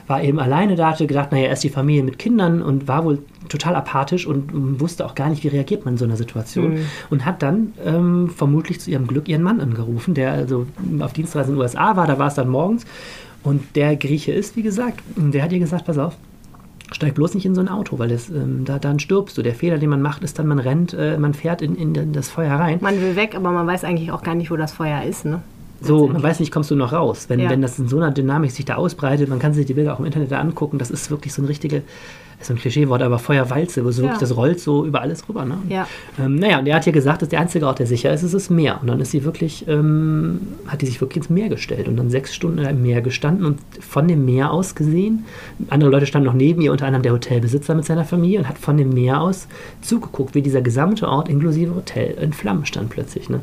war 0.06 0.22
eben 0.22 0.38
alleine 0.38 0.76
da, 0.76 0.90
hatte 0.90 1.06
gedacht, 1.06 1.32
naja, 1.32 1.46
erst 1.46 1.64
die 1.64 1.70
Familie 1.70 2.02
mit 2.02 2.18
Kindern 2.18 2.60
und 2.60 2.88
war 2.88 3.04
wohl 3.04 3.20
total 3.48 3.74
apathisch 3.76 4.26
und 4.26 4.52
ähm, 4.52 4.78
wusste 4.80 5.06
auch 5.06 5.14
gar 5.14 5.30
nicht, 5.30 5.42
wie 5.44 5.48
reagiert 5.48 5.86
man 5.86 5.94
in 5.94 5.98
so 5.98 6.04
einer 6.04 6.16
Situation. 6.16 6.80
Und 7.08 7.24
hat 7.24 7.42
dann 7.42 7.72
ähm, 7.82 8.28
vermutlich 8.28 8.80
zu 8.80 8.90
ihrem 8.90 9.06
Glück 9.06 9.28
ihren 9.28 9.42
Mann 9.42 9.60
angerufen, 9.60 10.12
der 10.12 10.32
also 10.32 10.66
auf 10.98 11.14
Dienstreise 11.14 11.48
in 11.48 11.56
den 11.56 11.62
USA 11.62 11.96
war, 11.96 12.06
da 12.06 12.18
war 12.18 12.26
es 12.26 12.34
dann 12.34 12.48
morgens. 12.50 12.84
Und 13.42 13.74
der 13.76 13.96
Grieche 13.96 14.32
ist, 14.32 14.56
wie 14.56 14.62
gesagt, 14.62 15.00
der 15.16 15.42
hat 15.42 15.52
ihr 15.52 15.58
gesagt, 15.58 15.86
pass 15.86 15.98
auf, 15.98 16.16
steig 16.92 17.14
bloß 17.14 17.34
nicht 17.34 17.46
in 17.46 17.54
so 17.54 17.60
ein 17.60 17.68
Auto, 17.68 17.98
weil 17.98 18.08
das, 18.08 18.28
ähm, 18.28 18.64
da, 18.64 18.78
dann 18.78 18.98
stirbst 18.98 19.38
du. 19.38 19.42
Der 19.42 19.54
Fehler, 19.54 19.78
den 19.78 19.90
man 19.90 20.02
macht, 20.02 20.22
ist 20.24 20.38
dann, 20.38 20.46
man 20.46 20.58
rennt, 20.58 20.92
äh, 20.92 21.16
man 21.18 21.34
fährt 21.34 21.62
in, 21.62 21.76
in 21.76 22.12
das 22.12 22.28
Feuer 22.28 22.54
rein. 22.56 22.78
Man 22.80 23.00
will 23.00 23.16
weg, 23.16 23.34
aber 23.34 23.50
man 23.50 23.66
weiß 23.66 23.84
eigentlich 23.84 24.12
auch 24.12 24.22
gar 24.22 24.34
nicht, 24.34 24.50
wo 24.50 24.56
das 24.56 24.72
Feuer 24.72 25.02
ist. 25.04 25.24
Ne? 25.24 25.40
So, 25.80 26.08
man 26.08 26.22
weiß 26.22 26.40
nicht, 26.40 26.52
kommst 26.52 26.70
du 26.70 26.76
noch 26.76 26.92
raus. 26.92 27.26
Wenn, 27.28 27.40
Ja. 27.40 27.48
wenn 27.48 27.62
das 27.62 27.78
in 27.78 27.88
so 27.88 27.96
einer 27.96 28.10
Dynamik 28.10 28.50
sich 28.50 28.66
da 28.66 28.74
ausbreitet, 28.74 29.28
man 29.30 29.38
kann 29.38 29.54
sich 29.54 29.64
die 29.64 29.74
Bilder 29.74 29.94
auch 29.94 30.00
im 30.00 30.04
Internet 30.04 30.30
da 30.30 30.38
angucken, 30.38 30.76
das 30.78 30.90
ist 30.90 31.10
wirklich 31.10 31.32
so 31.32 31.40
ein 31.40 31.46
richtige, 31.46 31.82
ist 32.40 32.46
so 32.46 32.54
ein 32.54 32.58
Klischeewort, 32.58 33.02
aber 33.02 33.18
Feuerwalze, 33.18 33.84
wo 33.84 33.90
so 33.90 34.02
Ja. 34.02 34.08
wirklich, 34.08 34.20
das 34.28 34.36
rollt 34.36 34.60
so 34.60 34.86
über 34.86 35.02
alles 35.02 35.28
rüber. 35.28 35.44
Ne? 35.44 35.58
Ja. 35.68 35.86
Ähm, 36.18 36.36
naja, 36.36 36.58
und 36.58 36.66
er 36.66 36.76
hat 36.76 36.86
ihr 36.86 36.92
gesagt, 36.92 37.20
dass 37.22 37.28
der 37.28 37.40
einzige 37.40 37.66
Ort, 37.66 37.78
der 37.78 37.86
sicher 37.86 38.12
ist, 38.12 38.22
ist 38.22 38.32
das 38.34 38.48
Meer. 38.48 38.78
Und 38.80 38.86
dann 38.88 38.98
ist 39.00 39.10
sie 39.10 39.24
wirklich, 39.24 39.66
ähm, 39.68 40.40
hat 40.66 40.80
die 40.80 40.86
sich 40.86 41.00
wirklich 41.00 41.18
ins 41.18 41.30
Meer 41.30 41.48
gestellt 41.50 41.86
und 41.86 41.96
dann 41.96 42.08
sechs 42.10 42.34
Stunden 42.34 42.58
im 42.64 42.82
Meer 42.82 43.02
gestanden 43.02 43.44
und 43.44 43.58
von 43.80 44.08
dem 44.08 44.24
Meer 44.24 44.52
aus 44.52 44.74
gesehen, 44.74 45.24
andere 45.68 45.90
Leute 45.90 46.06
standen 46.06 46.26
noch 46.26 46.34
neben 46.34 46.62
ihr, 46.62 46.72
unter 46.72 46.86
anderem 46.86 47.02
der 47.02 47.12
Hotelbesitzer 47.12 47.74
mit 47.74 47.84
seiner 47.84 48.04
Familie 48.04 48.38
und 48.38 48.48
hat 48.48 48.58
von 48.58 48.76
dem 48.76 48.88
Meer 48.90 49.20
aus 49.20 49.46
zugeguckt, 49.82 50.34
wie 50.34 50.42
dieser 50.42 50.62
gesamte 50.62 51.08
Ort 51.08 51.28
inklusive 51.28 51.74
Hotel 51.74 52.16
in 52.20 52.32
Flammen 52.32 52.64
stand 52.64 52.88
plötzlich. 52.90 53.28
Ne? 53.28 53.40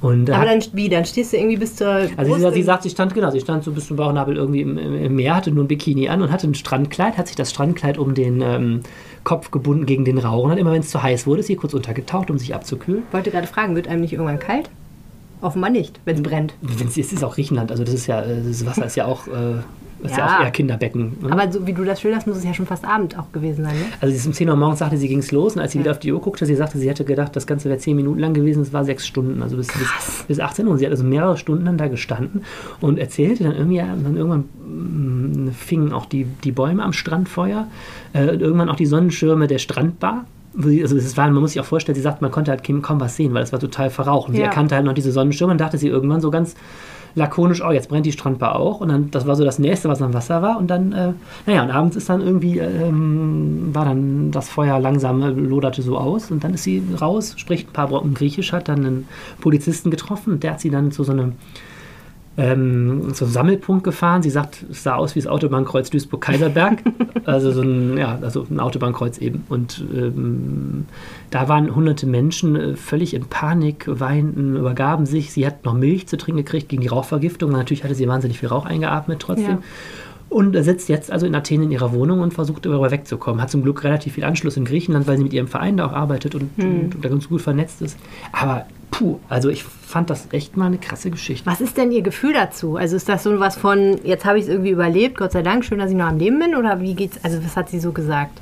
Und, 0.00 0.28
äh, 0.28 0.32
Aber 0.32 0.46
dann, 0.46 0.62
wie, 0.72 0.88
dann 0.88 1.04
stehst 1.04 1.32
du 1.32 1.36
irgendwie 1.36 1.58
bis 1.58 1.76
zur. 1.76 2.08
also 2.16 2.34
sie, 2.34 2.52
sie 2.54 2.62
sagt, 2.62 2.84
sie 2.84 2.90
stand 2.90 3.12
genau, 3.14 3.30
sie 3.30 3.40
stand 3.40 3.64
so 3.64 3.72
bis 3.72 3.86
zum 3.86 3.96
Bauchnabel 3.96 4.36
irgendwie 4.36 4.62
im, 4.62 4.78
im, 4.78 5.14
Meer, 5.14 5.36
hatte 5.36 5.50
nur 5.50 5.64
ein 5.64 5.68
Bikini 5.68 6.08
an 6.08 6.22
und 6.22 6.32
hatte 6.32 6.48
ein 6.48 6.54
Strandkleid, 6.54 7.18
hat 7.18 7.26
sich 7.26 7.36
das 7.36 7.50
Strandkleid 7.50 7.98
um 7.98 8.14
den 8.14 8.40
ähm, 8.40 8.80
Kopf 9.24 9.50
gebunden 9.50 9.84
gegen 9.84 10.06
den 10.06 10.18
Rauch 10.18 10.44
und 10.44 10.50
hat 10.50 10.58
immer, 10.58 10.72
wenn 10.72 10.80
es 10.80 10.90
zu 10.90 11.02
heiß 11.02 11.26
wurde, 11.26 11.40
ist 11.40 11.48
sie 11.48 11.56
kurz 11.56 11.74
untergetaucht, 11.74 12.30
um 12.30 12.38
sich 12.38 12.54
abzukühlen. 12.54 13.02
wollte 13.12 13.30
gerade 13.30 13.46
fragen, 13.46 13.74
wird 13.76 13.88
einem 13.88 14.00
nicht 14.00 14.14
irgendwann 14.14 14.38
kalt? 14.38 14.70
Offenbar 15.42 15.70
nicht, 15.70 16.00
wenn 16.04 16.16
es 16.16 16.22
brennt. 16.22 16.54
Wenn's, 16.62 16.96
es 16.96 17.12
ist 17.12 17.22
auch 17.22 17.34
Griechenland, 17.34 17.70
also 17.70 17.84
das 17.84 17.94
ist 17.94 18.06
ja, 18.06 18.22
äh, 18.22 18.42
das 18.46 18.64
Wasser 18.64 18.86
ist 18.86 18.96
ja 18.96 19.04
auch, 19.04 19.26
äh, 19.26 19.60
ist 20.02 20.16
ja. 20.16 20.18
Ja. 20.26 20.38
auch 20.38 20.44
eher 20.44 20.50
Kinderbecken. 20.50 21.16
Ne? 21.20 21.30
Aber 21.32 21.50
so 21.52 21.66
wie 21.66 21.72
du 21.72 21.84
das 21.84 22.00
schilderst, 22.00 22.26
muss 22.26 22.36
es 22.36 22.44
ja 22.44 22.54
schon 22.54 22.66
fast 22.66 22.84
Abend 22.84 23.18
auch 23.18 23.32
gewesen 23.32 23.64
sein, 23.64 23.74
ne? 23.74 23.84
also 24.00 24.10
sie 24.12 24.18
ist 24.18 24.26
um 24.26 24.32
10 24.32 24.48
Uhr 24.48 24.56
morgens 24.56 24.78
sagte 24.80 24.96
sie, 24.96 25.08
ging 25.08 25.18
es 25.18 25.30
los 25.32 25.54
und 25.56 25.62
als 25.62 25.72
sie 25.72 25.78
wieder 25.78 25.90
auf 25.90 25.98
die 25.98 26.12
Uhr 26.12 26.20
guckte, 26.20 26.46
sie 26.46 26.54
sagte, 26.54 26.78
sie 26.78 26.88
hätte 26.88 27.04
gedacht, 27.04 27.34
das 27.36 27.46
Ganze 27.46 27.68
wäre 27.68 27.78
10 27.78 27.96
Minuten 27.96 28.18
lang 28.18 28.32
gewesen, 28.34 28.62
es 28.62 28.72
war 28.72 28.84
6 28.84 29.06
Stunden, 29.06 29.42
also 29.42 29.56
bis, 29.56 29.68
bis, 29.68 30.24
bis 30.28 30.40
18 30.40 30.66
Uhr. 30.66 30.72
Und 30.72 30.78
sie 30.78 30.86
hat 30.86 30.92
also 30.92 31.04
mehrere 31.04 31.36
Stunden 31.36 31.64
dann 31.64 31.76
da 31.78 31.88
gestanden 31.88 32.42
und 32.80 32.98
erzählte 32.98 33.44
dann 33.44 33.54
irgendwie, 33.54 33.76
ja, 33.76 33.86
dann 33.86 34.16
irgendwann 34.16 34.44
mm, 35.48 35.50
fingen 35.52 35.92
auch 35.92 36.06
die, 36.06 36.24
die 36.44 36.52
Bäume 36.52 36.82
am 36.82 36.92
Strand 36.92 37.28
Feuer, 37.28 37.66
äh, 38.12 38.30
und 38.30 38.40
irgendwann 38.40 38.68
auch 38.68 38.76
die 38.76 38.86
Sonnenschirme 38.86 39.46
der 39.46 39.58
Strandbar. 39.58 40.24
sie- 40.58 40.82
Also 40.82 40.96
es 40.96 41.16
war, 41.16 41.30
man 41.30 41.40
muss 41.42 41.52
sich 41.52 41.60
auch 41.60 41.64
vorstellen, 41.66 41.94
sie 41.96 42.02
sagt, 42.02 42.22
man 42.22 42.30
konnte 42.30 42.50
halt 42.50 42.62
kaum 42.82 43.00
was 43.00 43.16
sehen, 43.16 43.34
weil 43.34 43.42
es 43.42 43.52
war 43.52 43.60
total 43.60 43.90
verraucht. 43.90 44.28
Und 44.28 44.34
sie 44.34 44.40
Ja. 44.40 44.46
erkannte 44.46 44.74
halt 44.74 44.84
noch 44.84 44.94
diese 44.94 45.12
Sonnenschirme 45.12 45.52
und 45.52 45.60
dachte 45.60 45.78
sie 45.78 45.88
irgendwann 45.88 46.20
so 46.20 46.30
ganz 46.30 46.54
lakonisch, 47.14 47.62
oh, 47.62 47.70
jetzt 47.70 47.88
brennt 47.88 48.06
die 48.06 48.12
Strandbar 48.12 48.56
auch. 48.56 48.80
Und 48.80 48.88
dann, 48.88 49.10
das 49.10 49.26
war 49.26 49.36
so 49.36 49.44
das 49.44 49.58
nächste, 49.58 49.88
was 49.88 50.02
am 50.02 50.14
Wasser 50.14 50.42
war. 50.42 50.58
Und 50.58 50.68
dann, 50.68 50.92
äh, 50.92 51.12
naja, 51.46 51.62
und 51.62 51.70
abends 51.70 51.96
ist 51.96 52.08
dann 52.08 52.20
irgendwie, 52.20 52.58
ähm, 52.58 53.70
war 53.72 53.84
dann 53.84 54.30
das 54.30 54.48
Feuer 54.48 54.78
langsam, 54.78 55.22
äh, 55.22 55.28
loderte 55.30 55.82
so 55.82 55.98
aus. 55.98 56.30
Und 56.30 56.44
dann 56.44 56.54
ist 56.54 56.64
sie 56.64 56.82
raus, 57.00 57.34
spricht 57.36 57.68
ein 57.68 57.72
paar 57.72 57.88
Brocken 57.88 58.14
Griechisch, 58.14 58.52
hat 58.52 58.68
dann 58.68 58.84
einen 58.84 59.08
Polizisten 59.40 59.90
getroffen 59.90 60.34
und 60.34 60.42
der 60.42 60.52
hat 60.52 60.60
sie 60.60 60.70
dann 60.70 60.92
zu 60.92 61.04
so 61.04 61.12
einem 61.12 61.34
ähm, 62.40 63.12
so 63.12 63.26
einen 63.26 63.34
Sammelpunkt 63.34 63.84
gefahren. 63.84 64.22
Sie 64.22 64.30
sagt, 64.30 64.64
es 64.70 64.82
sah 64.82 64.96
aus 64.96 65.14
wie 65.14 65.20
das 65.20 65.26
Autobahnkreuz 65.26 65.90
Duisburg-Kaiserberg. 65.90 66.82
also 67.24 67.52
so 67.52 67.60
ein, 67.60 67.98
ja, 67.98 68.18
also 68.22 68.46
ein 68.50 68.60
Autobahnkreuz 68.60 69.18
eben. 69.18 69.44
Und 69.48 69.84
ähm, 69.94 70.86
da 71.30 71.48
waren 71.48 71.74
hunderte 71.74 72.06
Menschen 72.06 72.56
äh, 72.56 72.76
völlig 72.76 73.12
in 73.12 73.26
Panik, 73.26 73.84
weinten, 73.86 74.56
übergaben 74.56 75.04
sich. 75.04 75.32
Sie 75.32 75.46
hat 75.46 75.64
noch 75.66 75.74
Milch 75.74 76.08
zu 76.08 76.16
trinken 76.16 76.38
gekriegt 76.38 76.70
gegen 76.70 76.82
die 76.82 76.88
Rauchvergiftung. 76.88 77.50
Natürlich 77.50 77.84
hatte 77.84 77.94
sie 77.94 78.08
wahnsinnig 78.08 78.38
viel 78.38 78.48
Rauch 78.48 78.64
eingeatmet 78.64 79.20
trotzdem. 79.20 79.50
Ja. 79.50 79.62
Und 80.30 80.54
sitzt 80.62 80.88
jetzt 80.88 81.10
also 81.10 81.26
in 81.26 81.34
Athen 81.34 81.64
in 81.64 81.72
ihrer 81.72 81.92
Wohnung 81.92 82.20
und 82.20 82.32
versucht 82.32 82.64
darüber 82.64 82.92
wegzukommen. 82.92 83.42
Hat 83.42 83.50
zum 83.50 83.62
Glück 83.62 83.82
relativ 83.82 84.14
viel 84.14 84.24
Anschluss 84.24 84.56
in 84.56 84.64
Griechenland, 84.64 85.08
weil 85.08 85.16
sie 85.16 85.24
mit 85.24 85.32
ihrem 85.32 85.48
Verein 85.48 85.76
da 85.76 85.86
auch 85.86 85.92
arbeitet 85.92 86.36
und, 86.36 86.50
hm. 86.56 86.80
und, 86.80 86.94
und 86.94 87.04
da 87.04 87.08
ganz 87.08 87.28
gut 87.28 87.42
vernetzt 87.42 87.82
ist. 87.82 87.98
Aber 88.30 88.66
puh, 88.92 89.18
also 89.28 89.48
ich 89.48 89.64
fand 89.64 90.08
das 90.08 90.28
echt 90.30 90.56
mal 90.56 90.66
eine 90.66 90.78
krasse 90.78 91.10
Geschichte. 91.10 91.46
Was 91.46 91.60
ist 91.60 91.76
denn 91.76 91.90
Ihr 91.90 92.02
Gefühl 92.02 92.32
dazu? 92.32 92.76
Also 92.76 92.94
ist 92.94 93.08
das 93.08 93.24
so 93.24 93.40
was 93.40 93.56
von, 93.56 93.98
jetzt 94.04 94.24
habe 94.24 94.38
ich 94.38 94.44
es 94.44 94.50
irgendwie 94.50 94.70
überlebt, 94.70 95.18
Gott 95.18 95.32
sei 95.32 95.42
Dank, 95.42 95.64
schön, 95.64 95.80
dass 95.80 95.90
ich 95.90 95.96
noch 95.96 96.06
am 96.06 96.18
Leben 96.18 96.38
bin? 96.38 96.54
Oder 96.54 96.80
wie 96.80 96.94
geht's, 96.94 97.18
also 97.24 97.44
was 97.44 97.56
hat 97.56 97.68
sie 97.68 97.80
so 97.80 97.90
gesagt? 97.90 98.40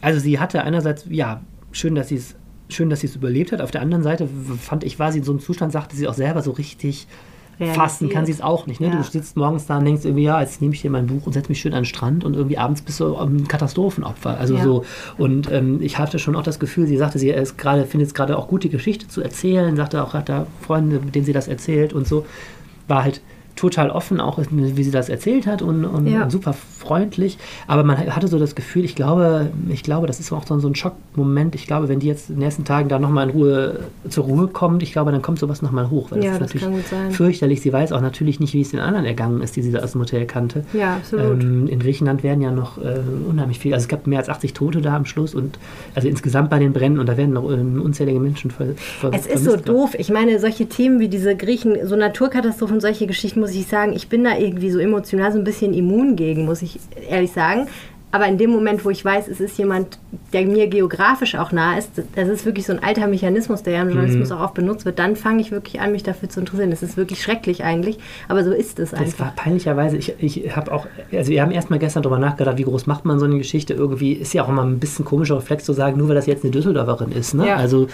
Also 0.00 0.18
sie 0.18 0.40
hatte 0.40 0.62
einerseits, 0.62 1.06
ja, 1.08 1.40
schön, 1.70 1.94
dass 1.94 2.08
sie 2.08 2.16
es 2.16 2.34
schön, 2.68 2.90
dass 2.90 3.00
sie 3.00 3.06
es 3.06 3.16
überlebt 3.16 3.52
hat. 3.52 3.60
Auf 3.60 3.70
der 3.70 3.80
anderen 3.80 4.02
Seite 4.02 4.28
fand 4.60 4.82
ich, 4.82 4.98
war 4.98 5.12
sie 5.12 5.18
in 5.18 5.24
so 5.24 5.32
einem 5.32 5.40
Zustand, 5.40 5.72
sagte 5.72 5.94
sie 5.94 6.08
auch 6.08 6.14
selber 6.14 6.42
so 6.42 6.50
richtig, 6.50 7.06
fassen 7.58 8.08
kann 8.08 8.26
sie 8.26 8.32
es 8.32 8.40
auch 8.40 8.66
nicht. 8.66 8.80
Ne? 8.80 8.88
Ja. 8.88 8.96
Du 8.96 9.02
sitzt 9.02 9.36
morgens 9.36 9.66
da 9.66 9.78
und 9.78 9.84
denkst 9.84 10.04
irgendwie, 10.04 10.24
ja, 10.24 10.40
jetzt 10.40 10.60
nehme 10.60 10.74
ich 10.74 10.80
hier 10.80 10.90
mein 10.90 11.06
Buch 11.06 11.26
und 11.26 11.32
setze 11.32 11.48
mich 11.48 11.60
schön 11.60 11.72
an 11.72 11.80
den 11.80 11.84
Strand 11.84 12.24
und 12.24 12.34
irgendwie 12.34 12.58
abends 12.58 12.82
bist 12.82 13.00
du 13.00 13.16
ein 13.16 13.46
Katastrophenopfer. 13.48 14.38
Also 14.38 14.56
ja. 14.56 14.64
so. 14.64 14.84
Und 15.18 15.50
ähm, 15.52 15.80
ich 15.80 15.98
hatte 15.98 16.18
schon 16.18 16.36
auch 16.36 16.42
das 16.42 16.58
Gefühl, 16.58 16.86
sie 16.86 16.96
sagte, 16.96 17.18
sie 17.18 17.30
ist 17.30 17.56
grade, 17.58 17.84
findet 17.86 18.08
es 18.08 18.14
gerade 18.14 18.36
auch 18.36 18.48
gut, 18.48 18.64
die 18.64 18.70
Geschichte 18.70 19.08
zu 19.08 19.20
erzählen, 19.20 19.76
sagte 19.76 20.02
auch, 20.02 20.14
hat 20.14 20.28
da 20.28 20.46
Freunde, 20.60 21.00
mit 21.00 21.14
denen 21.14 21.24
sie 21.24 21.32
das 21.32 21.48
erzählt 21.48 21.92
und 21.92 22.06
so. 22.06 22.26
War 22.88 23.04
halt 23.04 23.20
total 23.56 23.90
offen, 23.90 24.20
auch 24.20 24.38
wie 24.50 24.82
sie 24.82 24.90
das 24.90 25.08
erzählt 25.08 25.46
hat 25.46 25.62
und, 25.62 25.84
und, 25.84 26.06
ja. 26.06 26.24
und, 26.24 26.30
super 26.30 26.52
freundlich. 26.52 27.38
Aber 27.66 27.84
man 27.84 27.98
hatte 28.14 28.26
so 28.26 28.38
das 28.38 28.54
Gefühl, 28.54 28.84
ich 28.84 28.94
glaube, 28.94 29.50
ich 29.68 29.82
glaube, 29.82 30.06
das 30.06 30.18
ist 30.18 30.32
auch 30.32 30.44
so 30.46 30.54
ein 30.54 30.74
Schockmoment. 30.74 31.54
Ich 31.54 31.66
glaube, 31.66 31.88
wenn 31.88 32.00
die 32.00 32.08
jetzt 32.08 32.30
in 32.30 32.36
den 32.36 32.42
nächsten 32.42 32.64
Tagen 32.64 32.88
da 32.88 32.98
nochmal 32.98 33.28
in 33.28 33.34
Ruhe 33.34 33.80
zur 34.08 34.24
Ruhe 34.24 34.48
kommt, 34.48 34.82
ich 34.82 34.92
glaube, 34.92 35.12
dann 35.12 35.22
kommt 35.22 35.38
sowas 35.38 35.62
nochmal 35.62 35.88
hoch. 35.88 36.10
Weil 36.10 36.24
ja, 36.24 36.38
das 36.38 36.54
ist 36.54 36.62
natürlich 36.62 36.84
fürchterlich. 37.10 37.60
Sie 37.60 37.72
weiß 37.72 37.92
auch 37.92 38.00
natürlich 38.00 38.40
nicht, 38.40 38.54
wie 38.54 38.60
es 38.60 38.70
den 38.70 38.80
anderen 38.80 39.06
ergangen 39.06 39.40
ist, 39.40 39.54
die 39.54 39.62
sie 39.62 39.70
da 39.70 39.80
aus 39.80 39.92
dem 39.92 40.00
Hotel 40.00 40.26
kannte. 40.26 40.64
Ja, 40.72 40.96
absolut. 40.96 41.42
Ähm, 41.42 41.68
in 41.68 41.78
Griechenland 41.78 42.24
werden 42.24 42.42
ja 42.42 42.50
noch 42.50 42.78
äh, 42.78 43.00
unheimlich 43.28 43.60
viel, 43.60 43.72
also 43.72 43.84
es 43.84 43.88
gab 43.88 44.06
mehr 44.06 44.18
als 44.18 44.28
80 44.28 44.52
Tote 44.52 44.80
da 44.80 44.96
am 44.96 45.06
Schluss 45.06 45.34
und 45.34 45.58
also 45.94 46.08
insgesamt 46.08 46.50
bei 46.50 46.58
den 46.58 46.72
Bränden 46.72 46.98
und 46.98 47.08
da 47.08 47.16
werden 47.16 47.32
noch 47.32 47.50
ähm, 47.50 47.80
unzählige 47.80 48.18
Menschen 48.18 48.50
ver, 48.50 48.74
ver 48.76 49.10
Es 49.12 49.26
ist 49.26 49.44
so 49.44 49.56
doof. 49.56 49.94
Ich 49.96 50.10
meine, 50.10 50.40
solche 50.40 50.66
Themen 50.66 50.98
wie 50.98 51.08
diese 51.08 51.36
Griechen, 51.36 51.86
so 51.86 51.94
Naturkatastrophen, 51.94 52.80
solche 52.80 53.06
Geschichten 53.06 53.43
muss 53.44 53.54
ich 53.54 53.66
sagen, 53.66 53.92
ich 53.92 54.08
bin 54.08 54.24
da 54.24 54.38
irgendwie 54.38 54.70
so 54.70 54.78
emotional 54.78 55.30
so 55.30 55.38
ein 55.38 55.44
bisschen 55.44 55.74
immun 55.74 56.16
gegen, 56.16 56.46
muss 56.46 56.62
ich 56.62 56.80
ehrlich 57.10 57.30
sagen. 57.32 57.66
Aber 58.10 58.26
in 58.26 58.38
dem 58.38 58.50
Moment, 58.50 58.84
wo 58.86 58.90
ich 58.90 59.04
weiß, 59.04 59.28
es 59.28 59.38
ist 59.40 59.58
jemand, 59.58 59.98
der 60.32 60.46
mir 60.46 60.68
geografisch 60.68 61.34
auch 61.34 61.52
nah 61.52 61.76
ist, 61.76 61.90
das 62.14 62.28
ist 62.28 62.46
wirklich 62.46 62.64
so 62.64 62.72
ein 62.72 62.82
alter 62.82 63.06
Mechanismus, 63.06 63.62
der 63.64 63.74
ja 63.74 63.82
im 63.82 63.88
Journalismus 63.88 64.30
mhm. 64.30 64.36
auch 64.36 64.44
oft 64.44 64.54
benutzt 64.54 64.86
wird, 64.86 64.98
dann 64.98 65.14
fange 65.16 65.42
ich 65.42 65.50
wirklich 65.50 65.80
an, 65.80 65.92
mich 65.92 66.04
dafür 66.04 66.30
zu 66.30 66.40
interessieren. 66.40 66.70
Das 66.70 66.82
ist 66.82 66.96
wirklich 66.96 67.20
schrecklich 67.20 67.64
eigentlich, 67.64 67.98
aber 68.28 68.44
so 68.44 68.52
ist 68.52 68.78
es 68.78 68.94
einfach. 68.94 69.04
Das 69.04 69.20
war 69.20 69.32
peinlicherweise, 69.36 69.98
ich, 69.98 70.14
ich 70.20 70.56
habe 70.56 70.72
auch, 70.72 70.86
also 71.12 71.30
wir 71.30 71.42
haben 71.42 71.50
erstmal 71.50 71.80
gestern 71.80 72.02
darüber 72.02 72.20
nachgedacht, 72.20 72.56
wie 72.56 72.62
groß 72.62 72.86
macht 72.86 73.04
man 73.04 73.18
so 73.18 73.26
eine 73.26 73.36
Geschichte 73.36 73.74
irgendwie, 73.74 74.12
ist 74.12 74.32
ja 74.32 74.44
auch 74.44 74.48
immer 74.48 74.64
ein 74.64 74.78
bisschen 74.78 75.04
komischer 75.04 75.36
Reflex 75.36 75.64
zu 75.64 75.74
sagen, 75.74 75.98
nur 75.98 76.08
weil 76.08 76.14
das 76.14 76.26
jetzt 76.26 76.44
eine 76.44 76.52
Düsseldorferin 76.52 77.12
ist. 77.12 77.34
Ne? 77.34 77.48
Ja. 77.48 77.56
Also 77.56 77.88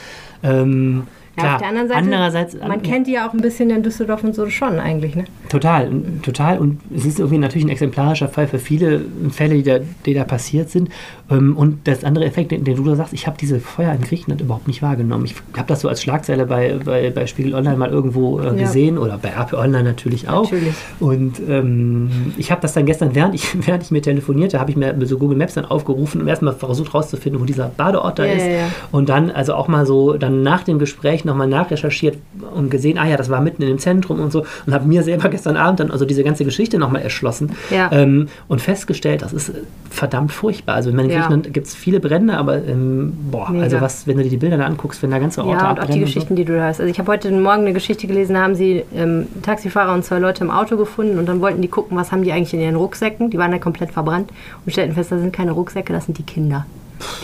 ähm, 0.44 1.08
Klar, 1.36 1.54
auf 1.54 1.60
der 1.60 1.68
anderen 1.68 1.88
Seite, 1.88 2.00
andererseits, 2.00 2.56
man 2.66 2.82
kennt 2.82 3.06
die 3.06 3.12
ja 3.12 3.28
auch 3.28 3.32
ein 3.32 3.40
bisschen 3.40 3.70
in 3.70 3.82
Düsseldorf 3.82 4.24
und 4.24 4.34
so 4.34 4.48
schon 4.50 4.78
eigentlich, 4.78 5.14
ne? 5.14 5.24
Total, 5.48 5.90
total. 6.22 6.58
Und 6.58 6.80
es 6.94 7.04
ist 7.04 7.18
irgendwie 7.18 7.38
natürlich 7.38 7.66
ein 7.66 7.70
exemplarischer 7.70 8.28
Fall 8.28 8.48
für 8.48 8.58
viele 8.58 9.02
Fälle, 9.30 9.54
die 9.54 9.62
da, 9.62 9.78
die 10.06 10.14
da 10.14 10.24
passiert 10.24 10.70
sind. 10.70 10.90
Ähm, 11.30 11.56
und 11.56 11.86
das 11.86 12.04
andere 12.04 12.24
Effekt, 12.24 12.50
den, 12.50 12.64
du 12.64 12.84
da 12.84 12.96
sagst, 12.96 13.12
ich 13.12 13.26
habe 13.26 13.36
diese 13.38 13.60
Feuer 13.60 13.92
in 13.92 14.00
Griechenland 14.02 14.40
überhaupt 14.40 14.66
nicht 14.66 14.82
wahrgenommen. 14.82 15.24
Ich 15.24 15.36
habe 15.56 15.68
das 15.68 15.80
so 15.80 15.88
als 15.88 16.02
Schlagzeile 16.02 16.46
bei, 16.46 16.78
bei, 16.84 17.10
bei 17.10 17.26
Spiegel 17.26 17.54
Online 17.54 17.76
mal 17.76 17.90
irgendwo 17.90 18.40
äh, 18.40 18.54
gesehen 18.54 18.96
ja. 18.96 19.00
oder 19.00 19.18
bei 19.18 19.28
RP 19.30 19.54
Online 19.54 19.84
natürlich 19.84 20.28
auch. 20.28 20.50
Natürlich. 20.50 20.74
Und 20.98 21.40
ähm, 21.48 22.32
ich 22.36 22.50
habe 22.50 22.60
das 22.60 22.72
dann 22.72 22.86
gestern, 22.86 23.14
während 23.14 23.34
ich, 23.34 23.66
während 23.66 23.84
ich 23.84 23.90
mir 23.90 24.02
telefonierte, 24.02 24.58
habe 24.58 24.70
ich 24.70 24.76
mir 24.76 24.94
so 25.06 25.18
Google 25.18 25.38
Maps 25.38 25.54
dann 25.54 25.64
aufgerufen 25.64 26.20
und 26.20 26.28
erstmal 26.28 26.54
versucht 26.54 26.92
rauszufinden, 26.92 27.40
wo 27.40 27.44
dieser 27.44 27.68
Badeort 27.68 28.18
da 28.18 28.24
ja, 28.24 28.32
ist. 28.32 28.46
Ja, 28.46 28.68
und 28.90 29.08
dann 29.08 29.30
also 29.30 29.54
auch 29.54 29.68
mal 29.68 29.86
so, 29.86 30.16
dann 30.16 30.42
nach 30.42 30.64
dem 30.64 30.78
Gespräch 30.78 31.19
nochmal 31.24 31.46
nachrecherchiert 31.46 32.18
und 32.54 32.70
gesehen, 32.70 32.98
ah 32.98 33.06
ja, 33.06 33.16
das 33.16 33.30
war 33.30 33.40
mitten 33.40 33.62
in 33.62 33.68
dem 33.68 33.78
Zentrum 33.78 34.20
und 34.20 34.32
so 34.32 34.44
und 34.66 34.74
habe 34.74 34.86
mir 34.86 35.02
selber 35.02 35.28
gestern 35.30 35.56
Abend 35.56 35.80
dann 35.80 35.90
also 35.90 36.04
diese 36.04 36.24
ganze 36.24 36.44
Geschichte 36.44 36.78
nochmal 36.78 37.02
erschlossen 37.02 37.52
ähm, 37.70 38.28
und 38.48 38.60
festgestellt, 38.60 39.22
das 39.22 39.32
ist 39.32 39.52
verdammt 39.90 40.32
furchtbar. 40.32 40.76
Also 40.76 40.90
ich 40.90 40.96
meine, 40.96 41.08
Griechenland 41.08 41.52
gibt 41.52 41.66
es 41.66 41.74
viele 41.74 42.00
Brände, 42.00 42.36
aber 42.36 42.56
ähm, 42.56 43.12
boah, 43.30 43.50
Mega. 43.50 43.64
also 43.64 43.80
was, 43.80 44.06
wenn 44.06 44.16
du 44.16 44.22
dir 44.22 44.30
die 44.30 44.36
Bilder 44.36 44.56
da 44.56 44.66
anguckst, 44.66 45.02
wenn 45.02 45.10
da 45.10 45.18
ganze 45.18 45.44
Orte 45.44 45.64
ja, 45.64 45.70
und 45.70 45.80
auch 45.80 45.86
die 45.86 46.00
Geschichten, 46.00 46.30
so. 46.30 46.34
die 46.34 46.44
du 46.44 46.56
da 46.56 46.66
hast. 46.66 46.80
Also 46.80 46.90
ich 46.90 46.98
habe 46.98 47.10
heute 47.10 47.30
Morgen 47.30 47.62
eine 47.62 47.72
Geschichte 47.72 48.06
gelesen, 48.06 48.34
da 48.34 48.42
haben 48.42 48.54
sie 48.54 48.84
ähm, 48.94 49.26
Taxifahrer 49.42 49.92
und 49.94 50.04
zwei 50.04 50.18
Leute 50.18 50.44
im 50.44 50.50
Auto 50.50 50.76
gefunden 50.76 51.18
und 51.18 51.26
dann 51.26 51.40
wollten 51.40 51.62
die 51.62 51.68
gucken, 51.68 51.96
was 51.96 52.12
haben 52.12 52.22
die 52.22 52.32
eigentlich 52.32 52.54
in 52.54 52.60
ihren 52.60 52.76
Rucksäcken. 52.76 53.30
Die 53.30 53.38
waren 53.38 53.50
da 53.50 53.58
komplett 53.58 53.90
verbrannt 53.90 54.30
und 54.64 54.72
stellten 54.72 54.94
fest, 54.94 55.12
das 55.12 55.20
sind 55.20 55.32
keine 55.32 55.52
Rucksäcke, 55.52 55.92
das 55.92 56.06
sind 56.06 56.18
die 56.18 56.22
Kinder. 56.22 56.66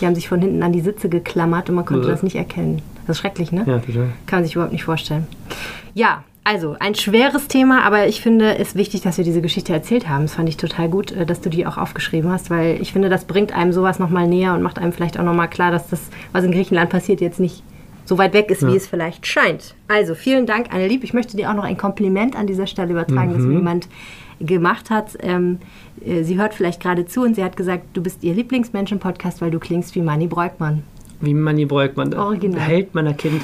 Die 0.01 0.07
haben 0.07 0.15
sich 0.15 0.29
von 0.29 0.41
hinten 0.41 0.62
an 0.62 0.73
die 0.73 0.81
Sitze 0.81 1.09
geklammert 1.09 1.69
und 1.69 1.77
man 1.77 1.85
konnte 1.85 2.07
ja. 2.07 2.12
das 2.12 2.23
nicht 2.23 2.37
erkennen. 2.37 2.83
Das 3.07 3.17
ist 3.17 3.21
schrecklich, 3.21 3.53
ne? 3.53 3.65
Ja, 3.67 3.79
total. 3.79 4.09
Kann 4.27 4.39
man 4.39 4.45
sich 4.45 4.55
überhaupt 4.55 4.73
nicht 4.73 4.85
vorstellen. 4.85 5.27
Ja, 5.95 6.25
also, 6.49 6.77
ein 6.79 6.95
schweres 6.95 7.49
Thema, 7.49 7.83
aber 7.83 8.07
ich 8.07 8.21
finde 8.21 8.57
es 8.57 8.77
wichtig, 8.77 9.01
dass 9.01 9.17
wir 9.17 9.25
diese 9.25 9.43
Geschichte 9.43 9.73
erzählt 9.73 10.09
haben. 10.09 10.23
Das 10.23 10.35
fand 10.35 10.49
ich 10.49 10.57
total 10.57 10.89
gut, 10.89 11.11
äh, 11.11 11.27
dass 11.27 11.41
du 11.41 11.51
die 11.51 11.67
auch 11.67 11.77
aufgeschrieben 11.77 12.31
hast, 12.31 12.51
weil 12.51 12.81
ich 12.81 12.93
finde, 12.93 13.09
das 13.09 13.25
bringt 13.25 13.53
einem 13.53 13.73
sowas 13.73 13.99
nochmal 13.99 14.29
näher 14.29 14.55
und 14.55 14.62
macht 14.62 14.79
einem 14.79 14.93
vielleicht 14.93 15.19
auch 15.19 15.25
nochmal 15.25 15.51
klar, 15.51 15.73
dass 15.73 15.89
das, 15.89 16.03
was 16.31 16.45
in 16.45 16.53
Griechenland 16.53 16.89
passiert, 16.89 17.21
jetzt 17.21 17.41
nicht 17.41 17.65
so 18.07 18.16
weit 18.19 18.33
weg 18.33 18.51
ist, 18.51 18.62
ja. 18.62 18.69
wie 18.73 18.77
es 18.77 18.87
vielleicht 18.87 19.27
scheint. 19.27 19.75
Also, 19.88 20.14
vielen 20.14 20.47
Dank, 20.47 20.73
Annelieb. 20.73 21.05
Ich 21.05 21.12
möchte 21.12 21.37
dir 21.37 21.51
auch 21.51 21.55
noch 21.55 21.64
ein 21.64 21.77
Kompliment 21.77 22.37
an 22.37 22.47
dieser 22.47 22.66
Stelle 22.66 22.92
übertragen, 22.92 23.33
mhm. 23.33 23.37
das 23.37 23.42
mir 23.45 23.55
jemand 23.55 23.88
gemacht 24.40 24.90
hat. 24.90 25.16
Ähm, 25.21 25.59
äh, 26.05 26.23
sie 26.23 26.38
hört 26.38 26.55
vielleicht 26.55 26.81
gerade 26.81 27.07
zu 27.07 27.23
und 27.23 27.35
sie 27.37 27.45
hat 27.45 27.57
gesagt, 27.57 27.85
du 27.95 28.03
bist 28.03 28.23
ihr 28.23 28.35
Lieblingsmenschen-Podcast, 28.35 29.40
weil 29.40 29.51
du 29.51 29.59
klingst 29.59 29.95
wie 29.95 30.03
Manny 30.03 30.27
Breukmann. 30.27 30.83
Wie 31.20 31.35
Manny 31.35 31.64
Breukmann, 31.64 32.12
Original. 32.14 32.61
Held 32.61 32.94
meiner 32.94 33.14
Kind. 33.14 33.42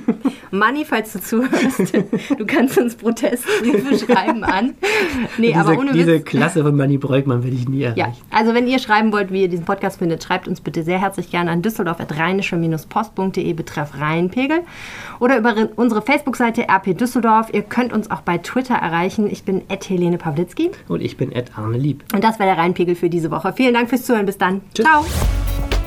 Manny, 0.50 0.84
falls 0.84 1.12
du 1.12 1.20
zuhörst, 1.20 1.94
du 2.38 2.46
kannst 2.46 2.78
uns 2.78 2.96
Protestbriefe 2.96 3.98
schreiben 3.98 4.42
an. 4.42 4.74
Nee, 5.38 5.48
diese, 5.48 5.60
aber 5.60 5.78
ohne 5.78 5.92
Diese 5.92 6.14
Witz. 6.14 6.24
Klasse 6.24 6.62
von 6.62 6.76
Manny 6.76 6.98
Breukmann 6.98 7.44
will 7.44 7.54
ich 7.54 7.68
nie 7.68 7.82
erreichen. 7.82 7.98
Ja, 7.98 8.12
also 8.36 8.54
wenn 8.54 8.66
ihr 8.66 8.78
schreiben 8.78 9.12
wollt, 9.12 9.30
wie 9.32 9.42
ihr 9.42 9.48
diesen 9.48 9.64
Podcast 9.64 9.98
findet, 9.98 10.22
schreibt 10.24 10.48
uns 10.48 10.60
bitte 10.60 10.82
sehr 10.82 11.00
herzlich 11.00 11.30
gerne 11.30 11.50
an 11.50 11.62
düsseldorf.rheinische-post.de 11.62 13.52
betreff 13.52 14.00
Rheinpegel 14.00 14.60
oder 15.20 15.38
über 15.38 15.54
unsere 15.76 16.02
Facebook-Seite 16.02 16.66
RP 16.68 16.96
Düsseldorf. 16.96 17.48
Ihr 17.52 17.62
könnt 17.62 17.92
uns 17.92 18.10
auch 18.10 18.22
bei 18.22 18.38
Twitter 18.38 18.74
erreichen. 18.74 19.28
Ich 19.30 19.44
bin 19.44 19.62
Helene 19.88 20.18
Pawlitzki. 20.18 20.70
Und 20.88 21.00
ich 21.02 21.16
bin 21.16 21.32
Arne 21.54 21.78
Lieb. 21.78 22.04
Und 22.12 22.24
das 22.24 22.38
war 22.38 22.46
der 22.46 22.58
Rheinpegel 22.58 22.94
für 22.94 23.10
diese 23.10 23.30
Woche. 23.30 23.52
Vielen 23.52 23.74
Dank 23.74 23.88
fürs 23.88 24.04
Zuhören. 24.04 24.26
Bis 24.26 24.38
dann. 24.38 24.60
Tschüss. 24.74 24.86
Ciao. 24.86 25.04